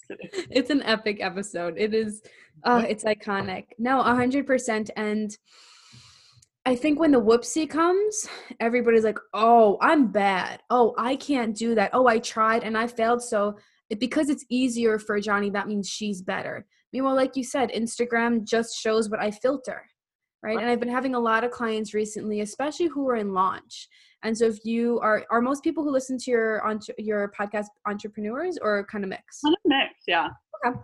it's 0.50 0.70
an 0.70 0.84
epic 0.84 1.18
episode. 1.22 1.76
It 1.78 1.94
is 1.94 2.22
uh 2.63 2.84
it's 2.88 3.04
iconic. 3.04 3.65
No, 3.78 4.02
100% 4.02 4.89
and 4.96 5.38
I 6.68 6.76
think 6.76 7.00
when 7.00 7.12
the 7.12 7.22
whoopsie 7.22 7.70
comes, 7.70 8.28
everybody's 8.60 9.04
like, 9.04 9.20
"Oh, 9.36 9.78
I'm 9.82 10.08
bad. 10.08 10.63
Oh, 10.72 10.96
I 10.98 11.15
can't 11.15 11.56
do 11.56 11.76
that. 11.76 11.91
Oh, 11.94 12.08
I 12.08 12.18
tried 12.18 12.63
and 12.63 12.76
I 12.76 12.88
failed." 12.88 13.22
So, 13.22 13.58
it, 13.91 14.00
because 14.00 14.30
it's 14.30 14.46
easier 14.50 14.98
for 14.98 15.20
Johnnie, 15.20 15.52
that 15.52 15.68
means 15.68 15.88
she's 15.88 16.24
better. 16.24 16.65
Meanwhile, 16.91 17.15
like 17.15 17.36
you 17.36 17.44
said, 17.44 17.70
Instagram 17.70 18.44
just 18.48 18.76
shows 18.80 19.10
what 19.12 19.20
I 19.20 19.30
filter, 19.30 19.86
right? 20.45 20.60
And 20.60 20.69
I've 20.69 20.79
been 20.79 20.89
having 20.89 21.15
a 21.15 21.19
lot 21.19 21.43
of 21.43 21.51
clients 21.51 21.93
recently, 21.93 22.41
especially 22.41 22.86
who 22.88 23.10
are 23.10 23.15
in 23.15 23.34
launch. 23.34 23.88
And 24.23 24.38
so, 24.38 24.45
if 24.45 24.63
you 24.63 24.99
are, 25.01 25.25
are 25.31 25.41
most 25.41 25.63
people 25.63 25.84
who 25.84 25.91
listen 25.91 26.17
to 26.19 26.31
your 26.31 26.65
on 26.65 26.79
your 26.97 27.31
podcast 27.38 27.67
entrepreneurs 27.88 28.58
or 28.62 28.86
kind 28.86 29.03
of 29.03 29.10
mix? 29.10 29.41
Kind 29.41 29.55
of 29.55 29.62
mix, 29.65 29.93
yeah. 30.08 30.29
Okay 30.65 30.77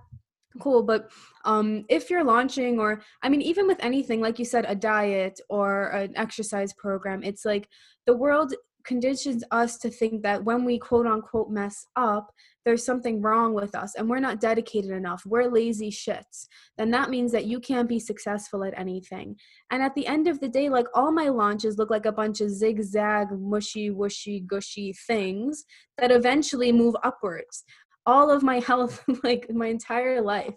cool 0.59 0.83
but 0.83 1.09
um 1.45 1.85
if 1.87 2.09
you're 2.09 2.25
launching 2.25 2.77
or 2.77 3.01
i 3.23 3.29
mean 3.29 3.41
even 3.41 3.67
with 3.67 3.77
anything 3.79 4.19
like 4.19 4.37
you 4.37 4.43
said 4.43 4.65
a 4.67 4.75
diet 4.75 5.39
or 5.49 5.87
an 5.91 6.11
exercise 6.17 6.73
program 6.73 7.23
it's 7.23 7.45
like 7.45 7.69
the 8.05 8.13
world 8.13 8.53
conditions 8.83 9.43
us 9.51 9.77
to 9.77 9.89
think 9.89 10.23
that 10.23 10.43
when 10.43 10.65
we 10.65 10.77
quote 10.77 11.07
unquote 11.07 11.49
mess 11.49 11.85
up 11.95 12.33
there's 12.65 12.85
something 12.85 13.21
wrong 13.21 13.53
with 13.53 13.75
us 13.75 13.95
and 13.95 14.09
we're 14.09 14.19
not 14.19 14.39
dedicated 14.39 14.91
enough, 14.91 15.23
we're 15.25 15.49
lazy 15.49 15.89
shits, 15.89 16.47
then 16.77 16.91
that 16.91 17.09
means 17.09 17.31
that 17.31 17.45
you 17.45 17.59
can't 17.59 17.89
be 17.89 17.99
successful 17.99 18.63
at 18.63 18.77
anything. 18.77 19.35
And 19.71 19.81
at 19.81 19.95
the 19.95 20.07
end 20.07 20.27
of 20.27 20.39
the 20.39 20.49
day, 20.49 20.69
like 20.69 20.87
all 20.93 21.11
my 21.11 21.29
launches 21.29 21.77
look 21.77 21.89
like 21.89 22.05
a 22.05 22.11
bunch 22.11 22.41
of 22.41 22.49
zigzag, 22.49 23.27
mushy, 23.31 23.89
whooshy, 23.89 24.45
gushy 24.45 24.93
things 25.07 25.63
that 25.97 26.11
eventually 26.11 26.71
move 26.71 26.95
upwards. 27.03 27.63
All 28.05 28.29
of 28.29 28.43
my 28.43 28.59
health, 28.67 29.03
like 29.23 29.49
my 29.49 29.67
entire 29.67 30.21
life, 30.21 30.55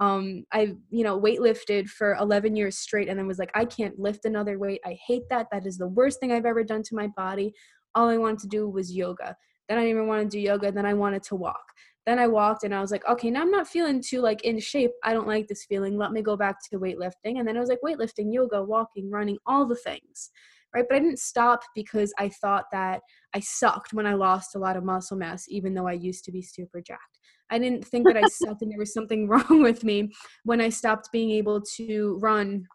um 0.00 0.44
i 0.52 0.74
you 0.90 1.04
know 1.04 1.20
weightlifted 1.20 1.88
for 1.88 2.14
11 2.14 2.56
years 2.56 2.78
straight 2.78 3.08
and 3.08 3.18
then 3.18 3.26
was 3.26 3.38
like 3.38 3.50
i 3.54 3.64
can't 3.64 3.98
lift 3.98 4.24
another 4.24 4.58
weight 4.58 4.80
i 4.84 4.98
hate 5.06 5.22
that 5.30 5.46
that 5.52 5.66
is 5.66 5.78
the 5.78 5.86
worst 5.86 6.18
thing 6.18 6.32
i've 6.32 6.46
ever 6.46 6.64
done 6.64 6.82
to 6.82 6.96
my 6.96 7.06
body 7.16 7.52
all 7.94 8.08
i 8.08 8.16
wanted 8.16 8.40
to 8.40 8.48
do 8.48 8.68
was 8.68 8.92
yoga 8.92 9.36
then 9.68 9.78
I 9.78 9.82
didn't 9.82 9.96
even 9.96 10.06
want 10.06 10.22
to 10.22 10.36
do 10.36 10.40
yoga. 10.40 10.70
Then 10.72 10.86
I 10.86 10.94
wanted 10.94 11.22
to 11.24 11.36
walk. 11.36 11.64
Then 12.06 12.18
I 12.18 12.26
walked 12.26 12.64
and 12.64 12.74
I 12.74 12.80
was 12.80 12.90
like, 12.90 13.06
okay, 13.08 13.30
now 13.30 13.40
I'm 13.40 13.50
not 13.50 13.66
feeling 13.66 14.02
too 14.02 14.20
like 14.20 14.42
in 14.42 14.60
shape. 14.60 14.90
I 15.02 15.14
don't 15.14 15.26
like 15.26 15.48
this 15.48 15.64
feeling. 15.64 15.96
Let 15.96 16.12
me 16.12 16.20
go 16.20 16.36
back 16.36 16.56
to 16.70 16.78
weightlifting. 16.78 17.38
And 17.38 17.48
then 17.48 17.56
I 17.56 17.60
was 17.60 17.70
like, 17.70 17.80
weightlifting, 17.84 18.32
yoga, 18.32 18.62
walking, 18.62 19.10
running, 19.10 19.38
all 19.46 19.66
the 19.66 19.76
things. 19.76 20.30
Right. 20.74 20.84
But 20.88 20.96
I 20.96 21.00
didn't 21.00 21.20
stop 21.20 21.62
because 21.74 22.12
I 22.18 22.28
thought 22.28 22.64
that 22.72 23.00
I 23.32 23.40
sucked 23.40 23.92
when 23.92 24.06
I 24.06 24.14
lost 24.14 24.54
a 24.54 24.58
lot 24.58 24.76
of 24.76 24.84
muscle 24.84 25.16
mass, 25.16 25.46
even 25.48 25.72
though 25.72 25.86
I 25.86 25.92
used 25.92 26.24
to 26.24 26.32
be 26.32 26.42
super 26.42 26.80
jacked. 26.80 27.20
I 27.48 27.58
didn't 27.58 27.86
think 27.86 28.06
that 28.06 28.16
I 28.16 28.22
sucked 28.28 28.62
and 28.62 28.70
there 28.70 28.78
was 28.78 28.92
something 28.92 29.28
wrong 29.28 29.62
with 29.62 29.84
me 29.84 30.10
when 30.44 30.60
I 30.60 30.68
stopped 30.68 31.12
being 31.12 31.30
able 31.30 31.62
to 31.76 32.18
run 32.20 32.66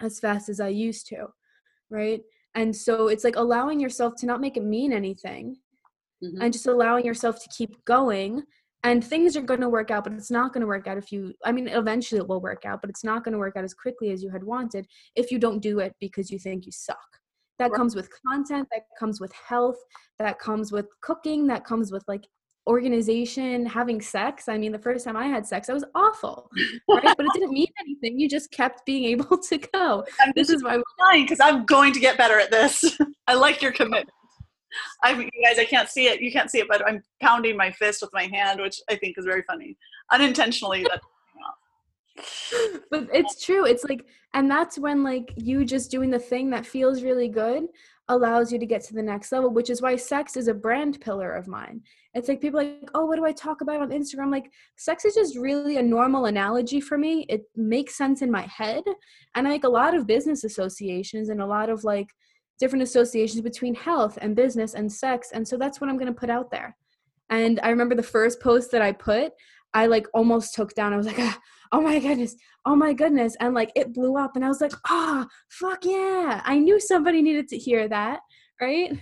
as 0.00 0.20
fast 0.20 0.48
as 0.48 0.60
I 0.60 0.68
used 0.68 1.06
to. 1.08 1.26
Right. 1.90 2.22
And 2.54 2.74
so 2.74 3.08
it's 3.08 3.24
like 3.24 3.36
allowing 3.36 3.78
yourself 3.78 4.14
to 4.18 4.26
not 4.26 4.40
make 4.40 4.56
it 4.56 4.64
mean 4.64 4.92
anything 4.92 5.56
mm-hmm. 6.22 6.40
and 6.40 6.52
just 6.52 6.66
allowing 6.66 7.04
yourself 7.04 7.42
to 7.42 7.48
keep 7.56 7.84
going 7.84 8.42
and 8.82 9.04
things 9.04 9.36
are 9.36 9.42
going 9.42 9.60
to 9.60 9.68
work 9.68 9.90
out 9.90 10.04
but 10.04 10.12
it's 10.12 10.30
not 10.30 10.52
going 10.52 10.60
to 10.60 10.66
work 10.66 10.86
out 10.86 10.98
if 10.98 11.12
you 11.12 11.32
i 11.44 11.52
mean 11.52 11.68
eventually 11.68 12.20
it 12.20 12.26
will 12.26 12.40
work 12.40 12.64
out 12.64 12.80
but 12.80 12.90
it's 12.90 13.04
not 13.04 13.24
going 13.24 13.32
to 13.32 13.38
work 13.38 13.56
out 13.56 13.64
as 13.64 13.74
quickly 13.74 14.10
as 14.10 14.22
you 14.22 14.30
had 14.30 14.42
wanted 14.42 14.86
if 15.16 15.30
you 15.30 15.38
don't 15.38 15.60
do 15.60 15.80
it 15.80 15.94
because 16.00 16.30
you 16.30 16.38
think 16.38 16.66
you 16.66 16.72
suck 16.72 16.98
that 17.58 17.70
right. 17.70 17.76
comes 17.76 17.94
with 17.94 18.08
content 18.26 18.66
that 18.72 18.82
comes 18.98 19.20
with 19.20 19.32
health 19.32 19.78
that 20.18 20.38
comes 20.38 20.72
with 20.72 20.86
cooking 21.00 21.46
that 21.46 21.64
comes 21.64 21.92
with 21.92 22.04
like 22.08 22.24
organization, 22.66 23.66
having 23.66 24.00
sex. 24.00 24.48
I 24.48 24.58
mean, 24.58 24.72
the 24.72 24.78
first 24.78 25.04
time 25.04 25.16
I 25.16 25.26
had 25.26 25.46
sex, 25.46 25.68
I 25.68 25.72
was 25.72 25.84
awful, 25.94 26.48
right? 26.88 27.02
but 27.02 27.26
it 27.26 27.32
didn't 27.34 27.52
mean 27.52 27.66
anything. 27.80 28.18
You 28.18 28.28
just 28.28 28.50
kept 28.50 28.84
being 28.86 29.04
able 29.12 29.38
to 29.38 29.58
go. 29.58 30.04
I'm 30.20 30.32
this 30.34 30.50
is 30.50 30.62
why 30.62 30.80
because 31.12 31.40
I'm 31.40 31.64
going 31.66 31.92
to 31.92 32.00
get 32.00 32.16
better 32.16 32.38
at 32.38 32.50
this. 32.50 32.98
I 33.26 33.34
like 33.34 33.62
your 33.62 33.72
commitment. 33.72 34.10
I 35.04 35.12
you 35.12 35.30
guys, 35.44 35.58
I 35.58 35.64
can't 35.64 35.88
see 35.88 36.06
it. 36.06 36.20
You 36.20 36.32
can't 36.32 36.50
see 36.50 36.58
it, 36.58 36.68
but 36.68 36.86
I'm 36.86 37.02
pounding 37.20 37.56
my 37.56 37.70
fist 37.70 38.02
with 38.02 38.10
my 38.12 38.24
hand, 38.24 38.60
which 38.60 38.80
I 38.88 38.96
think 38.96 39.16
is 39.18 39.24
very 39.24 39.42
funny. 39.42 39.76
Unintentionally, 40.12 40.84
that. 40.90 41.00
but 42.90 43.08
it's 43.12 43.44
true. 43.44 43.64
It's 43.64 43.84
like, 43.84 44.06
and 44.34 44.50
that's 44.50 44.78
when 44.78 45.02
like 45.02 45.32
you 45.36 45.64
just 45.64 45.90
doing 45.90 46.10
the 46.10 46.18
thing 46.18 46.50
that 46.50 46.66
feels 46.66 47.02
really 47.02 47.28
good 47.28 47.64
allows 48.10 48.52
you 48.52 48.58
to 48.58 48.66
get 48.66 48.82
to 48.82 48.92
the 48.92 49.02
next 49.02 49.30
level, 49.30 49.50
which 49.50 49.70
is 49.70 49.80
why 49.80 49.94
sex 49.94 50.36
is 50.36 50.48
a 50.48 50.54
brand 50.54 51.00
pillar 51.00 51.32
of 51.32 51.46
mine. 51.46 51.80
It's 52.12 52.28
like 52.28 52.40
people 52.40 52.58
like, 52.58 52.90
oh, 52.92 53.06
what 53.06 53.16
do 53.16 53.24
I 53.24 53.30
talk 53.30 53.60
about 53.60 53.80
on 53.80 53.90
Instagram? 53.90 54.32
Like, 54.32 54.50
sex 54.76 55.04
is 55.04 55.14
just 55.14 55.36
really 55.36 55.76
a 55.76 55.82
normal 55.82 56.26
analogy 56.26 56.80
for 56.80 56.98
me. 56.98 57.24
It 57.28 57.42
makes 57.54 57.96
sense 57.96 58.20
in 58.20 58.30
my 58.30 58.42
head. 58.42 58.82
And 59.36 59.46
I 59.46 59.52
like 59.52 59.64
a 59.64 59.68
lot 59.68 59.94
of 59.94 60.08
business 60.08 60.42
associations 60.42 61.28
and 61.28 61.40
a 61.40 61.46
lot 61.46 61.70
of 61.70 61.84
like 61.84 62.08
different 62.60 62.82
associations 62.82 63.40
between 63.40 63.74
health 63.74 64.18
and 64.20 64.36
business 64.36 64.74
and 64.74 64.92
sex. 64.92 65.30
And 65.32 65.48
so 65.48 65.56
that's 65.56 65.80
what 65.80 65.88
I'm 65.90 65.96
going 65.96 66.12
to 66.12 66.20
put 66.20 66.30
out 66.30 66.50
there. 66.50 66.76
And 67.30 67.58
I 67.62 67.70
remember 67.70 67.94
the 67.94 68.02
first 68.02 68.40
post 68.40 68.70
that 68.72 68.82
I 68.82 68.92
put, 68.92 69.32
I 69.72 69.86
like 69.86 70.06
almost 70.14 70.54
took 70.54 70.74
down. 70.74 70.92
I 70.92 70.96
was 70.96 71.06
like, 71.06 71.18
ah, 71.18 71.38
oh 71.72 71.80
my 71.80 71.98
goodness, 71.98 72.36
oh 72.66 72.76
my 72.76 72.92
goodness. 72.92 73.36
And 73.40 73.54
like 73.54 73.72
it 73.74 73.94
blew 73.94 74.16
up. 74.16 74.36
And 74.36 74.44
I 74.44 74.48
was 74.48 74.60
like, 74.60 74.72
oh, 74.88 75.26
fuck 75.48 75.84
yeah. 75.84 76.42
I 76.44 76.58
knew 76.58 76.78
somebody 76.78 77.22
needed 77.22 77.48
to 77.48 77.58
hear 77.58 77.88
that. 77.88 78.20
Right. 78.60 78.92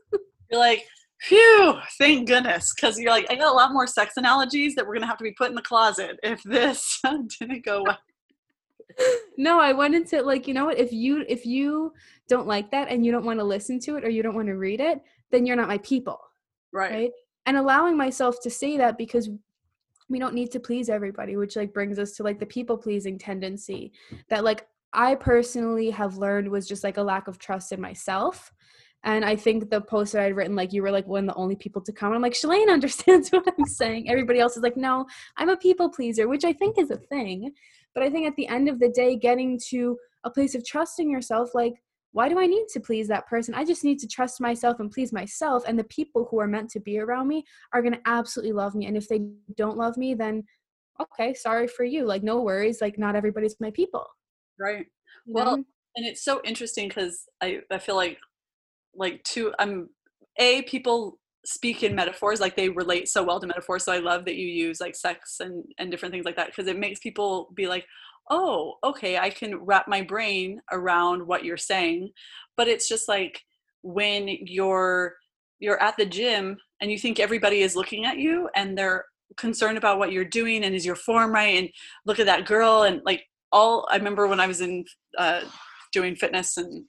You're 0.50 0.60
like, 0.60 0.84
phew, 1.20 1.78
thank 1.98 2.28
goodness. 2.28 2.72
Cause 2.74 2.98
you're 2.98 3.10
like, 3.10 3.26
I 3.30 3.34
got 3.34 3.52
a 3.52 3.56
lot 3.56 3.72
more 3.72 3.86
sex 3.86 4.14
analogies 4.16 4.74
that 4.74 4.86
we're 4.86 4.92
going 4.92 5.02
to 5.02 5.06
have 5.06 5.16
to 5.18 5.24
be 5.24 5.32
put 5.32 5.48
in 5.48 5.54
the 5.54 5.62
closet 5.62 6.18
if 6.22 6.42
this 6.42 7.00
didn't 7.40 7.64
go 7.64 7.82
well. 7.82 7.98
No, 9.36 9.60
I 9.60 9.72
went 9.72 9.94
into 9.94 10.22
like, 10.22 10.46
you 10.46 10.54
know 10.54 10.66
what, 10.66 10.78
if 10.78 10.92
you 10.92 11.24
if 11.28 11.46
you 11.46 11.92
don't 12.28 12.46
like 12.46 12.70
that 12.70 12.88
and 12.88 13.04
you 13.04 13.12
don't 13.12 13.24
want 13.24 13.38
to 13.40 13.44
listen 13.44 13.78
to 13.80 13.96
it 13.96 14.04
or 14.04 14.08
you 14.08 14.22
don't 14.22 14.34
want 14.34 14.48
to 14.48 14.56
read 14.56 14.80
it, 14.80 15.00
then 15.30 15.46
you're 15.46 15.56
not 15.56 15.68
my 15.68 15.78
people. 15.78 16.18
Right. 16.72 16.92
right? 16.92 17.10
And 17.46 17.56
allowing 17.56 17.96
myself 17.96 18.36
to 18.42 18.50
say 18.50 18.78
that 18.78 18.96
because 18.96 19.28
we 20.08 20.18
don't 20.18 20.34
need 20.34 20.50
to 20.52 20.60
please 20.60 20.88
everybody 20.88 21.36
which 21.36 21.56
like 21.56 21.72
brings 21.72 21.98
us 21.98 22.12
to 22.12 22.22
like 22.22 22.38
the 22.38 22.46
people 22.46 22.76
pleasing 22.76 23.18
tendency 23.18 23.92
that 24.28 24.44
like 24.44 24.66
i 24.92 25.14
personally 25.14 25.90
have 25.90 26.18
learned 26.18 26.48
was 26.48 26.68
just 26.68 26.84
like 26.84 26.96
a 26.96 27.02
lack 27.02 27.28
of 27.28 27.38
trust 27.38 27.72
in 27.72 27.80
myself 27.80 28.52
and 29.04 29.24
i 29.24 29.34
think 29.34 29.70
the 29.70 29.80
post 29.80 30.12
that 30.12 30.22
i'd 30.22 30.36
written 30.36 30.56
like 30.56 30.72
you 30.72 30.82
were 30.82 30.90
like 30.90 31.06
one 31.06 31.28
of 31.28 31.34
the 31.34 31.40
only 31.40 31.56
people 31.56 31.82
to 31.82 31.92
come 31.92 32.12
i'm 32.12 32.22
like 32.22 32.34
shalane 32.34 32.68
understands 32.72 33.30
what 33.30 33.46
i'm 33.58 33.64
saying 33.64 34.08
everybody 34.10 34.40
else 34.40 34.56
is 34.56 34.62
like 34.62 34.76
no 34.76 35.06
i'm 35.36 35.48
a 35.48 35.56
people 35.56 35.88
pleaser 35.88 36.28
which 36.28 36.44
i 36.44 36.52
think 36.52 36.78
is 36.78 36.90
a 36.90 36.96
thing 36.96 37.52
but 37.94 38.02
i 38.02 38.10
think 38.10 38.26
at 38.26 38.36
the 38.36 38.48
end 38.48 38.68
of 38.68 38.78
the 38.78 38.88
day 38.88 39.16
getting 39.16 39.58
to 39.68 39.96
a 40.24 40.30
place 40.30 40.54
of 40.54 40.64
trusting 40.64 41.10
yourself 41.10 41.50
like 41.54 41.74
why 42.14 42.28
do 42.28 42.38
I 42.38 42.46
need 42.46 42.68
to 42.68 42.78
please 42.78 43.08
that 43.08 43.26
person? 43.26 43.54
I 43.54 43.64
just 43.64 43.82
need 43.82 43.98
to 43.98 44.06
trust 44.06 44.40
myself 44.40 44.78
and 44.78 44.88
please 44.88 45.12
myself. 45.12 45.64
And 45.66 45.76
the 45.76 45.84
people 45.84 46.28
who 46.30 46.38
are 46.38 46.46
meant 46.46 46.70
to 46.70 46.80
be 46.80 47.00
around 47.00 47.26
me 47.26 47.44
are 47.72 47.82
going 47.82 47.92
to 47.92 48.00
absolutely 48.06 48.52
love 48.52 48.76
me. 48.76 48.86
And 48.86 48.96
if 48.96 49.08
they 49.08 49.22
don't 49.56 49.76
love 49.76 49.96
me, 49.96 50.14
then 50.14 50.44
okay, 51.00 51.34
sorry 51.34 51.66
for 51.66 51.82
you. 51.82 52.04
Like, 52.04 52.22
no 52.22 52.40
worries. 52.40 52.80
Like, 52.80 52.98
not 52.98 53.16
everybody's 53.16 53.56
my 53.58 53.72
people. 53.72 54.06
Right. 54.60 54.86
You 55.26 55.34
well, 55.34 55.56
know? 55.56 55.64
and 55.96 56.06
it's 56.06 56.24
so 56.24 56.40
interesting 56.44 56.86
because 56.86 57.24
I, 57.42 57.62
I 57.68 57.78
feel 57.78 57.96
like, 57.96 58.18
like, 58.94 59.24
two, 59.24 59.52
I'm, 59.58 59.88
A, 60.38 60.62
people 60.62 61.18
speak 61.44 61.82
in 61.82 61.94
metaphors 61.94 62.40
like 62.40 62.56
they 62.56 62.68
relate 62.70 63.08
so 63.08 63.22
well 63.22 63.38
to 63.38 63.46
metaphors 63.46 63.84
so 63.84 63.92
i 63.92 63.98
love 63.98 64.24
that 64.24 64.36
you 64.36 64.46
use 64.46 64.80
like 64.80 64.96
sex 64.96 65.40
and 65.40 65.62
and 65.78 65.90
different 65.90 66.12
things 66.12 66.24
like 66.24 66.36
that 66.36 66.46
because 66.46 66.66
it 66.66 66.78
makes 66.78 67.00
people 67.00 67.50
be 67.54 67.66
like 67.66 67.84
oh, 68.30 68.74
okay, 68.82 69.18
I 69.18 69.30
can 69.30 69.56
wrap 69.56 69.88
my 69.88 70.02
brain 70.02 70.60
around 70.72 71.26
what 71.26 71.44
you're 71.44 71.56
saying. 71.56 72.10
But 72.56 72.68
it's 72.68 72.88
just 72.88 73.08
like 73.08 73.40
when 73.82 74.28
you're 74.28 75.14
you're 75.60 75.82
at 75.82 75.96
the 75.96 76.06
gym 76.06 76.56
and 76.80 76.90
you 76.90 76.98
think 76.98 77.18
everybody 77.18 77.60
is 77.60 77.76
looking 77.76 78.04
at 78.04 78.18
you 78.18 78.48
and 78.54 78.76
they're 78.76 79.04
concerned 79.36 79.78
about 79.78 79.98
what 79.98 80.12
you're 80.12 80.24
doing 80.24 80.64
and 80.64 80.74
is 80.74 80.84
your 80.84 80.96
form 80.96 81.32
right 81.32 81.56
and 81.56 81.70
look 82.04 82.18
at 82.18 82.26
that 82.26 82.46
girl 82.46 82.82
and 82.82 83.00
like 83.04 83.22
all 83.52 83.86
I 83.90 83.96
remember 83.96 84.26
when 84.26 84.40
I 84.40 84.46
was 84.46 84.60
in 84.60 84.84
uh, 85.16 85.42
doing 85.92 86.16
fitness 86.16 86.56
and 86.56 86.84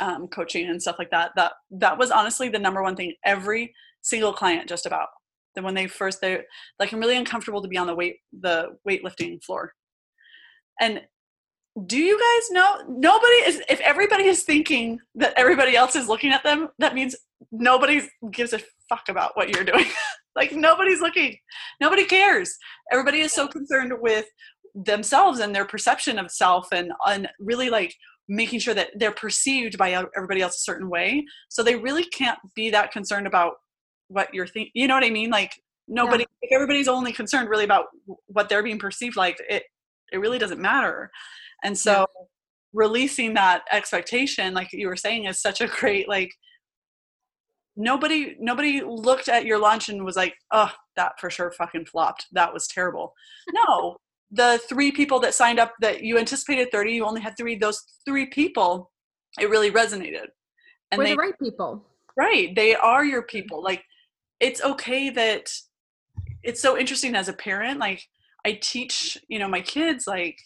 um, 0.00 0.26
coaching 0.28 0.68
and 0.68 0.80
stuff 0.80 0.96
like 0.98 1.10
that 1.10 1.30
that 1.36 1.52
that 1.70 1.98
was 1.98 2.10
honestly 2.10 2.48
the 2.48 2.58
number 2.58 2.82
one 2.82 2.96
thing 2.96 3.14
every 3.24 3.72
single 4.02 4.32
client 4.32 4.68
just 4.68 4.86
about 4.86 5.08
then 5.54 5.64
when 5.64 5.74
they 5.74 5.86
first 5.86 6.20
they're 6.20 6.44
like 6.78 6.92
i'm 6.92 7.00
really 7.00 7.16
uncomfortable 7.16 7.62
to 7.62 7.68
be 7.68 7.78
on 7.78 7.86
the 7.86 7.94
weight 7.94 8.16
the 8.40 8.76
weightlifting 8.88 9.42
floor 9.42 9.72
and 10.80 11.00
do 11.84 11.98
you 11.98 12.18
guys 12.18 12.50
know 12.50 12.82
nobody 12.88 13.34
is 13.44 13.62
if 13.68 13.80
everybody 13.80 14.24
is 14.24 14.44
thinking 14.44 14.98
that 15.14 15.34
everybody 15.36 15.76
else 15.76 15.94
is 15.94 16.08
looking 16.08 16.32
at 16.32 16.42
them, 16.42 16.68
that 16.78 16.94
means 16.94 17.14
nobody 17.52 18.00
gives 18.30 18.54
a 18.54 18.60
fuck 18.88 19.08
about 19.10 19.32
what 19.34 19.50
you're 19.50 19.64
doing. 19.64 19.84
like 20.36 20.52
nobody's 20.52 21.00
looking. 21.00 21.36
Nobody 21.80 22.06
cares. 22.06 22.56
Everybody 22.90 23.20
is 23.20 23.32
so 23.32 23.46
concerned 23.46 23.92
with 24.00 24.24
themselves 24.74 25.40
and 25.40 25.54
their 25.54 25.66
perception 25.66 26.18
of 26.18 26.30
self 26.30 26.68
and 26.72 26.92
and 27.06 27.28
really 27.38 27.68
like 27.68 27.94
making 28.28 28.60
sure 28.60 28.74
that 28.74 28.90
they're 28.96 29.12
perceived 29.12 29.78
by 29.78 29.92
everybody 30.16 30.42
else 30.42 30.56
a 30.56 30.60
certain 30.60 30.90
way. 30.90 31.24
So 31.48 31.62
they 31.62 31.76
really 31.76 32.04
can't 32.04 32.38
be 32.54 32.70
that 32.70 32.90
concerned 32.90 33.26
about 33.26 33.54
what 34.08 34.34
you're 34.34 34.46
thinking. 34.46 34.72
You 34.74 34.88
know 34.88 34.94
what 34.94 35.04
I 35.04 35.10
mean? 35.10 35.30
Like 35.30 35.52
nobody 35.88 36.22
yeah. 36.24 36.48
if 36.48 36.52
everybody's 36.52 36.88
only 36.88 37.12
concerned 37.12 37.48
really 37.48 37.64
about 37.64 37.86
what 38.26 38.48
they're 38.48 38.62
being 38.62 38.78
perceived 38.78 39.16
like 39.16 39.38
it 39.48 39.64
it 40.12 40.18
really 40.18 40.38
doesn't 40.38 40.60
matter 40.60 41.10
and 41.64 41.76
so 41.76 42.00
yeah. 42.00 42.24
releasing 42.72 43.34
that 43.34 43.62
expectation 43.72 44.54
like 44.54 44.72
you 44.72 44.88
were 44.88 44.96
saying 44.96 45.24
is 45.24 45.40
such 45.40 45.60
a 45.60 45.66
great 45.66 46.08
like 46.08 46.30
nobody 47.76 48.36
nobody 48.40 48.82
looked 48.82 49.28
at 49.28 49.44
your 49.44 49.58
lunch 49.58 49.88
and 49.88 50.04
was 50.04 50.16
like 50.16 50.34
oh 50.52 50.72
that 50.96 51.12
for 51.20 51.30
sure 51.30 51.52
fucking 51.52 51.84
flopped 51.84 52.26
that 52.32 52.52
was 52.52 52.66
terrible 52.66 53.12
no 53.52 53.96
the 54.36 54.60
three 54.68 54.92
people 54.92 55.18
that 55.20 55.34
signed 55.34 55.58
up 55.58 55.74
that 55.80 56.02
you 56.02 56.18
anticipated 56.18 56.70
30 56.70 56.92
you 56.92 57.04
only 57.04 57.20
had 57.20 57.36
three 57.36 57.56
those 57.56 57.82
three 58.04 58.26
people 58.26 58.90
it 59.38 59.50
really 59.50 59.70
resonated. 59.70 60.28
And 60.90 60.98
We're 60.98 61.04
they 61.04 61.10
the 61.12 61.16
right 61.16 61.38
people. 61.38 61.84
Right 62.16 62.54
they 62.54 62.74
are 62.74 63.04
your 63.04 63.22
people. 63.22 63.62
Like 63.62 63.84
it's 64.40 64.62
okay 64.62 65.10
that 65.10 65.50
it's 66.42 66.62
so 66.62 66.78
interesting 66.78 67.14
as 67.14 67.28
a 67.28 67.32
parent 67.32 67.80
like 67.80 68.02
I 68.44 68.58
teach, 68.62 69.18
you 69.28 69.38
know, 69.38 69.48
my 69.48 69.60
kids 69.60 70.06
like 70.06 70.38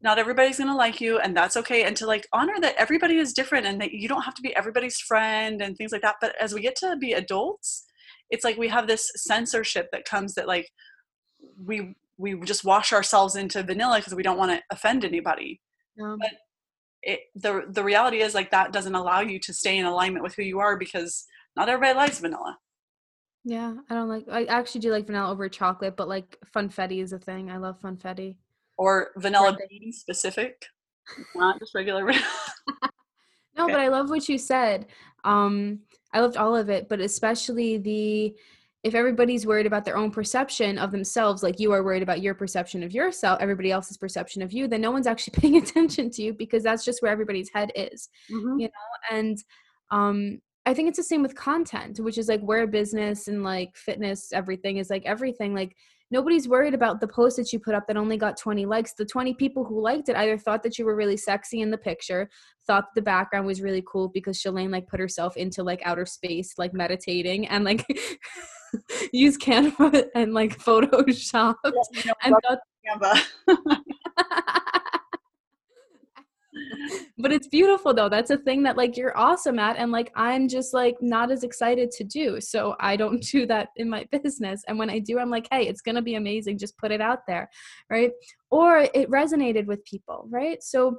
not 0.00 0.18
everybody's 0.18 0.58
going 0.58 0.68
to 0.68 0.76
like 0.76 1.00
you 1.00 1.18
and 1.18 1.36
that's 1.36 1.56
okay 1.56 1.82
and 1.84 1.96
to 1.96 2.06
like 2.06 2.28
honor 2.32 2.60
that 2.60 2.76
everybody 2.78 3.16
is 3.16 3.32
different 3.32 3.66
and 3.66 3.80
that 3.80 3.92
you 3.92 4.06
don't 4.08 4.22
have 4.22 4.34
to 4.34 4.42
be 4.42 4.54
everybody's 4.54 5.00
friend 5.00 5.60
and 5.60 5.76
things 5.76 5.90
like 5.90 6.02
that 6.02 6.14
but 6.20 6.36
as 6.40 6.54
we 6.54 6.60
get 6.60 6.76
to 6.76 6.96
be 7.00 7.14
adults 7.14 7.84
it's 8.30 8.44
like 8.44 8.56
we 8.56 8.68
have 8.68 8.86
this 8.86 9.10
censorship 9.16 9.88
that 9.90 10.04
comes 10.04 10.34
that 10.34 10.46
like 10.46 10.68
we 11.64 11.96
we 12.18 12.38
just 12.40 12.64
wash 12.64 12.92
ourselves 12.92 13.36
into 13.36 13.62
vanilla 13.62 13.98
because 13.98 14.14
we 14.14 14.22
don't 14.22 14.38
want 14.38 14.50
to 14.50 14.62
offend 14.70 15.04
anybody 15.04 15.60
um, 16.02 16.18
but 16.18 16.30
it, 17.02 17.20
the 17.34 17.64
the 17.70 17.84
reality 17.84 18.20
is 18.20 18.34
like 18.34 18.50
that 18.50 18.72
doesn't 18.72 18.94
allow 18.94 19.20
you 19.20 19.38
to 19.38 19.54
stay 19.54 19.78
in 19.78 19.86
alignment 19.86 20.22
with 20.22 20.34
who 20.34 20.42
you 20.42 20.58
are 20.58 20.76
because 20.76 21.24
not 21.56 21.68
everybody 21.68 21.96
likes 21.96 22.18
vanilla 22.18 22.58
yeah, 23.48 23.74
I 23.88 23.94
don't 23.94 24.08
like. 24.10 24.26
I 24.30 24.44
actually 24.44 24.82
do 24.82 24.90
like 24.90 25.06
vanilla 25.06 25.30
over 25.30 25.48
chocolate, 25.48 25.96
but 25.96 26.06
like 26.06 26.36
funfetti 26.54 27.02
is 27.02 27.14
a 27.14 27.18
thing. 27.18 27.50
I 27.50 27.56
love 27.56 27.80
funfetti. 27.80 28.36
Or 28.76 29.12
vanilla 29.16 29.56
bean 29.70 29.90
specific, 29.90 30.66
not 31.34 31.58
just 31.58 31.74
regular. 31.74 32.04
no, 33.56 33.64
okay. 33.64 33.72
but 33.72 33.80
I 33.80 33.88
love 33.88 34.10
what 34.10 34.28
you 34.28 34.36
said. 34.36 34.86
Um, 35.24 35.80
I 36.12 36.20
loved 36.20 36.36
all 36.36 36.54
of 36.54 36.68
it, 36.68 36.90
but 36.90 37.00
especially 37.00 37.78
the 37.78 38.34
if 38.88 38.94
everybody's 38.94 39.46
worried 39.46 39.66
about 39.66 39.84
their 39.84 39.96
own 39.96 40.10
perception 40.10 40.78
of 40.78 40.90
themselves, 40.90 41.42
like 41.42 41.60
you 41.60 41.72
are 41.72 41.84
worried 41.84 42.02
about 42.02 42.22
your 42.22 42.34
perception 42.34 42.82
of 42.82 42.92
yourself, 42.92 43.38
everybody 43.40 43.70
else's 43.70 43.98
perception 43.98 44.42
of 44.42 44.52
you, 44.52 44.66
then 44.66 44.80
no 44.80 44.90
one's 44.90 45.06
actually 45.06 45.34
paying 45.40 45.56
attention 45.56 46.10
to 46.10 46.22
you 46.22 46.32
because 46.32 46.62
that's 46.62 46.84
just 46.84 47.02
where 47.02 47.12
everybody's 47.12 47.50
head 47.54 47.70
is, 47.76 48.08
mm-hmm. 48.32 48.58
you 48.58 48.66
know. 48.66 49.16
And 49.16 49.38
um, 49.90 50.40
I 50.66 50.74
think 50.74 50.88
it's 50.88 50.96
the 50.96 51.04
same 51.04 51.22
with 51.22 51.34
content, 51.34 52.00
which 52.00 52.18
is 52.18 52.28
like 52.28 52.40
where 52.40 52.66
business 52.66 53.28
and 53.28 53.44
like 53.44 53.76
fitness, 53.76 54.32
everything 54.32 54.78
is 54.78 54.90
like 54.90 55.04
everything. 55.06 55.54
Like 55.54 55.76
nobody's 56.10 56.48
worried 56.48 56.74
about 56.74 57.00
the 57.00 57.08
post 57.08 57.36
that 57.36 57.52
you 57.52 57.60
put 57.60 57.74
up 57.74 57.86
that 57.86 57.96
only 57.96 58.16
got 58.16 58.36
20 58.36 58.66
likes. 58.66 58.94
The 58.94 59.04
20 59.04 59.34
people 59.34 59.64
who 59.64 59.80
liked 59.82 60.08
it 60.08 60.16
either 60.16 60.38
thought 60.38 60.62
that 60.62 60.78
you 60.78 60.84
were 60.84 60.96
really 60.96 61.16
sexy 61.16 61.60
in 61.60 61.70
the 61.70 61.78
picture, 61.78 62.28
thought 62.66 62.86
the 62.94 63.02
background 63.02 63.46
was 63.46 63.60
really 63.60 63.82
cool 63.86 64.08
because 64.08 64.38
Shalane 64.38 64.70
like 64.70 64.88
put 64.88 65.00
herself 65.00 65.36
into 65.36 65.62
like 65.62 65.82
outer 65.84 66.06
space, 66.06 66.54
like 66.58 66.72
meditating 66.72 67.46
and 67.48 67.64
like 67.64 67.84
use 69.12 69.36
Canva 69.36 70.06
and 70.14 70.34
like 70.34 70.58
Photoshop. 70.64 71.56
Yeah, 72.04 72.12
and 72.22 72.34
thought- 72.42 72.58
but 77.18 77.32
it's 77.32 77.48
beautiful 77.48 77.92
though. 77.94 78.08
That's 78.08 78.30
a 78.30 78.38
thing 78.38 78.62
that 78.64 78.76
like 78.76 78.96
you're 78.96 79.16
awesome 79.16 79.58
at 79.58 79.76
and 79.76 79.92
like 79.92 80.12
i'm 80.14 80.48
just 80.48 80.72
like 80.74 80.96
not 81.00 81.30
as 81.30 81.44
excited 81.44 81.90
to 81.92 82.04
do. 82.04 82.40
So 82.40 82.76
i 82.80 82.96
don't 82.96 83.22
do 83.32 83.46
that 83.46 83.68
in 83.76 83.88
my 83.88 84.06
business. 84.10 84.62
And 84.68 84.78
when 84.78 84.90
i 84.90 84.98
do 84.98 85.18
i'm 85.18 85.30
like 85.30 85.48
hey 85.50 85.66
it's 85.66 85.82
going 85.82 85.96
to 85.96 86.02
be 86.02 86.14
amazing. 86.14 86.58
Just 86.58 86.78
put 86.78 86.92
it 86.92 87.00
out 87.00 87.20
there 87.26 87.48
right? 87.90 88.10
Or 88.50 88.78
it 88.78 89.10
resonated 89.10 89.66
with 89.66 89.84
people 89.84 90.26
right? 90.30 90.62
So 90.62 90.98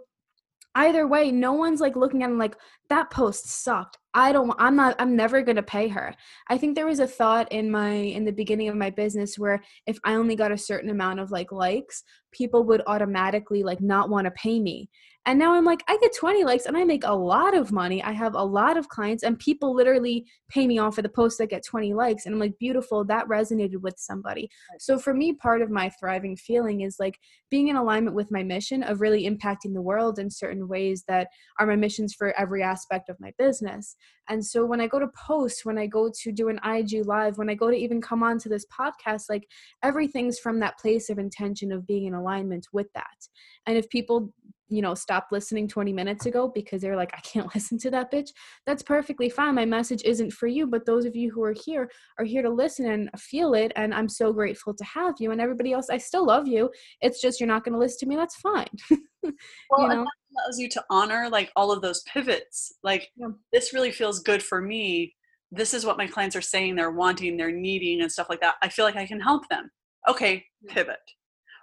either 0.75 1.07
way 1.07 1.31
no 1.31 1.53
one's 1.53 1.81
like 1.81 1.95
looking 1.95 2.23
at 2.23 2.29
them 2.29 2.37
like 2.37 2.55
that 2.89 3.09
post 3.09 3.47
sucked. 3.47 3.97
I 4.13 4.31
don't 4.31 4.53
i'm 4.57 4.75
not 4.75 4.95
i'm 4.99 5.15
never 5.15 5.41
going 5.41 5.55
to 5.55 5.63
pay 5.63 5.87
her. 5.89 6.15
I 6.49 6.57
think 6.57 6.75
there 6.75 6.87
was 6.87 6.99
a 6.99 7.07
thought 7.07 7.51
in 7.51 7.69
my 7.69 7.91
in 7.91 8.25
the 8.25 8.31
beginning 8.31 8.69
of 8.69 8.75
my 8.75 8.89
business 8.89 9.37
where 9.37 9.61
if 9.85 9.99
i 10.03 10.15
only 10.15 10.35
got 10.35 10.51
a 10.51 10.57
certain 10.57 10.89
amount 10.89 11.19
of 11.19 11.31
like 11.31 11.51
likes 11.51 12.03
people 12.32 12.63
would 12.63 12.82
automatically 12.88 13.63
like 13.63 13.82
not 13.82 14.09
want 14.09 14.25
to 14.25 14.32
pay 14.32 14.59
me 14.59 14.89
and 15.25 15.38
now 15.38 15.53
I'm 15.53 15.65
like, 15.65 15.84
I 15.88 15.97
get 15.97 16.15
20 16.15 16.43
likes 16.43 16.65
and 16.65 16.75
I 16.75 16.84
make 16.84 17.03
a 17.03 17.13
lot 17.13 17.55
of 17.55 17.71
money. 17.71 18.01
I 18.01 18.13
have 18.13 18.34
a 18.34 18.43
lot 18.43 18.77
of 18.77 18.88
clients 18.89 19.21
and 19.21 19.38
people 19.38 19.75
literally 19.75 20.25
pay 20.49 20.65
me 20.65 20.80
off 20.80 20.95
for 20.95 21.01
the 21.01 21.09
posts 21.09 21.38
that 21.38 21.49
get 21.49 21.63
20 21.63 21.93
likes. 21.93 22.25
And 22.25 22.34
I'm 22.34 22.39
like, 22.39 22.57
beautiful, 22.57 23.05
that 23.05 23.27
resonated 23.27 23.82
with 23.82 23.93
somebody. 23.97 24.49
So 24.80 24.97
for 24.97 25.13
me, 25.13 25.34
part 25.34 25.61
of 25.61 25.69
my 25.69 25.91
thriving 25.99 26.36
feeling 26.36 26.82
is 26.82 26.95
like 26.99 27.19
being 27.51 27.67
in 27.67 27.75
alignment 27.75 28.15
with 28.15 28.32
my 28.32 28.43
mission 28.43 28.82
of 28.82 29.01
really 29.01 29.30
impacting 29.30 29.73
the 29.73 29.82
world 29.82 30.19
in 30.19 30.32
certain 30.32 30.67
ways 30.67 31.03
that 31.07 31.27
are 31.59 31.67
my 31.67 31.75
missions 31.75 32.15
for 32.15 32.34
every 32.39 32.63
aspect 32.63 33.09
of 33.09 33.19
my 33.19 33.32
business. 33.38 33.97
And 34.30 34.45
so 34.45 34.63
when 34.63 34.80
I 34.80 34.88
go 34.88 34.99
to 34.99 35.07
post, 35.09 35.65
when 35.65 35.77
I 35.77 35.88
go 35.88 36.11
to 36.23 36.32
do 36.32 36.49
an 36.49 36.59
IG 36.63 37.05
live, 37.05 37.38
when 37.38 37.49
I 37.49 37.55
go 37.55 37.69
to 37.69 37.75
even 37.75 37.99
come 37.99 38.23
on 38.23 38.38
to 38.39 38.49
this 38.49 38.65
podcast, 38.67 39.23
like 39.27 39.47
everything's 39.84 40.39
from 40.39 40.59
that 40.59 40.77
place 40.77 41.09
of 41.09 41.19
intention 41.19 41.71
of 41.71 41.86
being 41.86 42.05
in 42.05 42.13
alignment 42.20 42.67
with 42.74 42.88
that. 42.93 43.17
And 43.65 43.78
if 43.78 43.89
people 43.89 44.34
you 44.70 44.82
know 44.82 44.93
stop 44.93 45.28
listening 45.32 45.67
20 45.67 45.91
minutes 45.91 46.26
ago 46.26 46.51
because 46.53 46.82
they're 46.82 46.95
like 46.95 47.11
i 47.15 47.20
can't 47.22 47.53
listen 47.55 47.78
to 47.78 47.91
that 47.91 48.11
bitch 48.11 48.30
that's 48.65 48.84
perfectly 48.84 49.30
fine. 49.30 49.55
My 49.55 49.65
message 49.65 50.03
isn't 50.05 50.32
for 50.32 50.47
you 50.47 50.67
but 50.67 50.86
those 50.86 51.05
of 51.05 51.15
you 51.15 51.32
who 51.32 51.43
are 51.43 51.55
here 51.65 51.89
are 52.17 52.26
here 52.26 52.41
to 52.41 52.49
listen 52.49 52.89
and 52.89 53.09
feel 53.17 53.53
it 53.53 53.72
and 53.76 53.93
i'm 53.93 54.07
so 54.07 54.32
grateful 54.32 54.74
to 54.74 54.84
have 54.84 55.15
you 55.20 55.32
and 55.32 55.41
everybody 55.41 55.74
else. 55.74 55.89
I 55.89 55.97
still 55.97 56.26
love 56.26 56.47
you. 56.47 56.70
It's 57.01 57.22
just 57.22 57.39
you're 57.39 57.47
not 57.47 57.63
going 57.63 57.74
to 57.74 57.80
listen 57.80 57.99
to 57.99 58.05
me 58.05 58.15
that's 58.15 58.36
fine 58.36 58.67
well, 59.24 59.34
you 59.82 59.88
know? 59.88 60.05
allows 60.45 60.59
you 60.59 60.70
to 60.70 60.84
honor 60.89 61.30
like 61.30 61.51
all 61.55 61.72
of 61.72 61.82
those 61.82 62.03
pivots. 62.03 62.74
Like 62.84 63.09
yeah. 63.17 63.28
this 63.51 63.74
really 63.74 63.91
feels 63.91 64.20
good 64.20 64.43
for 64.43 64.61
me. 64.61 65.15
This 65.51 65.74
is 65.74 65.86
what 65.86 65.97
my 65.97 66.05
clients 66.05 66.36
are 66.36 66.41
saying 66.41 66.76
they're 66.76 66.91
wanting 66.91 67.38
they're 67.38 67.51
needing 67.51 68.01
and 68.01 68.11
stuff 68.11 68.30
like 68.30 68.41
that. 68.41 68.55
I 68.61 68.70
feel 68.70 68.86
like 68.86 68.95
i 68.95 69.07
can 69.07 69.20
help 69.20 69.47
them. 69.49 69.70
Okay 70.07 70.45
pivot 70.67 70.99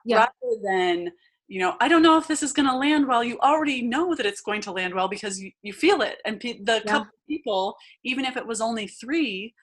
yeah. 0.06 0.18
rather 0.18 0.56
than 0.64 1.10
you 1.48 1.60
know 1.60 1.74
i 1.80 1.88
don't 1.88 2.02
know 2.02 2.18
if 2.18 2.26
this 2.26 2.42
is 2.42 2.52
going 2.52 2.68
to 2.68 2.76
land 2.76 3.06
well 3.06 3.22
you 3.22 3.38
already 3.40 3.82
know 3.82 4.14
that 4.14 4.26
it's 4.26 4.40
going 4.40 4.60
to 4.60 4.72
land 4.72 4.94
well 4.94 5.08
because 5.08 5.40
you, 5.40 5.50
you 5.62 5.72
feel 5.72 6.02
it 6.02 6.16
and 6.24 6.40
pe- 6.40 6.62
the 6.62 6.82
yeah. 6.84 6.92
couple 6.92 7.12
people 7.28 7.76
even 8.04 8.24
if 8.24 8.36
it 8.36 8.46
was 8.46 8.60
only 8.60 8.86
three 8.86 9.54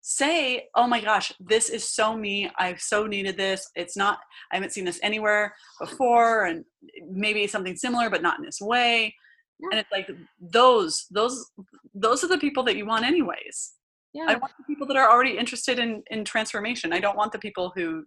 say 0.00 0.66
oh 0.74 0.86
my 0.86 1.00
gosh 1.00 1.32
this 1.40 1.68
is 1.68 1.88
so 1.88 2.16
me 2.16 2.50
i've 2.58 2.80
so 2.80 3.06
needed 3.06 3.36
this 3.36 3.68
it's 3.74 3.96
not 3.96 4.18
i 4.52 4.56
haven't 4.56 4.72
seen 4.72 4.84
this 4.84 5.00
anywhere 5.02 5.54
before 5.80 6.44
and 6.44 6.64
maybe 7.10 7.46
something 7.46 7.76
similar 7.76 8.08
but 8.08 8.22
not 8.22 8.38
in 8.38 8.44
this 8.44 8.60
way 8.60 9.14
yeah. 9.58 9.68
and 9.70 9.80
it's 9.80 9.92
like 9.92 10.08
those 10.40 11.06
those 11.10 11.50
those 11.94 12.22
are 12.22 12.28
the 12.28 12.38
people 12.38 12.62
that 12.62 12.76
you 12.76 12.86
want 12.86 13.04
anyways 13.04 13.72
yeah. 14.14 14.24
i 14.28 14.34
want 14.34 14.52
the 14.56 14.64
people 14.64 14.86
that 14.86 14.96
are 14.96 15.10
already 15.10 15.36
interested 15.36 15.78
in 15.78 16.02
in 16.10 16.24
transformation 16.24 16.92
i 16.92 17.00
don't 17.00 17.16
want 17.16 17.32
the 17.32 17.38
people 17.38 17.72
who 17.74 18.04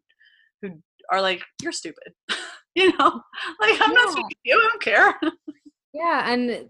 who 0.61 0.81
are 1.11 1.21
like 1.21 1.41
you're 1.61 1.71
stupid. 1.71 2.13
You 2.73 2.97
know? 2.97 3.21
Like 3.59 3.81
i'm 3.81 3.91
yeah. 3.91 3.95
not 3.95 4.11
speaking 4.11 4.29
to 4.29 4.35
you 4.45 4.57
i 4.57 4.69
don't 4.69 4.81
care. 4.81 5.19
Yeah 5.93 6.31
and 6.31 6.69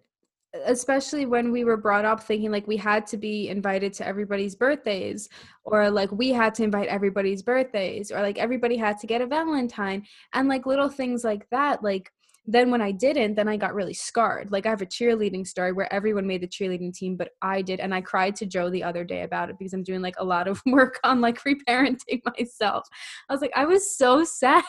especially 0.65 1.25
when 1.25 1.51
we 1.51 1.63
were 1.63 1.77
brought 1.77 2.05
up 2.05 2.21
thinking 2.23 2.51
like 2.51 2.67
we 2.67 2.75
had 2.75 3.07
to 3.07 3.17
be 3.17 3.49
invited 3.49 3.93
to 3.93 4.05
everybody's 4.05 4.55
birthdays 4.55 5.29
or 5.63 5.89
like 5.89 6.11
we 6.11 6.29
had 6.29 6.53
to 6.55 6.63
invite 6.63 6.89
everybody's 6.89 7.41
birthdays 7.41 8.11
or 8.11 8.21
like 8.21 8.37
everybody 8.37 8.75
had 8.75 8.97
to 8.97 9.07
get 9.07 9.21
a 9.21 9.27
valentine 9.27 10.03
and 10.33 10.49
like 10.49 10.65
little 10.65 10.89
things 10.89 11.23
like 11.23 11.47
that 11.51 11.81
like 11.83 12.11
then 12.45 12.71
when 12.71 12.81
I 12.81 12.91
didn't, 12.91 13.35
then 13.35 13.47
I 13.47 13.55
got 13.55 13.75
really 13.75 13.93
scarred. 13.93 14.51
Like 14.51 14.65
I 14.65 14.69
have 14.69 14.81
a 14.81 14.85
cheerleading 14.87 15.45
story 15.45 15.73
where 15.73 15.91
everyone 15.93 16.25
made 16.25 16.41
the 16.41 16.47
cheerleading 16.47 16.93
team, 16.93 17.15
but 17.15 17.29
I 17.41 17.61
did. 17.61 17.79
And 17.79 17.93
I 17.93 18.01
cried 18.01 18.35
to 18.37 18.47
Joe 18.47 18.69
the 18.69 18.83
other 18.83 19.03
day 19.03 19.21
about 19.21 19.49
it 19.49 19.59
because 19.59 19.73
I'm 19.73 19.83
doing 19.83 20.01
like 20.01 20.15
a 20.17 20.25
lot 20.25 20.47
of 20.47 20.61
work 20.65 20.99
on 21.03 21.21
like 21.21 21.39
reparenting 21.43 22.21
myself. 22.37 22.87
I 23.29 23.33
was 23.33 23.41
like, 23.41 23.53
I 23.55 23.65
was 23.65 23.95
so 23.95 24.23
sad. 24.25 24.63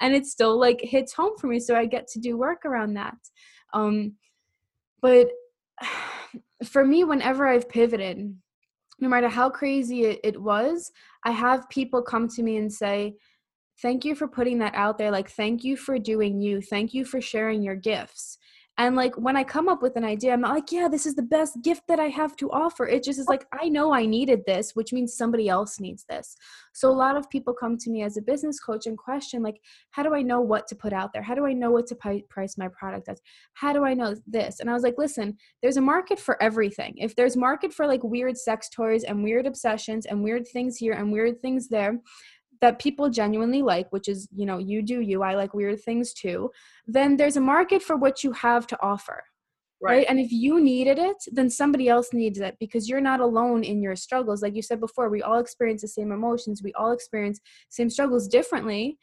and 0.00 0.14
it 0.14 0.26
still 0.26 0.58
like 0.58 0.80
hits 0.80 1.12
home 1.12 1.36
for 1.38 1.48
me. 1.48 1.58
So 1.58 1.74
I 1.74 1.86
get 1.86 2.06
to 2.08 2.20
do 2.20 2.38
work 2.38 2.64
around 2.64 2.94
that. 2.94 3.16
Um, 3.72 4.14
but 5.02 5.28
for 6.64 6.84
me, 6.84 7.02
whenever 7.02 7.48
I've 7.48 7.68
pivoted, 7.68 8.32
no 9.00 9.08
matter 9.08 9.28
how 9.28 9.50
crazy 9.50 10.04
it, 10.04 10.20
it 10.22 10.40
was, 10.40 10.92
I 11.24 11.32
have 11.32 11.68
people 11.68 12.02
come 12.02 12.28
to 12.28 12.42
me 12.42 12.58
and 12.58 12.72
say, 12.72 13.16
thank 13.82 14.04
you 14.04 14.14
for 14.14 14.28
putting 14.28 14.58
that 14.58 14.74
out 14.74 14.98
there 14.98 15.10
like 15.10 15.30
thank 15.30 15.64
you 15.64 15.76
for 15.76 15.98
doing 15.98 16.40
you 16.40 16.60
thank 16.60 16.94
you 16.94 17.04
for 17.04 17.20
sharing 17.20 17.62
your 17.62 17.76
gifts. 17.76 18.38
And 18.78 18.96
like 18.96 19.14
when 19.16 19.36
i 19.36 19.44
come 19.44 19.68
up 19.68 19.82
with 19.82 19.96
an 19.96 20.04
idea 20.04 20.32
i'm 20.32 20.40
like 20.40 20.72
yeah 20.72 20.88
this 20.88 21.04
is 21.04 21.14
the 21.14 21.22
best 21.22 21.60
gift 21.60 21.82
that 21.88 22.00
i 22.00 22.06
have 22.06 22.34
to 22.36 22.50
offer. 22.50 22.86
It 22.86 23.02
just 23.02 23.18
is 23.18 23.26
like 23.28 23.44
i 23.52 23.68
know 23.68 23.92
i 23.92 24.06
needed 24.06 24.40
this 24.46 24.74
which 24.74 24.92
means 24.92 25.12
somebody 25.14 25.48
else 25.50 25.80
needs 25.80 26.06
this. 26.08 26.34
So 26.72 26.88
a 26.88 26.92
lot 26.92 27.16
of 27.16 27.28
people 27.28 27.52
come 27.52 27.76
to 27.78 27.90
me 27.90 28.02
as 28.02 28.16
a 28.16 28.22
business 28.22 28.58
coach 28.58 28.86
and 28.86 28.96
question 28.96 29.42
like 29.42 29.60
how 29.90 30.02
do 30.02 30.14
i 30.14 30.22
know 30.22 30.40
what 30.40 30.66
to 30.68 30.76
put 30.76 30.94
out 30.94 31.12
there? 31.12 31.22
How 31.22 31.34
do 31.34 31.44
i 31.44 31.52
know 31.52 31.70
what 31.70 31.86
to 31.88 32.22
price 32.30 32.56
my 32.56 32.68
product 32.68 33.08
as 33.08 33.20
how 33.52 33.74
do 33.74 33.84
i 33.84 33.92
know 33.92 34.14
this? 34.26 34.60
And 34.60 34.70
i 34.70 34.72
was 34.72 34.82
like 34.82 34.96
listen 34.96 35.36
there's 35.62 35.76
a 35.76 35.82
market 35.82 36.18
for 36.18 36.42
everything. 36.42 36.94
If 36.96 37.16
there's 37.16 37.36
market 37.36 37.74
for 37.74 37.86
like 37.86 38.02
weird 38.02 38.38
sex 38.38 38.70
toys 38.70 39.04
and 39.04 39.22
weird 39.22 39.46
obsessions 39.46 40.06
and 40.06 40.22
weird 40.22 40.48
things 40.48 40.78
here 40.78 40.94
and 40.94 41.12
weird 41.12 41.42
things 41.42 41.68
there 41.68 42.00
that 42.60 42.78
people 42.78 43.08
genuinely 43.08 43.62
like, 43.62 43.90
which 43.92 44.08
is, 44.08 44.28
you 44.34 44.46
know, 44.46 44.58
you 44.58 44.82
do 44.82 45.00
you, 45.00 45.22
I 45.22 45.34
like 45.34 45.54
weird 45.54 45.80
things 45.80 46.12
too, 46.12 46.50
then 46.86 47.16
there's 47.16 47.36
a 47.36 47.40
market 47.40 47.82
for 47.82 47.96
what 47.96 48.22
you 48.22 48.32
have 48.32 48.66
to 48.68 48.78
offer. 48.82 49.24
Right. 49.82 49.98
right. 49.98 50.06
And 50.10 50.20
if 50.20 50.30
you 50.30 50.60
needed 50.60 50.98
it, 50.98 51.16
then 51.32 51.48
somebody 51.48 51.88
else 51.88 52.12
needs 52.12 52.38
it 52.38 52.56
because 52.60 52.86
you're 52.86 53.00
not 53.00 53.20
alone 53.20 53.64
in 53.64 53.80
your 53.80 53.96
struggles. 53.96 54.42
Like 54.42 54.54
you 54.54 54.60
said 54.60 54.78
before, 54.78 55.08
we 55.08 55.22
all 55.22 55.38
experience 55.38 55.80
the 55.80 55.88
same 55.88 56.12
emotions, 56.12 56.62
we 56.62 56.72
all 56.74 56.92
experience 56.92 57.40
same 57.70 57.88
struggles 57.88 58.28
differently, 58.28 58.98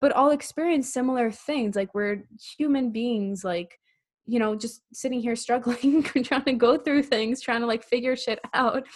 but 0.00 0.12
all 0.12 0.30
experience 0.30 0.92
similar 0.92 1.32
things. 1.32 1.74
Like 1.74 1.92
we're 1.92 2.24
human 2.56 2.92
beings, 2.92 3.42
like, 3.42 3.80
you 4.26 4.38
know, 4.38 4.54
just 4.54 4.82
sitting 4.92 5.20
here 5.20 5.34
struggling, 5.44 6.04
trying 6.04 6.44
to 6.44 6.52
go 6.52 6.76
through 6.76 7.02
things, 7.02 7.40
trying 7.40 7.60
to 7.60 7.66
like 7.66 7.82
figure 7.82 8.14
shit 8.14 8.38
out 8.54 8.86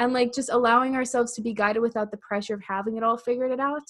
and 0.00 0.14
like 0.14 0.32
just 0.32 0.48
allowing 0.50 0.96
ourselves 0.96 1.34
to 1.34 1.42
be 1.42 1.52
guided 1.52 1.82
without 1.82 2.10
the 2.10 2.16
pressure 2.16 2.54
of 2.54 2.62
having 2.66 2.96
it 2.96 3.02
all 3.02 3.18
figured 3.18 3.50
it 3.50 3.60
out 3.60 3.82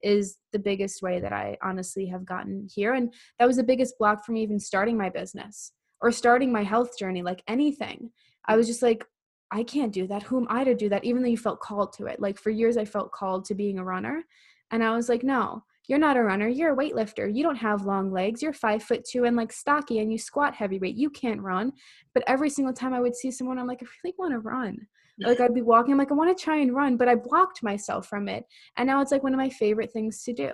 is 0.00 0.38
the 0.52 0.60
biggest 0.60 1.02
way 1.02 1.18
that 1.18 1.32
I 1.32 1.58
honestly 1.60 2.06
have 2.06 2.24
gotten 2.24 2.68
here. 2.72 2.94
And 2.94 3.12
that 3.40 3.48
was 3.48 3.56
the 3.56 3.64
biggest 3.64 3.98
block 3.98 4.24
for 4.24 4.30
me 4.30 4.44
even 4.44 4.60
starting 4.60 4.96
my 4.96 5.10
business 5.10 5.72
or 6.00 6.12
starting 6.12 6.52
my 6.52 6.62
health 6.62 6.96
journey, 6.96 7.20
like 7.20 7.42
anything. 7.48 8.10
I 8.46 8.54
was 8.56 8.68
just 8.68 8.80
like, 8.80 9.04
I 9.50 9.64
can't 9.64 9.92
do 9.92 10.06
that. 10.06 10.22
Who 10.22 10.38
am 10.38 10.46
I 10.48 10.62
to 10.62 10.72
do 10.72 10.88
that? 10.88 11.04
Even 11.04 11.20
though 11.20 11.28
you 11.28 11.36
felt 11.36 11.58
called 11.58 11.92
to 11.94 12.06
it. 12.06 12.20
Like 12.20 12.38
for 12.38 12.50
years, 12.50 12.76
I 12.76 12.84
felt 12.84 13.10
called 13.10 13.44
to 13.46 13.56
being 13.56 13.80
a 13.80 13.84
runner. 13.84 14.24
And 14.70 14.84
I 14.84 14.94
was 14.94 15.08
like, 15.08 15.24
no, 15.24 15.64
you're 15.88 15.98
not 15.98 16.16
a 16.16 16.22
runner. 16.22 16.46
You're 16.46 16.74
a 16.74 16.76
weightlifter. 16.76 17.34
You 17.34 17.42
don't 17.42 17.56
have 17.56 17.86
long 17.86 18.12
legs. 18.12 18.40
You're 18.40 18.52
five 18.52 18.84
foot 18.84 19.04
two 19.04 19.24
and 19.24 19.36
like 19.36 19.52
stocky 19.52 19.98
and 19.98 20.12
you 20.12 20.18
squat 20.18 20.54
heavyweight. 20.54 20.94
You 20.94 21.10
can't 21.10 21.42
run. 21.42 21.72
But 22.14 22.22
every 22.28 22.50
single 22.50 22.74
time 22.74 22.94
I 22.94 23.00
would 23.00 23.16
see 23.16 23.32
someone, 23.32 23.58
I'm 23.58 23.66
like, 23.66 23.82
I 23.82 23.86
really 24.04 24.14
want 24.16 24.32
to 24.32 24.38
run. 24.38 24.86
Like 25.18 25.40
I'd 25.40 25.54
be 25.54 25.62
walking, 25.62 25.92
I'm 25.92 25.98
like, 25.98 26.10
I 26.10 26.14
want 26.14 26.36
to 26.36 26.44
try 26.44 26.56
and 26.58 26.74
run, 26.74 26.96
but 26.96 27.08
I 27.08 27.14
blocked 27.14 27.62
myself 27.62 28.06
from 28.06 28.28
it. 28.28 28.44
And 28.76 28.86
now 28.86 29.00
it's 29.00 29.12
like 29.12 29.22
one 29.22 29.32
of 29.32 29.38
my 29.38 29.48
favorite 29.48 29.92
things 29.92 30.22
to 30.24 30.32
do. 30.32 30.50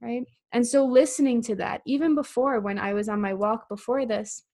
Right. 0.00 0.24
And 0.52 0.66
so 0.66 0.84
listening 0.84 1.42
to 1.42 1.56
that, 1.56 1.82
even 1.84 2.14
before 2.14 2.60
when 2.60 2.78
I 2.78 2.94
was 2.94 3.08
on 3.08 3.20
my 3.20 3.34
walk 3.34 3.68
before 3.68 4.06
this, 4.06 4.44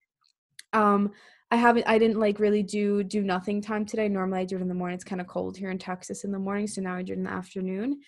um, 0.72 1.10
I 1.50 1.56
haven't 1.56 1.86
I 1.88 1.98
didn't 1.98 2.18
like 2.18 2.38
really 2.38 2.62
do 2.62 3.02
do 3.02 3.22
nothing 3.22 3.60
time 3.60 3.84
today. 3.84 4.08
Normally 4.08 4.40
I 4.40 4.44
do 4.44 4.56
it 4.56 4.62
in 4.62 4.68
the 4.68 4.74
morning. 4.74 4.94
It's 4.94 5.04
kind 5.04 5.20
of 5.20 5.26
cold 5.26 5.56
here 5.56 5.70
in 5.70 5.78
Texas 5.78 6.24
in 6.24 6.30
the 6.30 6.38
morning. 6.38 6.66
So 6.66 6.80
now 6.80 6.94
I 6.94 7.02
do 7.02 7.12
it 7.12 7.18
in 7.18 7.24
the 7.24 7.30
afternoon. 7.30 8.00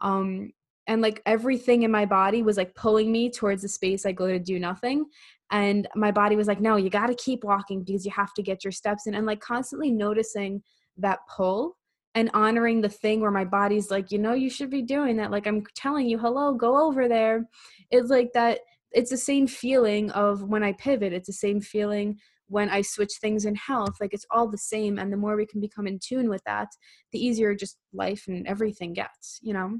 Um 0.00 0.52
and 0.86 1.00
like 1.00 1.22
everything 1.24 1.82
in 1.82 1.90
my 1.90 2.04
body 2.04 2.42
was 2.42 2.56
like 2.56 2.74
pulling 2.74 3.10
me 3.10 3.30
towards 3.30 3.62
the 3.62 3.68
space 3.68 4.04
I 4.04 4.12
go 4.12 4.26
to 4.28 4.38
do 4.38 4.58
nothing 4.58 5.06
and 5.50 5.88
my 5.94 6.10
body 6.10 6.36
was 6.36 6.48
like 6.48 6.60
no 6.60 6.76
you 6.76 6.90
got 6.90 7.06
to 7.06 7.14
keep 7.14 7.44
walking 7.44 7.82
because 7.82 8.04
you 8.04 8.10
have 8.10 8.32
to 8.34 8.42
get 8.42 8.64
your 8.64 8.72
steps 8.72 9.06
in 9.06 9.14
and 9.14 9.26
like 9.26 9.40
constantly 9.40 9.90
noticing 9.90 10.62
that 10.96 11.20
pull 11.28 11.76
and 12.14 12.30
honoring 12.34 12.80
the 12.80 12.88
thing 12.88 13.20
where 13.20 13.30
my 13.30 13.44
body's 13.44 13.90
like 13.90 14.10
you 14.10 14.18
know 14.18 14.32
you 14.32 14.50
should 14.50 14.70
be 14.70 14.82
doing 14.82 15.16
that 15.16 15.30
like 15.30 15.46
i'm 15.46 15.64
telling 15.74 16.06
you 16.08 16.18
hello 16.18 16.52
go 16.54 16.86
over 16.86 17.08
there. 17.08 17.46
It's 17.90 18.10
like 18.10 18.32
that 18.34 18.60
it's 18.92 19.10
the 19.10 19.16
same 19.16 19.46
feeling 19.46 20.10
of 20.12 20.42
when 20.42 20.62
i 20.62 20.72
pivot 20.72 21.12
it's 21.12 21.28
the 21.28 21.32
same 21.32 21.60
feeling 21.60 22.18
when 22.48 22.68
i 22.68 22.82
switch 22.82 23.12
things 23.20 23.44
in 23.44 23.54
health 23.54 23.94
like 24.00 24.12
it's 24.12 24.26
all 24.30 24.48
the 24.48 24.58
same 24.58 24.98
and 24.98 25.12
the 25.12 25.16
more 25.16 25.36
we 25.36 25.46
can 25.46 25.60
become 25.60 25.86
in 25.86 25.98
tune 26.04 26.28
with 26.28 26.42
that 26.44 26.68
the 27.12 27.24
easier 27.24 27.54
just 27.54 27.78
life 27.92 28.24
and 28.26 28.46
everything 28.46 28.92
gets 28.92 29.38
you 29.42 29.52
know? 29.52 29.78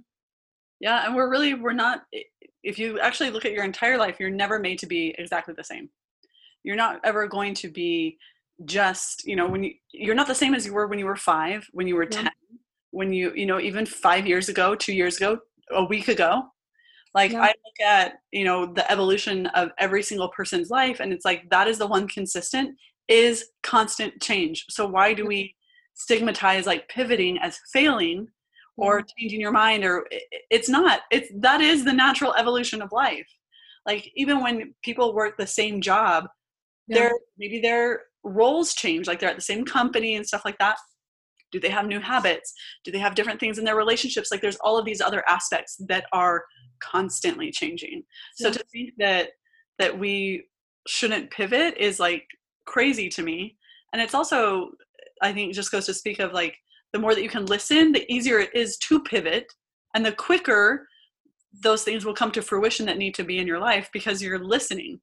Yeah 0.78 1.06
and 1.06 1.16
we're 1.16 1.30
really 1.30 1.54
we're 1.54 1.72
not 1.72 2.02
eh, 2.14 2.20
if 2.62 2.78
you 2.78 2.98
actually 3.00 3.30
look 3.30 3.44
at 3.44 3.52
your 3.52 3.64
entire 3.64 3.98
life, 3.98 4.16
you're 4.18 4.30
never 4.30 4.58
made 4.58 4.78
to 4.80 4.86
be 4.86 5.14
exactly 5.18 5.54
the 5.56 5.64
same. 5.64 5.88
You're 6.62 6.76
not 6.76 7.00
ever 7.04 7.26
going 7.26 7.54
to 7.54 7.68
be 7.68 8.18
just, 8.64 9.26
you 9.26 9.36
know, 9.36 9.48
when 9.48 9.64
you 9.64 9.74
you're 9.92 10.14
not 10.14 10.26
the 10.26 10.34
same 10.34 10.54
as 10.54 10.66
you 10.66 10.74
were 10.74 10.86
when 10.86 10.98
you 10.98 11.06
were 11.06 11.16
5, 11.16 11.68
when 11.72 11.86
you 11.86 11.96
were 11.96 12.04
yeah. 12.04 12.22
10, 12.22 12.30
when 12.90 13.12
you, 13.12 13.32
you 13.34 13.46
know, 13.46 13.60
even 13.60 13.86
5 13.86 14.26
years 14.26 14.48
ago, 14.48 14.74
2 14.74 14.92
years 14.92 15.16
ago, 15.16 15.38
a 15.70 15.84
week 15.84 16.08
ago. 16.08 16.42
Like 17.14 17.32
yeah. 17.32 17.42
I 17.42 17.46
look 17.46 17.80
at, 17.84 18.20
you 18.30 18.44
know, 18.44 18.66
the 18.66 18.88
evolution 18.90 19.46
of 19.48 19.70
every 19.78 20.02
single 20.02 20.28
person's 20.28 20.70
life 20.70 21.00
and 21.00 21.12
it's 21.12 21.24
like 21.24 21.48
that 21.50 21.66
is 21.66 21.78
the 21.78 21.86
one 21.86 22.06
consistent 22.06 22.76
is 23.08 23.46
constant 23.62 24.20
change. 24.22 24.66
So 24.68 24.86
why 24.86 25.14
do 25.14 25.26
we 25.26 25.54
stigmatize 25.94 26.66
like 26.66 26.88
pivoting 26.88 27.38
as 27.38 27.58
failing 27.72 28.28
or 28.76 29.02
changing 29.18 29.40
your 29.40 29.52
mind 29.52 29.84
or 29.84 30.06
it's 30.50 30.68
not 30.68 31.00
it's 31.10 31.30
that 31.36 31.60
is 31.60 31.84
the 31.84 31.92
natural 31.92 32.34
evolution 32.34 32.82
of 32.82 32.92
life. 32.92 33.26
Like 33.86 34.10
even 34.16 34.42
when 34.42 34.74
people 34.82 35.14
work 35.14 35.36
the 35.36 35.46
same 35.46 35.80
job 35.80 36.26
yeah. 36.86 36.98
their 36.98 37.12
maybe 37.38 37.60
their 37.60 38.02
roles 38.22 38.74
change 38.74 39.06
like 39.06 39.18
they're 39.18 39.30
at 39.30 39.36
the 39.36 39.42
same 39.42 39.64
company 39.64 40.16
and 40.16 40.26
stuff 40.26 40.42
like 40.44 40.58
that. 40.58 40.76
Do 41.52 41.58
they 41.58 41.70
have 41.70 41.86
new 41.86 42.00
habits? 42.00 42.52
Do 42.84 42.92
they 42.92 42.98
have 42.98 43.16
different 43.16 43.40
things 43.40 43.58
in 43.58 43.64
their 43.64 43.76
relationships? 43.76 44.30
Like 44.30 44.40
there's 44.40 44.58
all 44.60 44.78
of 44.78 44.84
these 44.84 45.00
other 45.00 45.28
aspects 45.28 45.76
that 45.88 46.04
are 46.12 46.44
constantly 46.80 47.50
changing. 47.50 48.02
Yeah. 48.38 48.50
so 48.50 48.58
to 48.58 48.64
think 48.72 48.92
that 48.98 49.30
that 49.78 49.98
we 49.98 50.44
shouldn't 50.86 51.30
pivot 51.30 51.76
is 51.78 51.98
like 51.98 52.24
crazy 52.66 53.08
to 53.10 53.22
me. 53.22 53.56
And 53.92 54.00
it's 54.00 54.14
also 54.14 54.70
i 55.22 55.32
think 55.32 55.52
just 55.52 55.72
goes 55.72 55.86
to 55.86 55.94
speak 55.94 56.18
of 56.18 56.32
like 56.32 56.56
the 56.92 56.98
more 56.98 57.14
that 57.14 57.22
you 57.22 57.28
can 57.28 57.46
listen, 57.46 57.92
the 57.92 58.10
easier 58.12 58.38
it 58.38 58.50
is 58.54 58.76
to 58.88 59.00
pivot, 59.00 59.52
and 59.94 60.04
the 60.04 60.12
quicker 60.12 60.86
those 61.62 61.82
things 61.82 62.04
will 62.04 62.14
come 62.14 62.30
to 62.32 62.42
fruition 62.42 62.86
that 62.86 62.98
need 62.98 63.14
to 63.14 63.24
be 63.24 63.38
in 63.38 63.46
your 63.46 63.58
life 63.58 63.90
because 63.92 64.22
you're 64.22 64.38
listening 64.38 65.00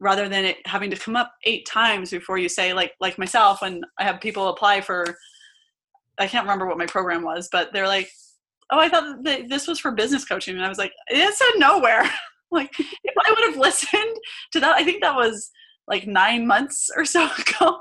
rather 0.00 0.28
than 0.28 0.44
it 0.44 0.56
having 0.66 0.90
to 0.90 0.96
come 0.96 1.16
up 1.16 1.32
eight 1.44 1.66
times 1.66 2.10
before 2.10 2.38
you 2.38 2.48
say 2.48 2.72
like 2.72 2.92
like 3.00 3.18
myself 3.18 3.62
when 3.62 3.80
i 3.98 4.04
have 4.04 4.20
people 4.20 4.48
apply 4.48 4.80
for 4.80 5.04
i 6.18 6.26
can't 6.26 6.44
remember 6.44 6.66
what 6.66 6.78
my 6.78 6.86
program 6.86 7.22
was 7.22 7.48
but 7.50 7.72
they're 7.72 7.86
like 7.86 8.10
oh 8.70 8.78
i 8.78 8.88
thought 8.88 9.22
this 9.24 9.66
was 9.66 9.78
for 9.78 9.92
business 9.92 10.24
coaching 10.24 10.56
and 10.56 10.64
i 10.64 10.68
was 10.68 10.78
like 10.78 10.92
it 11.08 11.34
said 11.34 11.58
nowhere 11.58 12.08
like 12.50 12.70
if 12.78 13.14
i 13.26 13.30
would 13.30 13.50
have 13.50 13.56
listened 13.56 14.16
to 14.52 14.60
that 14.60 14.74
i 14.74 14.84
think 14.84 15.02
that 15.02 15.14
was 15.14 15.50
like 15.86 16.06
nine 16.06 16.46
months 16.46 16.88
or 16.96 17.04
so 17.04 17.24
ago 17.38 17.78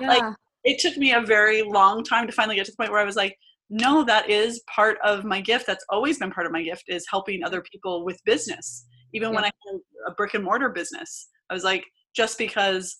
yeah. 0.00 0.08
like 0.08 0.34
it 0.64 0.78
took 0.78 0.96
me 0.96 1.12
a 1.12 1.20
very 1.20 1.62
long 1.62 2.04
time 2.04 2.26
to 2.26 2.32
finally 2.32 2.56
get 2.56 2.66
to 2.66 2.72
the 2.72 2.76
point 2.76 2.90
where 2.90 3.00
I 3.00 3.04
was 3.04 3.16
like, 3.16 3.36
no, 3.70 4.04
that 4.04 4.28
is 4.28 4.62
part 4.74 4.98
of 5.04 5.24
my 5.24 5.40
gift. 5.40 5.66
That's 5.66 5.84
always 5.88 6.18
been 6.18 6.30
part 6.30 6.46
of 6.46 6.52
my 6.52 6.62
gift 6.62 6.84
is 6.88 7.06
helping 7.08 7.44
other 7.44 7.62
people 7.62 8.04
with 8.04 8.20
business. 8.24 8.86
Even 9.14 9.30
yeah. 9.30 9.34
when 9.36 9.44
I 9.44 9.50
had 9.66 9.80
a 10.08 10.14
brick 10.14 10.34
and 10.34 10.44
mortar 10.44 10.68
business, 10.68 11.28
I 11.48 11.54
was 11.54 11.64
like, 11.64 11.84
just 12.14 12.36
because 12.36 12.96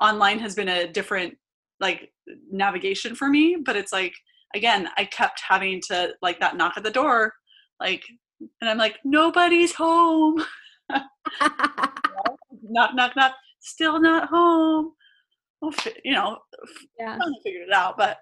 online 0.00 0.38
has 0.38 0.54
been 0.54 0.68
a 0.68 0.90
different 0.90 1.34
like 1.80 2.10
navigation 2.50 3.14
for 3.14 3.28
me, 3.28 3.58
but 3.64 3.76
it's 3.76 3.92
like 3.92 4.14
again, 4.54 4.88
I 4.96 5.04
kept 5.04 5.42
having 5.46 5.80
to 5.88 6.14
like 6.22 6.40
that 6.40 6.56
knock 6.56 6.74
at 6.76 6.84
the 6.84 6.90
door, 6.90 7.32
like, 7.80 8.02
and 8.60 8.70
I'm 8.70 8.78
like, 8.78 8.96
nobody's 9.04 9.74
home. 9.74 10.42
knock, 12.62 12.94
knock, 12.94 13.16
knock. 13.16 13.34
Still 13.60 14.00
not 14.00 14.28
home 14.28 14.92
we'll, 15.64 15.94
you 16.04 16.12
know, 16.12 16.38
yeah. 16.98 17.18
figure 17.44 17.62
it 17.62 17.72
out. 17.72 17.96
But 17.96 18.18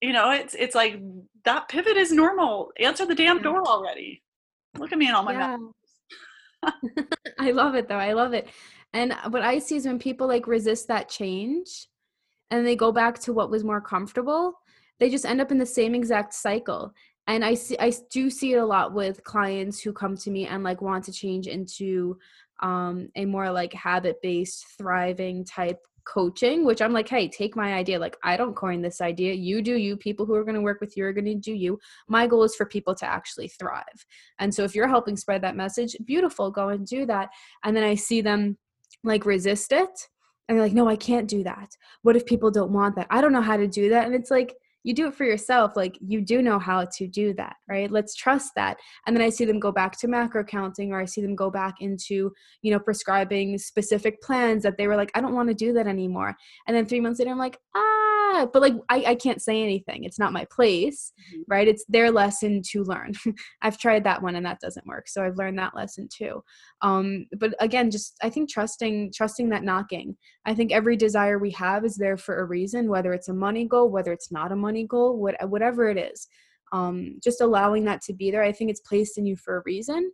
you 0.00 0.12
know, 0.12 0.30
it's 0.30 0.54
it's 0.54 0.74
like 0.74 1.00
that 1.44 1.68
pivot 1.68 1.96
is 1.96 2.12
normal. 2.12 2.70
Answer 2.78 3.06
the 3.06 3.14
damn 3.14 3.42
door 3.42 3.62
already. 3.66 4.22
Look 4.76 4.92
at 4.92 4.98
me 4.98 5.06
and 5.06 5.16
all 5.16 5.24
my 5.24 5.32
yeah. 5.32 5.56
I 7.38 7.50
love 7.50 7.74
it 7.74 7.88
though. 7.88 7.96
I 7.96 8.12
love 8.12 8.32
it. 8.32 8.48
And 8.92 9.14
what 9.30 9.42
I 9.42 9.58
see 9.58 9.76
is 9.76 9.86
when 9.86 9.98
people 9.98 10.26
like 10.26 10.46
resist 10.46 10.88
that 10.88 11.08
change 11.08 11.88
and 12.50 12.66
they 12.66 12.76
go 12.76 12.92
back 12.92 13.18
to 13.20 13.32
what 13.32 13.50
was 13.50 13.64
more 13.64 13.80
comfortable, 13.80 14.54
they 14.98 15.10
just 15.10 15.26
end 15.26 15.40
up 15.40 15.52
in 15.52 15.58
the 15.58 15.66
same 15.66 15.94
exact 15.94 16.32
cycle. 16.32 16.92
And 17.26 17.44
I 17.44 17.54
see 17.54 17.76
I 17.78 17.92
do 18.10 18.30
see 18.30 18.54
it 18.54 18.58
a 18.58 18.64
lot 18.64 18.94
with 18.94 19.24
clients 19.24 19.80
who 19.80 19.92
come 19.92 20.16
to 20.18 20.30
me 20.30 20.46
and 20.46 20.62
like 20.62 20.80
want 20.80 21.04
to 21.04 21.12
change 21.12 21.46
into 21.46 22.18
um 22.60 23.08
a 23.16 23.24
more 23.24 23.50
like 23.50 23.72
habit 23.72 24.16
based 24.22 24.64
thriving 24.78 25.44
type 25.44 25.80
coaching, 26.08 26.64
which 26.64 26.80
I'm 26.80 26.92
like, 26.92 27.08
hey, 27.08 27.28
take 27.28 27.54
my 27.54 27.74
idea. 27.74 27.98
Like, 27.98 28.16
I 28.24 28.36
don't 28.36 28.56
coin 28.56 28.80
this 28.80 29.00
idea. 29.00 29.34
You 29.34 29.60
do 29.62 29.76
you. 29.76 29.96
People 29.96 30.24
who 30.24 30.34
are 30.34 30.44
going 30.44 30.54
to 30.54 30.60
work 30.62 30.80
with 30.80 30.96
you 30.96 31.04
are 31.04 31.12
going 31.12 31.26
to 31.26 31.34
do 31.34 31.52
you. 31.52 31.78
My 32.08 32.26
goal 32.26 32.44
is 32.44 32.56
for 32.56 32.66
people 32.66 32.94
to 32.96 33.06
actually 33.06 33.48
thrive. 33.48 34.06
And 34.38 34.52
so 34.52 34.64
if 34.64 34.74
you're 34.74 34.88
helping 34.88 35.16
spread 35.16 35.42
that 35.42 35.56
message, 35.56 35.94
beautiful, 36.04 36.50
go 36.50 36.70
and 36.70 36.86
do 36.86 37.04
that. 37.06 37.28
And 37.64 37.76
then 37.76 37.84
I 37.84 37.94
see 37.94 38.20
them 38.20 38.56
like 39.04 39.26
resist 39.26 39.72
it. 39.72 40.08
And 40.48 40.56
they're 40.56 40.64
like, 40.64 40.74
no, 40.74 40.88
I 40.88 40.96
can't 40.96 41.28
do 41.28 41.44
that. 41.44 41.68
What 42.02 42.16
if 42.16 42.24
people 42.24 42.50
don't 42.50 42.72
want 42.72 42.96
that? 42.96 43.06
I 43.10 43.20
don't 43.20 43.34
know 43.34 43.42
how 43.42 43.58
to 43.58 43.68
do 43.68 43.90
that. 43.90 44.06
And 44.06 44.14
it's 44.14 44.30
like, 44.30 44.54
you 44.84 44.94
do 44.94 45.08
it 45.08 45.14
for 45.14 45.24
yourself 45.24 45.72
like 45.76 45.98
you 46.00 46.20
do 46.20 46.40
know 46.42 46.58
how 46.58 46.86
to 46.96 47.06
do 47.06 47.34
that 47.34 47.56
right? 47.68 47.90
Let's 47.90 48.14
trust 48.14 48.52
that. 48.56 48.76
And 49.06 49.14
then 49.14 49.22
i 49.22 49.28
see 49.28 49.44
them 49.44 49.60
go 49.60 49.72
back 49.72 49.98
to 49.98 50.08
macro 50.08 50.44
counting 50.44 50.92
or 50.92 51.00
i 51.00 51.04
see 51.04 51.20
them 51.20 51.34
go 51.34 51.50
back 51.50 51.76
into 51.80 52.32
you 52.62 52.72
know 52.72 52.78
prescribing 52.78 53.58
specific 53.58 54.20
plans 54.22 54.62
that 54.62 54.76
they 54.78 54.86
were 54.86 54.96
like 54.96 55.10
i 55.14 55.20
don't 55.20 55.34
want 55.34 55.48
to 55.48 55.54
do 55.54 55.72
that 55.74 55.86
anymore. 55.86 56.34
And 56.66 56.76
then 56.76 56.86
three 56.86 57.00
months 57.00 57.18
later 57.18 57.30
i'm 57.30 57.38
like 57.38 57.58
ah 57.76 58.07
but 58.52 58.62
like 58.62 58.74
I, 58.88 59.04
I 59.08 59.14
can't 59.14 59.42
say 59.42 59.62
anything. 59.62 60.04
It's 60.04 60.18
not 60.18 60.32
my 60.32 60.46
place 60.50 61.12
mm-hmm. 61.20 61.42
right? 61.48 61.68
It's 61.68 61.84
their 61.88 62.10
lesson 62.10 62.62
to 62.70 62.84
learn. 62.84 63.12
I've 63.62 63.78
tried 63.78 64.04
that 64.04 64.22
one 64.22 64.36
and 64.36 64.46
that 64.46 64.60
doesn't 64.60 64.86
work 64.86 65.08
so 65.08 65.24
i've 65.24 65.36
learned 65.36 65.58
that 65.58 65.74
lesson 65.74 66.08
too. 66.12 66.42
Um 66.82 67.26
but 67.38 67.54
again 67.60 67.90
just 67.90 68.16
i 68.22 68.30
think 68.30 68.50
trusting 68.50 69.12
trusting 69.14 69.48
that 69.50 69.64
knocking. 69.64 70.16
I 70.44 70.54
think 70.54 70.72
every 70.72 70.96
desire 70.96 71.38
we 71.38 71.50
have 71.52 71.84
is 71.84 71.96
there 71.96 72.16
for 72.16 72.40
a 72.40 72.44
reason 72.44 72.88
whether 72.88 73.12
it's 73.12 73.28
a 73.28 73.34
money 73.34 73.66
goal 73.66 73.90
whether 73.90 74.12
it's 74.12 74.32
not 74.32 74.52
a 74.52 74.56
money 74.56 74.86
goal 74.86 75.18
what, 75.18 75.36
whatever 75.48 75.88
it 75.88 75.98
is. 75.98 76.28
Um 76.72 77.18
just 77.22 77.40
allowing 77.40 77.84
that 77.84 78.02
to 78.02 78.12
be 78.12 78.30
there 78.30 78.42
i 78.42 78.52
think 78.52 78.70
it's 78.70 78.80
placed 78.80 79.18
in 79.18 79.26
you 79.26 79.36
for 79.36 79.58
a 79.58 79.62
reason 79.64 80.10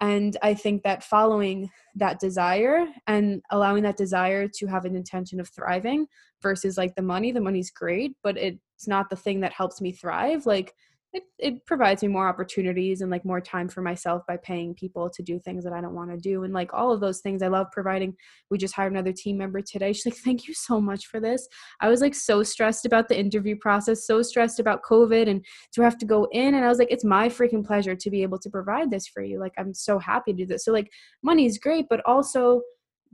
and 0.00 0.36
I 0.42 0.54
think 0.54 0.82
that 0.82 1.02
following 1.02 1.70
that 1.94 2.20
desire 2.20 2.86
and 3.06 3.42
allowing 3.50 3.82
that 3.84 3.96
desire 3.96 4.46
to 4.56 4.66
have 4.66 4.84
an 4.84 4.94
intention 4.94 5.40
of 5.40 5.48
thriving 5.48 6.06
versus 6.42 6.76
like 6.76 6.94
the 6.94 7.02
money, 7.02 7.32
the 7.32 7.40
money's 7.40 7.70
great, 7.70 8.12
but 8.22 8.36
it's 8.36 8.86
not 8.86 9.08
the 9.08 9.16
thing 9.16 9.40
that 9.40 9.52
helps 9.52 9.80
me 9.80 9.92
thrive. 9.92 10.44
Like 10.44 10.74
it, 11.12 11.22
it 11.38 11.66
provides 11.66 12.02
me 12.02 12.08
more 12.08 12.28
opportunities 12.28 13.00
and 13.00 13.10
like 13.10 13.24
more 13.24 13.40
time 13.40 13.68
for 13.68 13.80
myself 13.80 14.22
by 14.28 14.36
paying 14.36 14.74
people 14.74 15.08
to 15.08 15.22
do 15.22 15.38
things 15.38 15.64
that 15.64 15.72
I 15.72 15.80
don't 15.80 15.94
want 15.94 16.10
to 16.10 16.16
do. 16.16 16.44
And 16.44 16.52
like 16.52 16.74
all 16.74 16.92
of 16.92 17.00
those 17.00 17.20
things 17.20 17.42
I 17.42 17.48
love 17.48 17.68
providing. 17.72 18.14
We 18.50 18.58
just 18.58 18.74
hired 18.74 18.92
another 18.92 19.12
team 19.12 19.38
member 19.38 19.62
today. 19.62 19.92
She's 19.92 20.06
like, 20.06 20.16
thank 20.16 20.46
you 20.46 20.54
so 20.54 20.80
much 20.80 21.06
for 21.06 21.18
this. 21.18 21.46
I 21.80 21.88
was 21.88 22.00
like 22.00 22.14
so 22.14 22.42
stressed 22.42 22.84
about 22.84 23.08
the 23.08 23.18
interview 23.18 23.56
process, 23.56 24.06
so 24.06 24.20
stressed 24.20 24.60
about 24.60 24.82
COVID 24.82 25.28
and 25.28 25.44
to 25.74 25.82
have 25.82 25.96
to 25.98 26.06
go 26.06 26.28
in. 26.32 26.54
And 26.54 26.64
I 26.64 26.68
was 26.68 26.78
like, 26.78 26.90
it's 26.90 27.04
my 27.04 27.28
freaking 27.28 27.64
pleasure 27.64 27.96
to 27.96 28.10
be 28.10 28.22
able 28.22 28.38
to 28.40 28.50
provide 28.50 28.90
this 28.90 29.06
for 29.06 29.22
you. 29.22 29.40
Like, 29.40 29.54
I'm 29.56 29.72
so 29.72 29.98
happy 29.98 30.32
to 30.32 30.38
do 30.38 30.46
this. 30.46 30.64
So 30.64 30.72
like 30.72 30.90
money 31.22 31.46
is 31.46 31.58
great, 31.58 31.86
but 31.88 32.02
also 32.04 32.62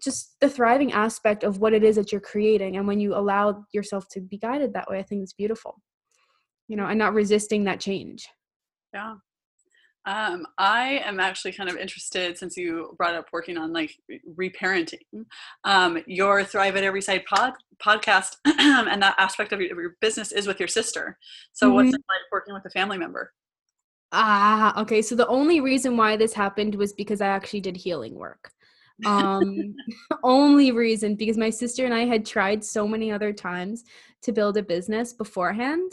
just 0.03 0.35
the 0.41 0.49
thriving 0.49 0.93
aspect 0.93 1.45
of 1.45 1.59
what 1.59 1.73
it 1.73 1.85
is 1.85 1.95
that 1.97 2.11
you're 2.11 2.21
creating. 2.21 2.77
And 2.77 2.89
when 2.89 2.99
you 2.99 3.15
allow 3.15 3.65
yourself 3.73 4.09
to 4.13 4.21
be 4.21 4.39
guided 4.39 4.73
that 4.73 4.91
way, 4.91 4.99
I 4.99 5.03
think 5.05 5.23
it's 5.23 5.35
beautiful 5.35 5.81
you 6.69 6.77
know 6.77 6.87
and 6.87 6.99
not 6.99 7.15
resisting 7.15 7.65
that 7.65 7.81
change 7.81 8.29
yeah 8.95 9.15
um, 10.05 10.47
I 10.59 11.01
am 11.05 11.21
actually 11.21 11.53
kind 11.53 11.71
of 11.71 11.77
interested 11.77 12.37
since 12.37 12.57
you 12.57 12.95
brought 12.99 13.15
up 13.15 13.27
working 13.33 13.57
on 13.57 13.73
like 13.73 13.97
reparenting. 14.37 15.27
Um, 15.65 16.03
your 16.07 16.43
Thrive 16.43 16.77
at 16.77 16.83
Every 16.83 17.01
Size 17.01 17.21
pod, 17.27 17.53
podcast 17.81 18.37
and 18.45 19.01
that 19.01 19.15
aspect 19.19 19.53
of 19.53 19.61
your, 19.61 19.73
of 19.73 19.79
your, 19.79 19.97
business 20.01 20.33
is 20.33 20.47
with 20.47 20.59
your 20.59 20.69
sister. 20.69 21.19
So, 21.53 21.67
mm-hmm. 21.67 21.75
what's 21.77 21.95
it 21.95 22.03
like 22.09 22.33
working 22.33 22.55
with 22.55 22.65
a 22.67 22.71
family 22.71 22.99
member? 22.99 23.33
Ah, 24.11 24.81
okay. 24.83 25.03
So, 25.03 25.15
the 25.15 25.29
only 25.29 25.61
reason 25.61 25.97
why 25.97 26.17
this 26.17 26.33
happened 26.33 26.75
was 26.75 26.93
because 26.93 27.21
I 27.21 27.29
actually 27.29 27.61
did 27.61 27.77
healing 27.77 28.17
work. 28.17 28.51
Um, 29.07 29.77
only 30.25 30.73
reason 30.73 31.15
because 31.15 31.39
my 31.39 31.51
sister 31.51 31.85
and 31.85 31.95
I 31.95 32.07
had 32.07 32.27
tried 32.27 32.65
so 32.65 32.89
many 32.89 33.13
other 33.13 33.33
times 33.33 33.85
to 34.23 34.33
build 34.33 34.57
a 34.57 34.65
business 34.65 35.13
beforehand 35.13 35.93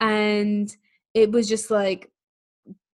and 0.00 0.74
it 1.14 1.30
was 1.30 1.48
just 1.48 1.70
like 1.70 2.10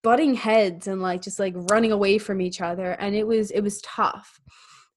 butting 0.04 0.34
heads 0.34 0.88
and 0.88 1.02
like 1.02 1.22
just 1.22 1.40
like 1.40 1.54
running 1.72 1.92
away 1.92 2.18
from 2.18 2.42
each 2.42 2.62
other 2.62 2.92
and 2.94 3.16
it 3.16 3.26
was 3.26 3.52
it 3.52 3.62
was 3.62 3.82
tough. 3.82 4.40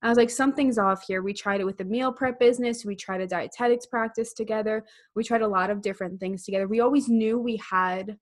I 0.03 0.09
was 0.09 0.19
like 0.19 0.31
something's 0.31 0.79
off 0.79 1.05
here. 1.07 1.23
We 1.23 1.33
tried 1.33 1.61
it 1.61 1.65
with 1.65 1.79
the 1.79 1.85
meal 1.85 2.13
prep 2.13 2.39
business 2.39 2.85
we 2.85 2.97
tried 2.97 3.21
a 3.21 3.27
dietetics 3.27 3.87
practice 3.87 4.33
together 4.33 4.85
we 5.15 5.25
tried 5.25 5.43
a 5.43 5.49
lot 5.49 5.71
of 5.71 5.83
different 5.83 6.21
things 6.21 6.45
together. 6.45 6.69
We 6.69 6.81
always 6.81 7.09
knew 7.09 7.39
we 7.39 7.57
had 7.57 8.19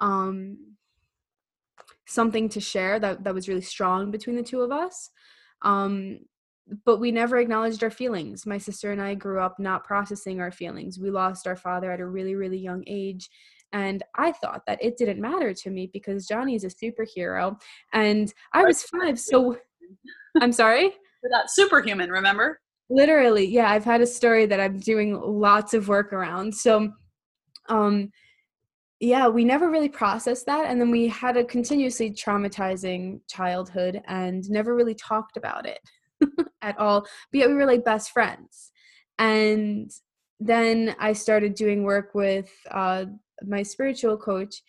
um 0.00 0.58
something 2.06 2.48
to 2.48 2.60
share 2.60 2.98
that 2.98 3.24
that 3.24 3.34
was 3.34 3.48
really 3.48 3.60
strong 3.60 4.10
between 4.10 4.36
the 4.36 4.42
two 4.42 4.60
of 4.60 4.70
us 4.70 5.10
um 5.62 6.18
but 6.84 6.98
we 6.98 7.10
never 7.10 7.38
acknowledged 7.38 7.82
our 7.82 7.90
feelings. 7.90 8.46
My 8.46 8.58
sister 8.58 8.92
and 8.92 9.00
I 9.00 9.14
grew 9.14 9.40
up 9.40 9.58
not 9.58 9.84
processing 9.84 10.40
our 10.40 10.50
feelings. 10.50 10.98
We 10.98 11.10
lost 11.10 11.46
our 11.46 11.56
father 11.56 11.90
at 11.90 12.00
a 12.00 12.06
really, 12.06 12.34
really 12.34 12.58
young 12.58 12.84
age. 12.86 13.28
and 13.72 14.02
i 14.16 14.32
thought 14.32 14.62
that 14.66 14.82
it 14.82 14.96
didn't 14.96 15.20
matter 15.20 15.52
to 15.52 15.70
me 15.70 15.90
because 15.92 16.26
johnnie 16.26 16.54
is 16.54 16.64
a 16.64 16.68
superhero 16.68 17.54
and 17.92 18.32
i 18.54 18.62
was 18.64 18.82
five 18.84 19.18
so 19.18 19.56
i'm 20.40 20.52
sorry 20.52 20.94
that 21.30 21.50
superhuman 21.50 22.10
remember 22.10 22.60
literally 22.90 23.44
yeah 23.46 23.70
i've 23.70 23.84
had 23.84 24.00
a 24.00 24.06
story 24.06 24.46
that 24.46 24.60
i'm 24.60 24.78
doing 24.78 25.20
lots 25.20 25.74
of 25.74 25.88
work 25.88 26.12
around 26.12 26.54
so 26.54 26.90
um 27.68 28.10
yeah 29.00 29.28
we 29.28 29.44
never 29.44 29.70
really 29.70 29.88
processed 29.88 30.46
that 30.46 30.64
and 30.66 30.80
then 30.80 30.90
we 30.90 31.06
had 31.06 31.36
a 31.36 31.44
continuously 31.44 32.10
traumatizing 32.10 33.20
childhood 33.28 34.00
and 34.06 34.48
never 34.48 34.74
really 34.74 34.94
talked 34.94 35.36
about 35.36 35.66
it 35.66 35.80
at 36.62 36.78
all 36.78 37.02
but 37.02 37.38
yet 37.38 37.48
we 37.48 37.54
were 37.54 37.66
like 37.66 37.84
best 37.84 38.10
friends. 38.10 38.70
And 39.18 39.90
then 40.40 40.94
i 41.00 41.12
started 41.12 41.54
doing 41.54 41.82
work 41.82 42.14
with 42.14 42.50
uh, 42.70 43.04
my 43.44 43.62
spiritual 43.62 44.16
coach 44.16 44.62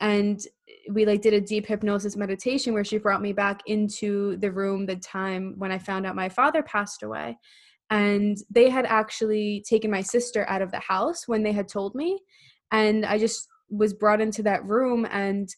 and 0.00 0.40
we 0.90 1.04
like 1.04 1.22
did 1.22 1.34
a 1.34 1.40
deep 1.40 1.66
hypnosis 1.66 2.16
meditation 2.16 2.72
where 2.72 2.84
she 2.84 2.98
brought 2.98 3.22
me 3.22 3.32
back 3.32 3.60
into 3.66 4.36
the 4.38 4.50
room 4.50 4.86
the 4.86 4.96
time 4.96 5.54
when 5.58 5.72
i 5.72 5.78
found 5.78 6.06
out 6.06 6.14
my 6.14 6.28
father 6.28 6.62
passed 6.62 7.02
away. 7.02 7.36
And 7.92 8.36
they 8.48 8.68
had 8.68 8.86
actually 8.86 9.64
taken 9.68 9.90
my 9.90 10.00
sister 10.00 10.48
out 10.48 10.62
of 10.62 10.70
the 10.70 10.78
house 10.78 11.26
when 11.26 11.42
they 11.42 11.50
had 11.50 11.66
told 11.66 11.94
me. 11.94 12.20
And 12.70 13.04
i 13.04 13.18
just 13.18 13.48
was 13.68 13.94
brought 13.94 14.20
into 14.20 14.42
that 14.42 14.64
room 14.64 15.06
and 15.10 15.48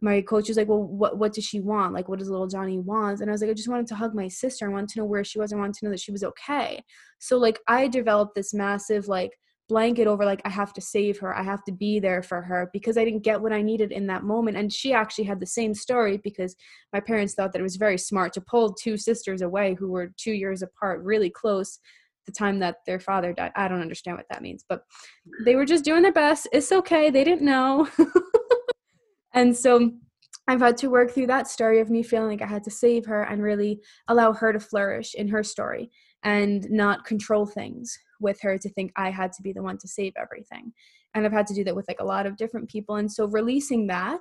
my 0.00 0.20
coach 0.20 0.48
was 0.48 0.56
like 0.56 0.68
well 0.68 0.82
what 0.82 1.18
what 1.18 1.32
does 1.32 1.44
she 1.44 1.60
want 1.60 1.92
like 1.92 2.08
what 2.08 2.18
does 2.18 2.30
little 2.30 2.46
johnnie 2.46 2.78
want 2.78 3.20
and 3.20 3.30
i 3.30 3.32
was 3.32 3.40
like 3.40 3.50
i 3.50 3.54
just 3.54 3.68
wanted 3.68 3.86
to 3.86 3.94
hug 3.94 4.14
my 4.14 4.28
sister 4.28 4.66
i 4.66 4.72
wanted 4.72 4.88
to 4.88 4.98
know 4.98 5.04
where 5.04 5.24
she 5.24 5.38
was 5.38 5.52
i 5.52 5.56
wanted 5.56 5.74
to 5.74 5.84
know 5.84 5.90
that 5.90 6.00
she 6.00 6.12
was 6.12 6.22
okay 6.22 6.82
so 7.18 7.36
like 7.36 7.58
i 7.68 7.88
developed 7.88 8.34
this 8.34 8.54
massive 8.54 9.08
like 9.08 9.32
blanket 9.68 10.06
over 10.06 10.24
like 10.24 10.40
I 10.44 10.50
have 10.50 10.72
to 10.74 10.80
save 10.80 11.18
her. 11.18 11.36
I 11.36 11.42
have 11.42 11.62
to 11.64 11.72
be 11.72 12.00
there 12.00 12.22
for 12.22 12.42
her 12.42 12.70
because 12.72 12.96
I 12.96 13.04
didn't 13.04 13.22
get 13.22 13.40
what 13.40 13.52
I 13.52 13.62
needed 13.62 13.92
in 13.92 14.06
that 14.06 14.24
moment. 14.24 14.56
And 14.56 14.72
she 14.72 14.92
actually 14.92 15.24
had 15.24 15.40
the 15.40 15.46
same 15.46 15.74
story 15.74 16.18
because 16.24 16.56
my 16.92 17.00
parents 17.00 17.34
thought 17.34 17.52
that 17.52 17.60
it 17.60 17.64
was 17.64 17.76
very 17.76 17.98
smart 17.98 18.32
to 18.34 18.40
pull 18.40 18.72
two 18.72 18.96
sisters 18.96 19.42
away 19.42 19.76
who 19.78 19.90
were 19.90 20.12
2 20.16 20.32
years 20.32 20.62
apart, 20.62 21.04
really 21.04 21.30
close 21.30 21.78
the 22.26 22.32
time 22.32 22.58
that 22.60 22.76
their 22.86 23.00
father 23.00 23.32
died. 23.32 23.52
I 23.56 23.68
don't 23.68 23.80
understand 23.80 24.16
what 24.16 24.26
that 24.30 24.42
means, 24.42 24.64
but 24.68 24.82
they 25.44 25.54
were 25.54 25.64
just 25.64 25.84
doing 25.84 26.02
their 26.02 26.12
best. 26.12 26.48
It's 26.52 26.72
okay. 26.72 27.10
They 27.10 27.24
didn't 27.24 27.44
know. 27.44 27.88
and 29.34 29.56
so 29.56 29.92
I've 30.48 30.60
had 30.60 30.78
to 30.78 30.88
work 30.88 31.10
through 31.10 31.26
that 31.26 31.46
story 31.46 31.78
of 31.80 31.90
me 31.90 32.02
feeling 32.02 32.30
like 32.30 32.42
I 32.42 32.46
had 32.46 32.64
to 32.64 32.70
save 32.70 33.04
her 33.06 33.22
and 33.22 33.42
really 33.42 33.80
allow 34.08 34.32
her 34.32 34.52
to 34.52 34.58
flourish 34.60 35.14
in 35.14 35.28
her 35.28 35.42
story 35.42 35.90
and 36.24 36.66
not 36.70 37.04
control 37.04 37.44
things 37.44 37.96
with 38.20 38.40
her 38.40 38.56
to 38.58 38.68
think 38.70 38.92
I 38.96 39.10
had 39.10 39.32
to 39.34 39.42
be 39.42 39.52
the 39.52 39.62
one 39.62 39.76
to 39.78 39.86
save 39.88 40.14
everything. 40.16 40.72
And 41.14 41.26
I've 41.26 41.32
had 41.32 41.46
to 41.48 41.54
do 41.54 41.64
that 41.64 41.76
with 41.76 41.86
like 41.86 42.00
a 42.00 42.04
lot 42.04 42.26
of 42.26 42.36
different 42.36 42.70
people. 42.70 42.96
And 42.96 43.12
so 43.12 43.26
releasing 43.26 43.86
that 43.88 44.20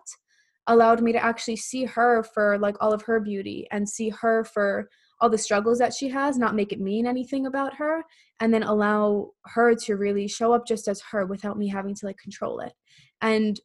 allowed 0.67 1.01
me 1.01 1.13
to 1.13 1.23
actually 1.23 1.55
see 1.55 1.85
her 1.85 2.23
for 2.23 2.57
like 2.59 2.75
all 2.81 2.91
of 2.93 3.03
her 3.03 3.21
beauty 3.21 3.65
and 3.71 3.87
see 3.87 4.09
her 4.09 4.43
for 4.43 4.89
all 5.19 5.29
the 5.29 5.37
struggles 5.37 5.79
that 5.79 5.93
she 5.93 6.09
has, 6.09 6.37
not 6.37 6.55
make 6.55 6.71
it 6.71 6.79
mean 6.79 7.07
anything 7.07 7.47
about 7.47 7.73
her, 7.75 8.03
and 8.39 8.53
then 8.53 8.63
allow 8.63 9.31
her 9.45 9.73
to 9.73 9.95
really 9.95 10.27
show 10.27 10.53
up 10.53 10.67
just 10.67 10.87
as 10.87 11.01
her 11.11 11.25
without 11.25 11.57
me 11.57 11.67
having 11.67 11.95
to 11.95 12.05
like 12.05 12.17
control 12.17 12.59
it. 12.59 12.73
And 13.21 13.59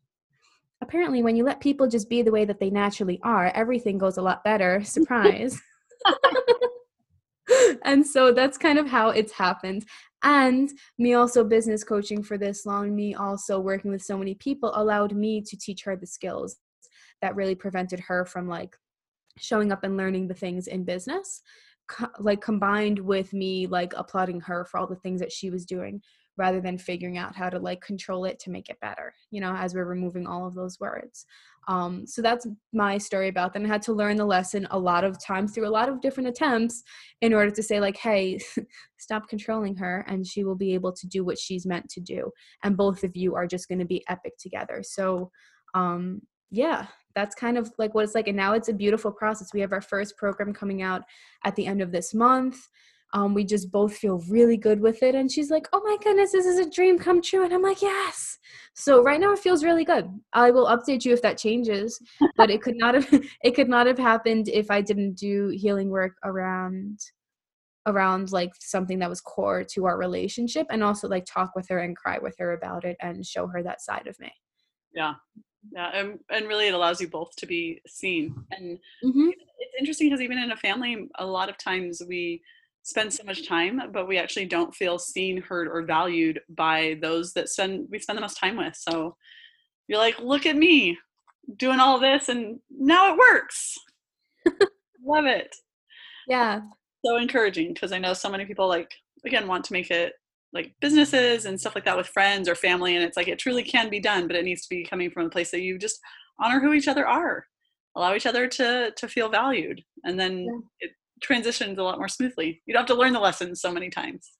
apparently, 0.83 1.23
when 1.23 1.37
you 1.37 1.45
let 1.45 1.61
people 1.61 1.89
just 1.89 2.11
be 2.11 2.21
the 2.21 2.33
way 2.33 2.45
that 2.45 2.61
they 2.61 2.69
naturally 2.69 3.19
are, 3.23 3.47
everything 3.55 3.97
goes 3.97 4.19
a 4.19 4.23
lot 4.23 4.45
better. 4.45 4.83
Surprise. 4.85 5.59
and 7.85 8.07
so 8.07 8.33
that's 8.33 8.59
kind 8.59 8.79
of 8.79 8.89
how 8.89 9.11
it's 9.11 9.33
happened 9.33 9.85
and 10.23 10.71
me 10.99 11.15
also 11.15 11.45
business 11.45 11.83
coaching 11.83 12.23
for 12.23 12.39
this 12.39 12.65
long 12.67 12.95
me 12.95 13.15
also 13.15 13.59
working 13.59 13.91
with 13.91 14.03
so 14.03 14.17
many 14.17 14.35
people 14.35 14.73
allowed 14.75 15.13
me 15.13 15.41
to 15.41 15.57
teach 15.57 15.83
her 15.85 15.97
the 15.97 16.07
skills 16.07 16.57
that 17.21 17.35
really 17.35 17.55
prevented 17.55 18.01
her 18.01 18.25
from 18.25 18.49
like 18.49 18.77
showing 19.39 19.73
up 19.73 19.85
and 19.85 19.97
learning 19.97 20.29
the 20.29 20.35
things 20.35 20.67
in 20.67 20.85
business 20.85 21.43
co- 21.89 22.09
like 22.19 22.41
combined 22.41 22.99
with 22.99 23.33
me 23.33 23.67
like 23.67 23.93
applauding 23.97 24.41
her 24.41 24.65
for 24.65 24.79
all 24.79 24.87
the 24.87 24.97
things 24.97 25.21
that 25.21 25.33
she 25.33 25.51
was 25.51 25.65
doing 25.65 26.01
rather 26.37 26.61
than 26.61 26.79
figuring 26.79 27.19
out 27.19 27.37
how 27.37 27.49
to 27.49 27.59
like 27.59 27.81
control 27.81 28.25
it 28.25 28.39
to 28.39 28.51
make 28.51 28.69
it 28.69 28.81
better 28.81 29.13
you 29.31 29.41
know 29.41 29.55
as 29.55 29.75
we're 29.75 29.85
removing 29.85 30.27
all 30.27 30.47
of 30.47 30.55
those 30.55 30.79
words 30.81 31.27
um, 31.69 32.07
so 32.07 32.23
that's 32.23 32.47
my 32.73 32.99
story 32.99 33.29
about 33.29 33.53
them. 33.53 33.65
I 33.65 33.69
had 33.69 33.83
to 33.83 33.93
learn 33.93 34.17
the 34.17 34.25
lesson 34.25 34.67
a 34.71 34.79
lot 34.79 35.05
of 35.05 35.23
times 35.23 35.53
through 35.53 35.69
a 35.69 35.71
lot 35.71 35.89
of 35.89 36.01
different 36.01 36.29
attempts 36.29 36.83
in 37.21 37.33
order 37.33 37.51
to 37.51 37.63
say, 37.63 37.81
like, 37.81 37.97
hey, 37.97 38.39
stop 38.99 39.29
controlling 39.29 39.77
her 39.77 40.05
and 40.09 40.27
she 40.27 40.45
will 40.45 40.57
be 40.57 40.75
able 40.75 40.93
to 40.93 41.07
do 41.07 41.25
what 41.25 41.39
she's 41.39 41.67
meant 41.67 41.89
to 41.91 42.01
do. 42.01 42.31
And 42.65 42.77
both 42.77 43.05
of 43.05 43.17
you 43.17 43.35
are 43.37 43.47
just 43.47 43.69
going 43.69 43.79
to 43.79 43.85
be 43.85 44.05
epic 44.09 44.33
together. 44.39 44.83
So, 44.83 45.31
um, 45.75 46.23
yeah, 46.51 46.87
that's 47.15 47.35
kind 47.35 47.57
of 47.57 47.73
like 47.79 47.95
what 47.95 48.05
it's 48.05 48.15
like. 48.15 48.29
And 48.29 48.37
now 48.37 48.55
it's 48.55 48.69
a 48.69 48.75
beautiful 48.75 49.13
process. 49.13 49.55
We 49.55 49.61
have 49.61 49.73
our 49.73 49.81
first 49.81 50.17
program 50.17 50.53
coming 50.53 50.83
out 50.83 51.03
at 51.45 51.55
the 51.57 51.67
end 51.67 51.81
of 51.81 51.93
this 51.93 52.13
month 52.13 52.59
um, 53.13 53.35
we 53.35 53.45
just 53.45 53.71
both 53.71 53.97
feel 53.97 54.23
really 54.29 54.57
good 54.57 54.81
with 54.81 55.03
it. 55.03 55.15
And 55.15 55.31
she's 55.31 55.51
like 55.51 55.69
oh 55.73 55.83
my 55.85 55.97
goodness 56.03 56.33
this 56.33 56.47
is 56.47 56.59
a 56.59 56.71
dream 56.71 56.99
come 56.99 57.23
true. 57.23 57.45
And 57.45 57.53
i'm 57.53 57.63
like 57.63 57.83
yes. 57.83 58.39
So 58.75 59.03
right 59.03 59.21
now 59.21 59.33
it 59.33 59.39
feels 59.39 59.65
really 59.65 59.85
good. 59.85 60.09
I 60.33 60.51
will 60.51 60.67
update 60.67 61.05
you 61.05 61.13
if 61.13 61.23
that 61.23 61.39
changes 61.39 62.01
but 62.37 62.51
it 62.51 62.63
could 62.63 62.77
not 62.77 62.95
have 62.95 63.09
it 63.45 63.55
could 63.55 63.69
not 63.69 63.87
have 63.87 63.99
happened 63.99 64.49
if 64.49 64.71
i 64.71 64.81
didn't 64.81 65.15
do 65.15 65.49
healing 65.49 65.91
work 65.91 66.17
around 66.25 66.99
around 67.87 68.33
like 68.33 68.53
something 68.61 68.99
that 68.99 69.11
was 69.11 69.21
core 69.21 69.65
to 69.65 69.87
our 69.87 69.99
relationship 69.99 70.67
and 70.71 70.83
also 70.83 71.09
like 71.09 71.25
talk 71.25 71.55
with 71.57 71.69
her 71.69 71.79
and 71.79 71.97
cry 71.97 72.19
with 72.19 72.37
her 72.39 72.53
about 72.53 72.85
it 72.85 72.97
and 73.01 73.27
show 73.27 73.47
her 73.47 73.63
that 73.63 73.81
side 73.81 74.07
of 74.07 74.19
me. 74.21 74.33
Yeah. 74.95 75.15
Yeah 75.73 75.91
and, 75.93 76.19
and 76.31 76.49
really 76.49 76.69
it 76.69 76.75
allows 76.75 77.01
you 77.01 77.09
both 77.09 77.35
to 77.37 77.47
be 77.47 77.81
seen. 77.87 78.35
And 78.53 78.79
mm-hmm. 79.05 79.31
it's 79.59 79.75
interesting 79.79 80.09
because 80.09 80.21
even 80.21 80.39
in 80.39 80.53
a 80.53 80.57
family 80.57 81.09
a 81.17 81.27
lot 81.27 81.49
of 81.49 81.59
times 81.59 82.03
we 82.09 82.43
spend 82.83 83.13
so 83.13 83.25
much 83.25 83.47
time, 83.47 83.81
but 83.93 84.09
we 84.09 84.19
actually 84.19 84.47
don't 84.47 84.75
feel 84.75 84.99
seen, 84.99 85.41
heard, 85.41 85.69
or 85.69 85.83
valued 85.83 86.41
by 86.49 86.99
those 87.01 87.33
that 87.33 87.49
spend 87.49 87.89
we 87.91 87.99
spend 87.99 88.17
the 88.17 88.23
most 88.23 88.39
time 88.39 88.57
with. 88.57 88.77
So 88.77 89.17
you're 89.89 89.99
like, 89.99 90.19
look 90.21 90.47
at 90.47 90.57
me 90.57 90.99
doing 91.57 91.81
all 91.81 91.99
this, 91.99 92.29
and 92.29 92.59
now 92.71 93.13
it 93.13 93.19
works. 93.19 93.79
Love 95.05 95.27
it. 95.27 95.55
Yeah. 96.29 96.61
So 97.05 97.17
encouraging 97.17 97.75
because 97.75 97.93
I 97.93 97.99
know 97.99 98.15
so 98.15 98.31
many 98.31 98.45
people 98.45 98.69
like 98.69 98.93
again 99.25 99.49
want 99.49 99.65
to 99.65 99.73
make 99.73 99.91
it 99.91 100.13
like 100.53 100.75
businesses 100.81 101.47
and 101.47 101.59
stuff 101.59 101.75
like 101.75 101.85
that 101.85 101.97
with 101.97 102.07
friends 102.09 102.49
or 102.49 102.55
family, 102.55 102.97
and 102.97 103.05
it's 103.05 103.17
like 103.17 103.29
it 103.29 103.39
truly 103.39 103.63
can 103.63 103.91
be 103.91 104.01
done, 104.01 104.27
but 104.27 104.37
it 104.37 104.45
needs 104.45 104.63
to 104.63 104.69
be 104.69 104.85
coming 104.85 105.11
from 105.11 105.27
a 105.27 105.31
place 105.31 105.51
that 105.51 105.63
you 105.63 105.79
just 105.79 105.99
honor 106.41 106.61
who 106.61 106.73
each 106.73 106.89
other 106.89 107.07
are, 107.07 107.47
allow 107.97 108.15
each 108.15 108.27
other 108.27 108.49
to 108.49 108.93
to 108.97 109.09
feel 109.09 109.29
valued, 109.29 109.83
and 110.05 110.19
then 110.19 110.45
yeah. 110.45 110.89
it 110.89 110.91
transitions 111.23 111.79
a 111.79 111.83
lot 111.83 111.99
more 111.99 112.09
smoothly. 112.09 112.63
You 112.67 112.75
don't 112.75 112.83
have 112.83 112.97
to 112.97 113.01
learn 113.01 113.13
the 113.13 113.21
lessons 113.21 113.61
so 113.61 113.73
many 113.73 113.89
times. 113.89 114.33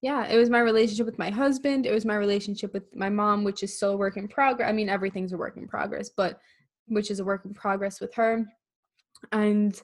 Yeah, 0.00 0.26
it 0.26 0.36
was 0.36 0.48
my 0.48 0.60
relationship 0.60 1.06
with 1.06 1.18
my 1.18 1.30
husband. 1.30 1.84
It 1.84 1.92
was 1.92 2.04
my 2.04 2.14
relationship 2.14 2.72
with 2.72 2.84
my 2.94 3.08
mom, 3.08 3.42
which 3.42 3.62
is 3.62 3.76
still 3.76 3.92
a 3.92 3.96
work 3.96 4.16
in 4.16 4.28
progress. 4.28 4.68
I 4.68 4.72
mean, 4.72 4.88
everything's 4.88 5.32
a 5.32 5.36
work 5.36 5.56
in 5.56 5.66
progress, 5.66 6.08
but 6.16 6.38
which 6.86 7.10
is 7.10 7.18
a 7.18 7.24
work 7.24 7.44
in 7.44 7.52
progress 7.52 8.00
with 8.00 8.14
her. 8.14 8.46
And 9.32 9.80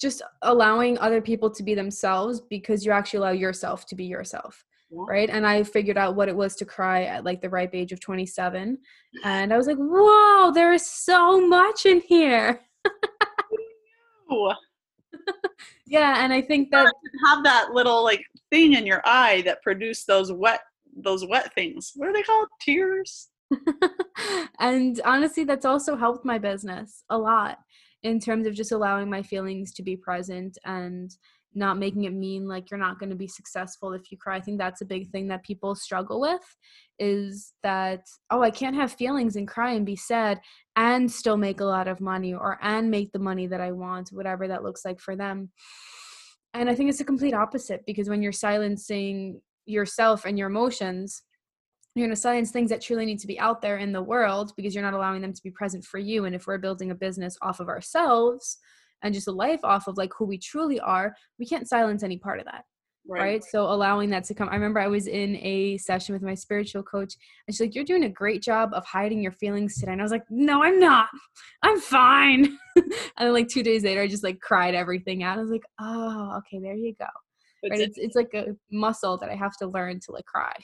just 0.00 0.22
allowing 0.42 0.96
other 0.98 1.20
people 1.20 1.50
to 1.50 1.62
be 1.64 1.74
themselves 1.74 2.40
because 2.40 2.86
you 2.86 2.92
actually 2.92 3.18
allow 3.18 3.30
yourself 3.32 3.84
to 3.86 3.96
be 3.96 4.04
yourself. 4.04 4.64
Yeah. 4.90 5.02
Right. 5.06 5.28
And 5.28 5.46
I 5.46 5.64
figured 5.64 5.98
out 5.98 6.14
what 6.14 6.28
it 6.28 6.36
was 6.36 6.54
to 6.56 6.64
cry 6.64 7.04
at 7.04 7.24
like 7.24 7.42
the 7.42 7.50
ripe 7.50 7.74
age 7.74 7.92
of 7.92 8.00
27. 8.00 8.78
And 9.24 9.52
I 9.52 9.56
was 9.56 9.66
like, 9.66 9.76
whoa, 9.76 10.52
there 10.52 10.72
is 10.72 10.86
so 10.86 11.46
much 11.46 11.84
in 11.84 12.00
here. 12.00 12.60
yeah, 15.86 16.24
and 16.24 16.32
I 16.32 16.42
think 16.42 16.70
that 16.70 16.92
have 17.26 17.44
that 17.44 17.70
little 17.72 18.02
like 18.04 18.22
thing 18.50 18.74
in 18.74 18.86
your 18.86 19.02
eye 19.04 19.42
that 19.42 19.62
produce 19.62 20.04
those 20.04 20.32
wet 20.32 20.60
those 20.96 21.26
wet 21.26 21.54
things. 21.54 21.92
What 21.94 22.08
are 22.08 22.12
they 22.12 22.22
called? 22.22 22.48
Tears. 22.60 23.28
and 24.60 25.00
honestly, 25.04 25.44
that's 25.44 25.64
also 25.64 25.96
helped 25.96 26.24
my 26.24 26.38
business 26.38 27.04
a 27.10 27.16
lot 27.16 27.58
in 28.02 28.20
terms 28.20 28.46
of 28.46 28.54
just 28.54 28.72
allowing 28.72 29.10
my 29.10 29.22
feelings 29.22 29.72
to 29.72 29.82
be 29.82 29.96
present 29.96 30.56
and 30.64 31.10
not 31.54 31.78
making 31.78 32.04
it 32.04 32.12
mean 32.12 32.46
like 32.46 32.70
you're 32.70 32.78
not 32.78 32.98
going 32.98 33.10
to 33.10 33.16
be 33.16 33.26
successful 33.26 33.92
if 33.92 34.10
you 34.10 34.18
cry. 34.18 34.36
I 34.36 34.40
think 34.40 34.58
that's 34.58 34.80
a 34.80 34.86
big 34.86 35.10
thing 35.10 35.28
that 35.28 35.44
people 35.44 35.74
struggle 35.74 36.20
with 36.20 36.56
is 36.98 37.52
that, 37.62 38.02
oh, 38.30 38.42
I 38.42 38.50
can't 38.50 38.76
have 38.76 38.92
feelings 38.92 39.36
and 39.36 39.48
cry 39.48 39.72
and 39.72 39.86
be 39.86 39.96
sad 39.96 40.40
and 40.76 41.10
still 41.10 41.36
make 41.36 41.60
a 41.60 41.64
lot 41.64 41.88
of 41.88 42.00
money 42.00 42.34
or 42.34 42.58
and 42.62 42.90
make 42.90 43.12
the 43.12 43.18
money 43.18 43.46
that 43.46 43.60
I 43.60 43.72
want, 43.72 44.10
whatever 44.10 44.48
that 44.48 44.62
looks 44.62 44.84
like 44.84 45.00
for 45.00 45.16
them. 45.16 45.50
And 46.54 46.68
I 46.68 46.74
think 46.74 46.90
it's 46.90 47.00
a 47.00 47.04
complete 47.04 47.34
opposite 47.34 47.84
because 47.86 48.08
when 48.08 48.22
you're 48.22 48.32
silencing 48.32 49.40
yourself 49.66 50.24
and 50.24 50.38
your 50.38 50.48
emotions, 50.48 51.22
you're 51.94 52.06
going 52.06 52.14
to 52.14 52.20
silence 52.20 52.50
things 52.50 52.70
that 52.70 52.80
truly 52.80 53.06
need 53.06 53.18
to 53.20 53.26
be 53.26 53.40
out 53.40 53.60
there 53.60 53.78
in 53.78 53.92
the 53.92 54.02
world 54.02 54.52
because 54.56 54.74
you're 54.74 54.84
not 54.84 54.94
allowing 54.94 55.20
them 55.20 55.32
to 55.32 55.42
be 55.42 55.50
present 55.50 55.84
for 55.84 55.98
you. 55.98 56.24
And 56.24 56.34
if 56.34 56.46
we're 56.46 56.58
building 56.58 56.90
a 56.90 56.94
business 56.94 57.36
off 57.42 57.60
of 57.60 57.68
ourselves, 57.68 58.58
and 59.02 59.14
just 59.14 59.28
a 59.28 59.32
life 59.32 59.60
off 59.64 59.86
of 59.86 59.96
like 59.96 60.10
who 60.16 60.24
we 60.24 60.38
truly 60.38 60.80
are, 60.80 61.14
we 61.38 61.46
can't 61.46 61.68
silence 61.68 62.02
any 62.02 62.18
part 62.18 62.38
of 62.40 62.46
that. 62.46 62.64
right. 63.06 63.20
right. 63.20 63.44
So 63.44 63.62
allowing 63.70 64.10
that 64.10 64.24
to 64.24 64.34
come. 64.34 64.48
I 64.48 64.54
remember 64.54 64.80
I 64.80 64.88
was 64.88 65.06
in 65.06 65.36
a 65.36 65.78
session 65.78 66.12
with 66.12 66.22
my 66.22 66.34
spiritual 66.34 66.82
coach 66.82 67.14
and 67.46 67.54
she's 67.54 67.60
like, 67.60 67.74
You're 67.74 67.84
doing 67.84 68.04
a 68.04 68.08
great 68.08 68.42
job 68.42 68.70
of 68.74 68.84
hiding 68.84 69.22
your 69.22 69.32
feelings 69.32 69.76
today. 69.78 69.92
And 69.92 70.00
I 70.00 70.04
was 70.04 70.12
like, 70.12 70.24
No, 70.30 70.62
I'm 70.62 70.78
not. 70.78 71.08
I'm 71.62 71.80
fine. 71.80 72.58
and 72.76 72.92
then 73.18 73.32
like 73.32 73.48
two 73.48 73.62
days 73.62 73.84
later, 73.84 74.02
I 74.02 74.08
just 74.08 74.24
like 74.24 74.40
cried 74.40 74.74
everything 74.74 75.22
out. 75.22 75.38
I 75.38 75.42
was 75.42 75.50
like, 75.50 75.64
Oh, 75.80 76.38
okay, 76.38 76.60
there 76.60 76.74
you 76.74 76.94
go. 76.98 77.06
It's, 77.62 77.70
right? 77.70 77.80
it's, 77.80 77.98
it's 77.98 78.16
like 78.16 78.32
a 78.34 78.56
muscle 78.70 79.16
that 79.18 79.30
I 79.30 79.34
have 79.34 79.56
to 79.58 79.66
learn 79.66 80.00
to 80.00 80.12
like 80.12 80.26
cry. 80.26 80.54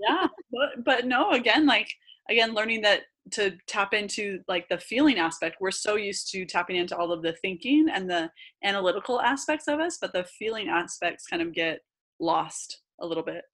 yeah. 0.00 0.26
But, 0.52 0.84
but 0.84 1.06
no, 1.06 1.32
again, 1.32 1.66
like, 1.66 1.88
again, 2.28 2.54
learning 2.54 2.82
that 2.82 3.02
to 3.30 3.52
tap 3.66 3.94
into 3.94 4.40
like 4.48 4.68
the 4.68 4.78
feeling 4.78 5.18
aspect 5.18 5.56
we're 5.60 5.70
so 5.70 5.96
used 5.96 6.30
to 6.30 6.44
tapping 6.44 6.76
into 6.76 6.96
all 6.96 7.10
of 7.10 7.22
the 7.22 7.32
thinking 7.40 7.86
and 7.92 8.08
the 8.08 8.30
analytical 8.62 9.20
aspects 9.20 9.66
of 9.66 9.80
us 9.80 9.98
but 10.00 10.12
the 10.12 10.24
feeling 10.38 10.68
aspects 10.68 11.26
kind 11.26 11.40
of 11.40 11.54
get 11.54 11.80
lost 12.20 12.82
a 13.00 13.06
little 13.06 13.22
bit 13.22 13.44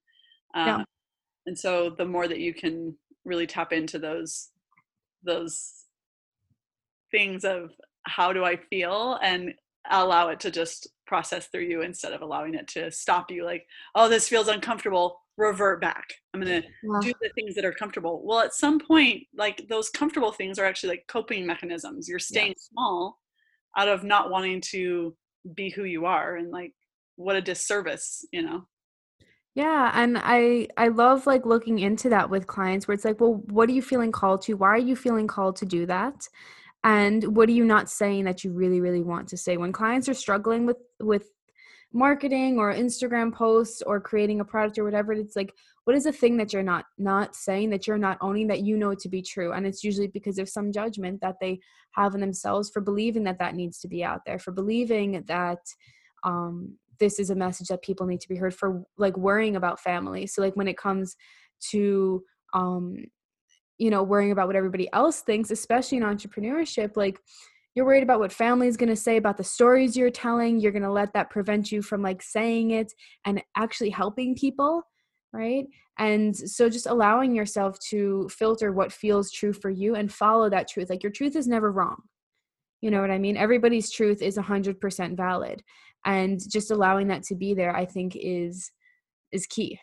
um, 0.55 0.67
yeah. 0.67 0.83
and 1.45 1.57
so 1.57 1.89
the 1.97 2.05
more 2.05 2.27
that 2.27 2.39
you 2.39 2.53
can 2.53 2.95
really 3.23 3.47
tap 3.47 3.71
into 3.71 3.97
those 3.97 4.49
those 5.23 5.85
things 7.11 7.45
of 7.45 7.71
how 8.05 8.33
do 8.33 8.43
i 8.43 8.57
feel 8.69 9.17
and 9.23 9.53
allow 9.89 10.29
it 10.29 10.39
to 10.39 10.51
just 10.51 10.89
process 11.11 11.47
through 11.47 11.63
you 11.63 11.81
instead 11.81 12.13
of 12.13 12.21
allowing 12.21 12.55
it 12.55 12.67
to 12.69 12.89
stop 12.89 13.29
you 13.29 13.43
like 13.43 13.65
oh 13.95 14.07
this 14.07 14.29
feels 14.29 14.47
uncomfortable 14.47 15.17
revert 15.41 15.81
back. 15.81 16.13
I'm 16.33 16.41
going 16.41 16.61
to 16.61 16.67
yeah. 16.83 16.99
do 17.01 17.13
the 17.21 17.29
things 17.35 17.55
that 17.55 17.65
are 17.65 17.73
comfortable. 17.73 18.21
Well, 18.23 18.39
at 18.39 18.53
some 18.53 18.79
point, 18.79 19.23
like 19.35 19.67
those 19.69 19.89
comfortable 19.89 20.31
things 20.31 20.59
are 20.59 20.65
actually 20.65 20.89
like 20.89 21.05
coping 21.07 21.45
mechanisms. 21.45 22.07
You're 22.07 22.19
staying 22.19 22.53
yes. 22.57 22.69
small 22.71 23.19
out 23.77 23.87
of 23.87 24.03
not 24.03 24.29
wanting 24.29 24.61
to 24.71 25.15
be 25.55 25.69
who 25.69 25.83
you 25.83 26.05
are 26.05 26.35
and 26.35 26.51
like 26.51 26.73
what 27.15 27.35
a 27.35 27.41
disservice, 27.41 28.25
you 28.31 28.41
know. 28.41 28.67
Yeah, 29.53 29.91
and 29.93 30.17
I 30.17 30.69
I 30.77 30.87
love 30.87 31.27
like 31.27 31.45
looking 31.45 31.79
into 31.79 32.07
that 32.09 32.29
with 32.29 32.47
clients 32.47 32.87
where 32.87 32.95
it's 32.95 33.03
like, 33.03 33.19
well, 33.19 33.43
what 33.47 33.67
are 33.67 33.73
you 33.73 33.81
feeling 33.81 34.11
called 34.11 34.43
to? 34.43 34.53
Why 34.53 34.69
are 34.69 34.77
you 34.77 34.95
feeling 34.95 35.27
called 35.27 35.57
to 35.57 35.65
do 35.65 35.85
that? 35.87 36.27
And 36.83 37.35
what 37.35 37.47
are 37.47 37.53
you 37.53 37.65
not 37.65 37.89
saying 37.89 38.25
that 38.25 38.43
you 38.43 38.51
really 38.51 38.81
really 38.81 39.03
want 39.03 39.27
to 39.29 39.37
say? 39.37 39.57
When 39.57 39.71
clients 39.71 40.09
are 40.09 40.13
struggling 40.13 40.65
with 40.65 40.77
with 40.99 41.29
marketing 41.93 42.57
or 42.57 42.73
Instagram 42.73 43.33
posts 43.33 43.81
or 43.81 43.99
creating 43.99 44.39
a 44.39 44.45
product 44.45 44.77
or 44.77 44.83
whatever 44.83 45.11
it's 45.11 45.35
like 45.35 45.53
what 45.83 45.95
is 45.95 46.05
the 46.05 46.11
thing 46.11 46.37
that 46.37 46.53
you're 46.53 46.63
not 46.63 46.85
not 46.97 47.35
saying 47.35 47.69
that 47.69 47.85
you're 47.85 47.97
not 47.97 48.17
owning 48.21 48.47
that 48.47 48.61
you 48.61 48.77
know 48.77 48.95
to 48.95 49.09
be 49.09 49.21
true 49.21 49.51
and 49.51 49.67
it's 49.67 49.83
usually 49.83 50.07
because 50.07 50.37
of 50.37 50.47
some 50.47 50.71
judgment 50.71 51.19
that 51.21 51.35
they 51.41 51.59
have 51.91 52.15
in 52.15 52.21
themselves 52.21 52.69
for 52.69 52.81
believing 52.81 53.23
that 53.23 53.39
that 53.39 53.55
needs 53.55 53.79
to 53.79 53.89
be 53.89 54.03
out 54.03 54.21
there 54.25 54.39
for 54.39 54.51
believing 54.51 55.23
that 55.27 55.59
um 56.23 56.77
this 56.99 57.19
is 57.19 57.29
a 57.29 57.35
message 57.35 57.67
that 57.67 57.81
people 57.81 58.05
need 58.05 58.21
to 58.21 58.29
be 58.29 58.37
heard 58.37 58.55
for 58.55 58.83
like 58.97 59.17
worrying 59.17 59.57
about 59.57 59.79
family 59.79 60.25
so 60.25 60.41
like 60.41 60.55
when 60.55 60.67
it 60.69 60.77
comes 60.77 61.17
to 61.59 62.23
um 62.53 62.95
you 63.81 63.89
know 63.89 64.03
worrying 64.03 64.31
about 64.31 64.47
what 64.47 64.55
everybody 64.55 64.87
else 64.93 65.21
thinks 65.21 65.51
especially 65.51 65.97
in 65.97 66.03
entrepreneurship 66.03 66.95
like 66.95 67.19
you're 67.73 67.85
worried 67.85 68.03
about 68.03 68.19
what 68.19 68.33
family 68.33 68.67
is 68.67 68.75
going 68.75 68.89
to 68.89 68.95
say 68.95 69.15
about 69.15 69.37
the 69.37 69.43
stories 69.43 69.95
you're 69.95 70.09
telling 70.09 70.59
you're 70.59 70.71
going 70.71 70.81
to 70.83 70.91
let 70.91 71.13
that 71.13 71.29
prevent 71.29 71.71
you 71.71 71.81
from 71.81 72.01
like 72.01 72.21
saying 72.21 72.71
it 72.71 72.93
and 73.25 73.41
actually 73.55 73.89
helping 73.89 74.35
people 74.35 74.83
right? 75.33 75.65
And 75.97 76.35
so 76.35 76.69
just 76.69 76.87
allowing 76.87 77.35
yourself 77.35 77.77
to 77.89 78.27
filter 78.29 78.71
what 78.71 78.91
feels 78.91 79.31
true 79.31 79.53
for 79.53 79.69
you 79.69 79.95
and 79.95 80.11
follow 80.11 80.49
that 80.49 80.67
truth 80.67 80.89
like 80.89 81.03
your 81.03 81.11
truth 81.11 81.35
is 81.35 81.47
never 81.47 81.71
wrong. 81.71 82.01
You 82.81 82.91
know 82.91 83.01
what 83.01 83.11
i 83.11 83.17
mean? 83.17 83.37
Everybody's 83.37 83.91
truth 83.91 84.21
is 84.21 84.37
100% 84.37 85.15
valid 85.15 85.63
and 86.05 86.39
just 86.49 86.71
allowing 86.71 87.07
that 87.09 87.21
to 87.21 87.35
be 87.35 87.53
there 87.53 87.75
i 87.75 87.85
think 87.85 88.17
is 88.19 88.71
is 89.31 89.45
key. 89.45 89.79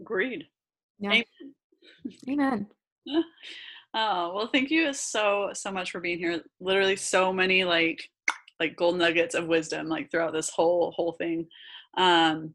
Agreed. 0.00 0.44
Yeah. 0.98 1.22
Amen. 2.28 2.66
Oh, 3.98 4.34
well, 4.34 4.50
thank 4.52 4.70
you 4.70 4.92
so, 4.92 5.52
so 5.54 5.72
much 5.72 5.90
for 5.90 6.00
being 6.00 6.18
here. 6.18 6.42
Literally 6.60 6.96
so 6.96 7.32
many 7.32 7.64
like 7.64 8.10
like 8.60 8.76
gold 8.76 8.98
nuggets 8.98 9.34
of 9.34 9.46
wisdom 9.46 9.88
like 9.88 10.10
throughout 10.10 10.34
this 10.34 10.50
whole 10.50 10.90
whole 10.90 11.12
thing. 11.12 11.46
Um 11.96 12.54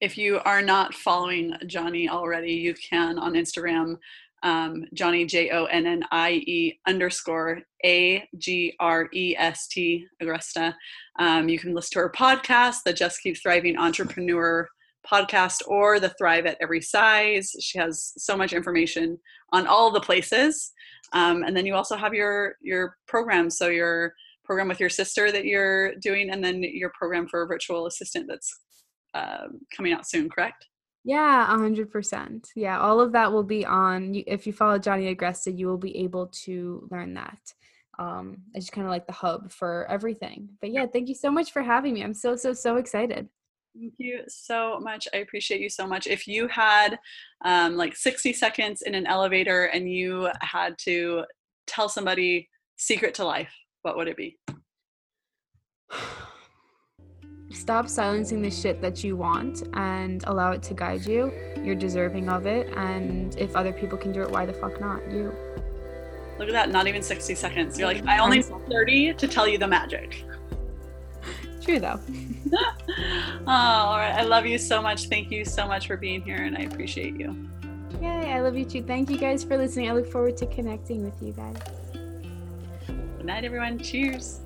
if 0.00 0.16
you 0.16 0.38
are 0.46 0.62
not 0.62 0.94
following 0.94 1.54
Johnnie 1.66 2.08
already, 2.08 2.52
you 2.52 2.72
can 2.74 3.18
on 3.18 3.34
Instagram, 3.34 3.98
um, 4.42 4.84
Johnnie 4.94 5.26
J 5.26 5.50
O 5.50 5.64
N 5.66 5.86
N 5.86 6.02
I 6.10 6.42
E 6.46 6.78
underscore 6.86 7.60
A 7.84 8.26
G 8.38 8.74
R 8.80 9.08
E 9.12 9.34
S 9.36 9.66
T 9.66 10.06
Agresta. 10.22 10.74
Um, 11.18 11.48
you 11.48 11.58
can 11.58 11.74
listen 11.74 11.94
to 11.94 11.98
her 12.00 12.12
podcast, 12.16 12.84
the 12.84 12.92
Just 12.92 13.20
Keep 13.20 13.36
Thriving 13.42 13.76
Entrepreneur 13.76 14.68
podcast 15.06 15.62
or 15.66 16.00
the 16.00 16.10
Thrive 16.10 16.46
at 16.46 16.56
Every 16.60 16.80
Size. 16.80 17.54
She 17.60 17.78
has 17.78 18.12
so 18.16 18.36
much 18.36 18.52
information 18.52 19.18
on 19.52 19.66
all 19.66 19.90
the 19.90 20.00
places. 20.00 20.72
Um, 21.12 21.42
and 21.42 21.56
then 21.56 21.66
you 21.66 21.74
also 21.74 21.96
have 21.96 22.14
your 22.14 22.56
your 22.62 22.96
program. 23.06 23.50
So 23.50 23.68
your 23.68 24.12
program 24.44 24.68
with 24.68 24.80
your 24.80 24.90
sister 24.90 25.30
that 25.32 25.44
you're 25.44 25.94
doing, 25.96 26.30
and 26.30 26.42
then 26.42 26.62
your 26.62 26.90
program 26.98 27.28
for 27.28 27.42
a 27.42 27.46
virtual 27.46 27.86
assistant 27.86 28.26
that's 28.28 28.50
uh, 29.14 29.48
coming 29.74 29.92
out 29.92 30.08
soon. 30.08 30.28
Correct? 30.28 30.66
Yeah, 31.04 31.44
a 31.44 31.58
hundred 31.58 31.90
percent. 31.90 32.48
Yeah, 32.54 32.78
all 32.80 33.00
of 33.00 33.12
that 33.12 33.32
will 33.32 33.44
be 33.44 33.64
on. 33.64 34.22
If 34.26 34.46
you 34.46 34.52
follow 34.52 34.78
Johnnie 34.78 35.14
Agresta, 35.14 35.56
you 35.56 35.66
will 35.66 35.78
be 35.78 35.96
able 35.98 36.26
to 36.44 36.86
learn 36.90 37.14
that. 37.14 37.38
Um, 37.98 38.38
it's 38.54 38.66
just 38.66 38.72
kind 38.72 38.86
of 38.86 38.90
like 38.90 39.06
the 39.06 39.12
hub 39.12 39.50
for 39.50 39.86
everything. 39.90 40.50
But 40.60 40.70
yeah, 40.70 40.86
thank 40.86 41.08
you 41.08 41.14
so 41.14 41.30
much 41.30 41.52
for 41.52 41.62
having 41.62 41.94
me. 41.94 42.02
I'm 42.02 42.14
so 42.14 42.36
so 42.36 42.52
so 42.52 42.76
excited. 42.76 43.28
Thank 43.74 43.94
you 43.98 44.22
so 44.28 44.80
much. 44.80 45.06
I 45.14 45.18
appreciate 45.18 45.60
you 45.60 45.68
so 45.68 45.86
much. 45.86 46.06
If 46.06 46.26
you 46.26 46.48
had 46.48 46.98
um, 47.44 47.76
like 47.76 47.96
60 47.96 48.32
seconds 48.32 48.82
in 48.82 48.94
an 48.94 49.06
elevator 49.06 49.66
and 49.66 49.90
you 49.90 50.30
had 50.40 50.76
to 50.78 51.24
tell 51.66 51.88
somebody 51.88 52.48
secret 52.76 53.14
to 53.14 53.24
life, 53.24 53.52
what 53.82 53.96
would 53.96 54.08
it 54.08 54.16
be? 54.16 54.38
Stop 57.50 57.88
silencing 57.88 58.42
the 58.42 58.50
shit 58.50 58.82
that 58.82 59.02
you 59.02 59.16
want 59.16 59.62
and 59.74 60.22
allow 60.24 60.52
it 60.52 60.62
to 60.64 60.74
guide 60.74 61.06
you. 61.06 61.32
You're 61.62 61.74
deserving 61.74 62.28
of 62.28 62.46
it. 62.46 62.68
And 62.76 63.36
if 63.36 63.56
other 63.56 63.72
people 63.72 63.96
can 63.96 64.12
do 64.12 64.22
it, 64.22 64.30
why 64.30 64.44
the 64.44 64.52
fuck 64.52 64.80
not 64.80 65.00
you? 65.10 65.34
Look 66.38 66.48
at 66.48 66.52
that, 66.52 66.70
not 66.70 66.86
even 66.86 67.02
60 67.02 67.34
seconds. 67.34 67.78
You're 67.78 67.88
like, 67.88 68.06
I 68.06 68.18
only 68.18 68.38
have 68.38 68.62
30 68.68 69.14
to 69.14 69.28
tell 69.28 69.48
you 69.48 69.58
the 69.58 69.66
magic. 69.66 70.24
True 71.62 71.80
though. 71.80 72.00
oh, 73.46 73.46
all 73.46 73.96
right. 73.96 74.14
I 74.14 74.22
love 74.22 74.46
you 74.46 74.58
so 74.58 74.82
much. 74.82 75.08
Thank 75.08 75.30
you 75.30 75.44
so 75.44 75.66
much 75.66 75.86
for 75.86 75.96
being 75.96 76.22
here, 76.22 76.36
and 76.36 76.56
I 76.56 76.62
appreciate 76.62 77.18
you. 77.18 77.48
Yay, 78.00 78.32
I 78.32 78.40
love 78.40 78.56
you 78.56 78.64
too. 78.64 78.82
Thank 78.82 79.10
you 79.10 79.18
guys 79.18 79.42
for 79.44 79.56
listening. 79.56 79.90
I 79.90 79.92
look 79.92 80.10
forward 80.10 80.36
to 80.38 80.46
connecting 80.46 81.04
with 81.04 81.20
you 81.22 81.32
guys. 81.32 81.56
Good 82.86 83.24
night, 83.24 83.44
everyone. 83.44 83.78
Cheers. 83.78 84.40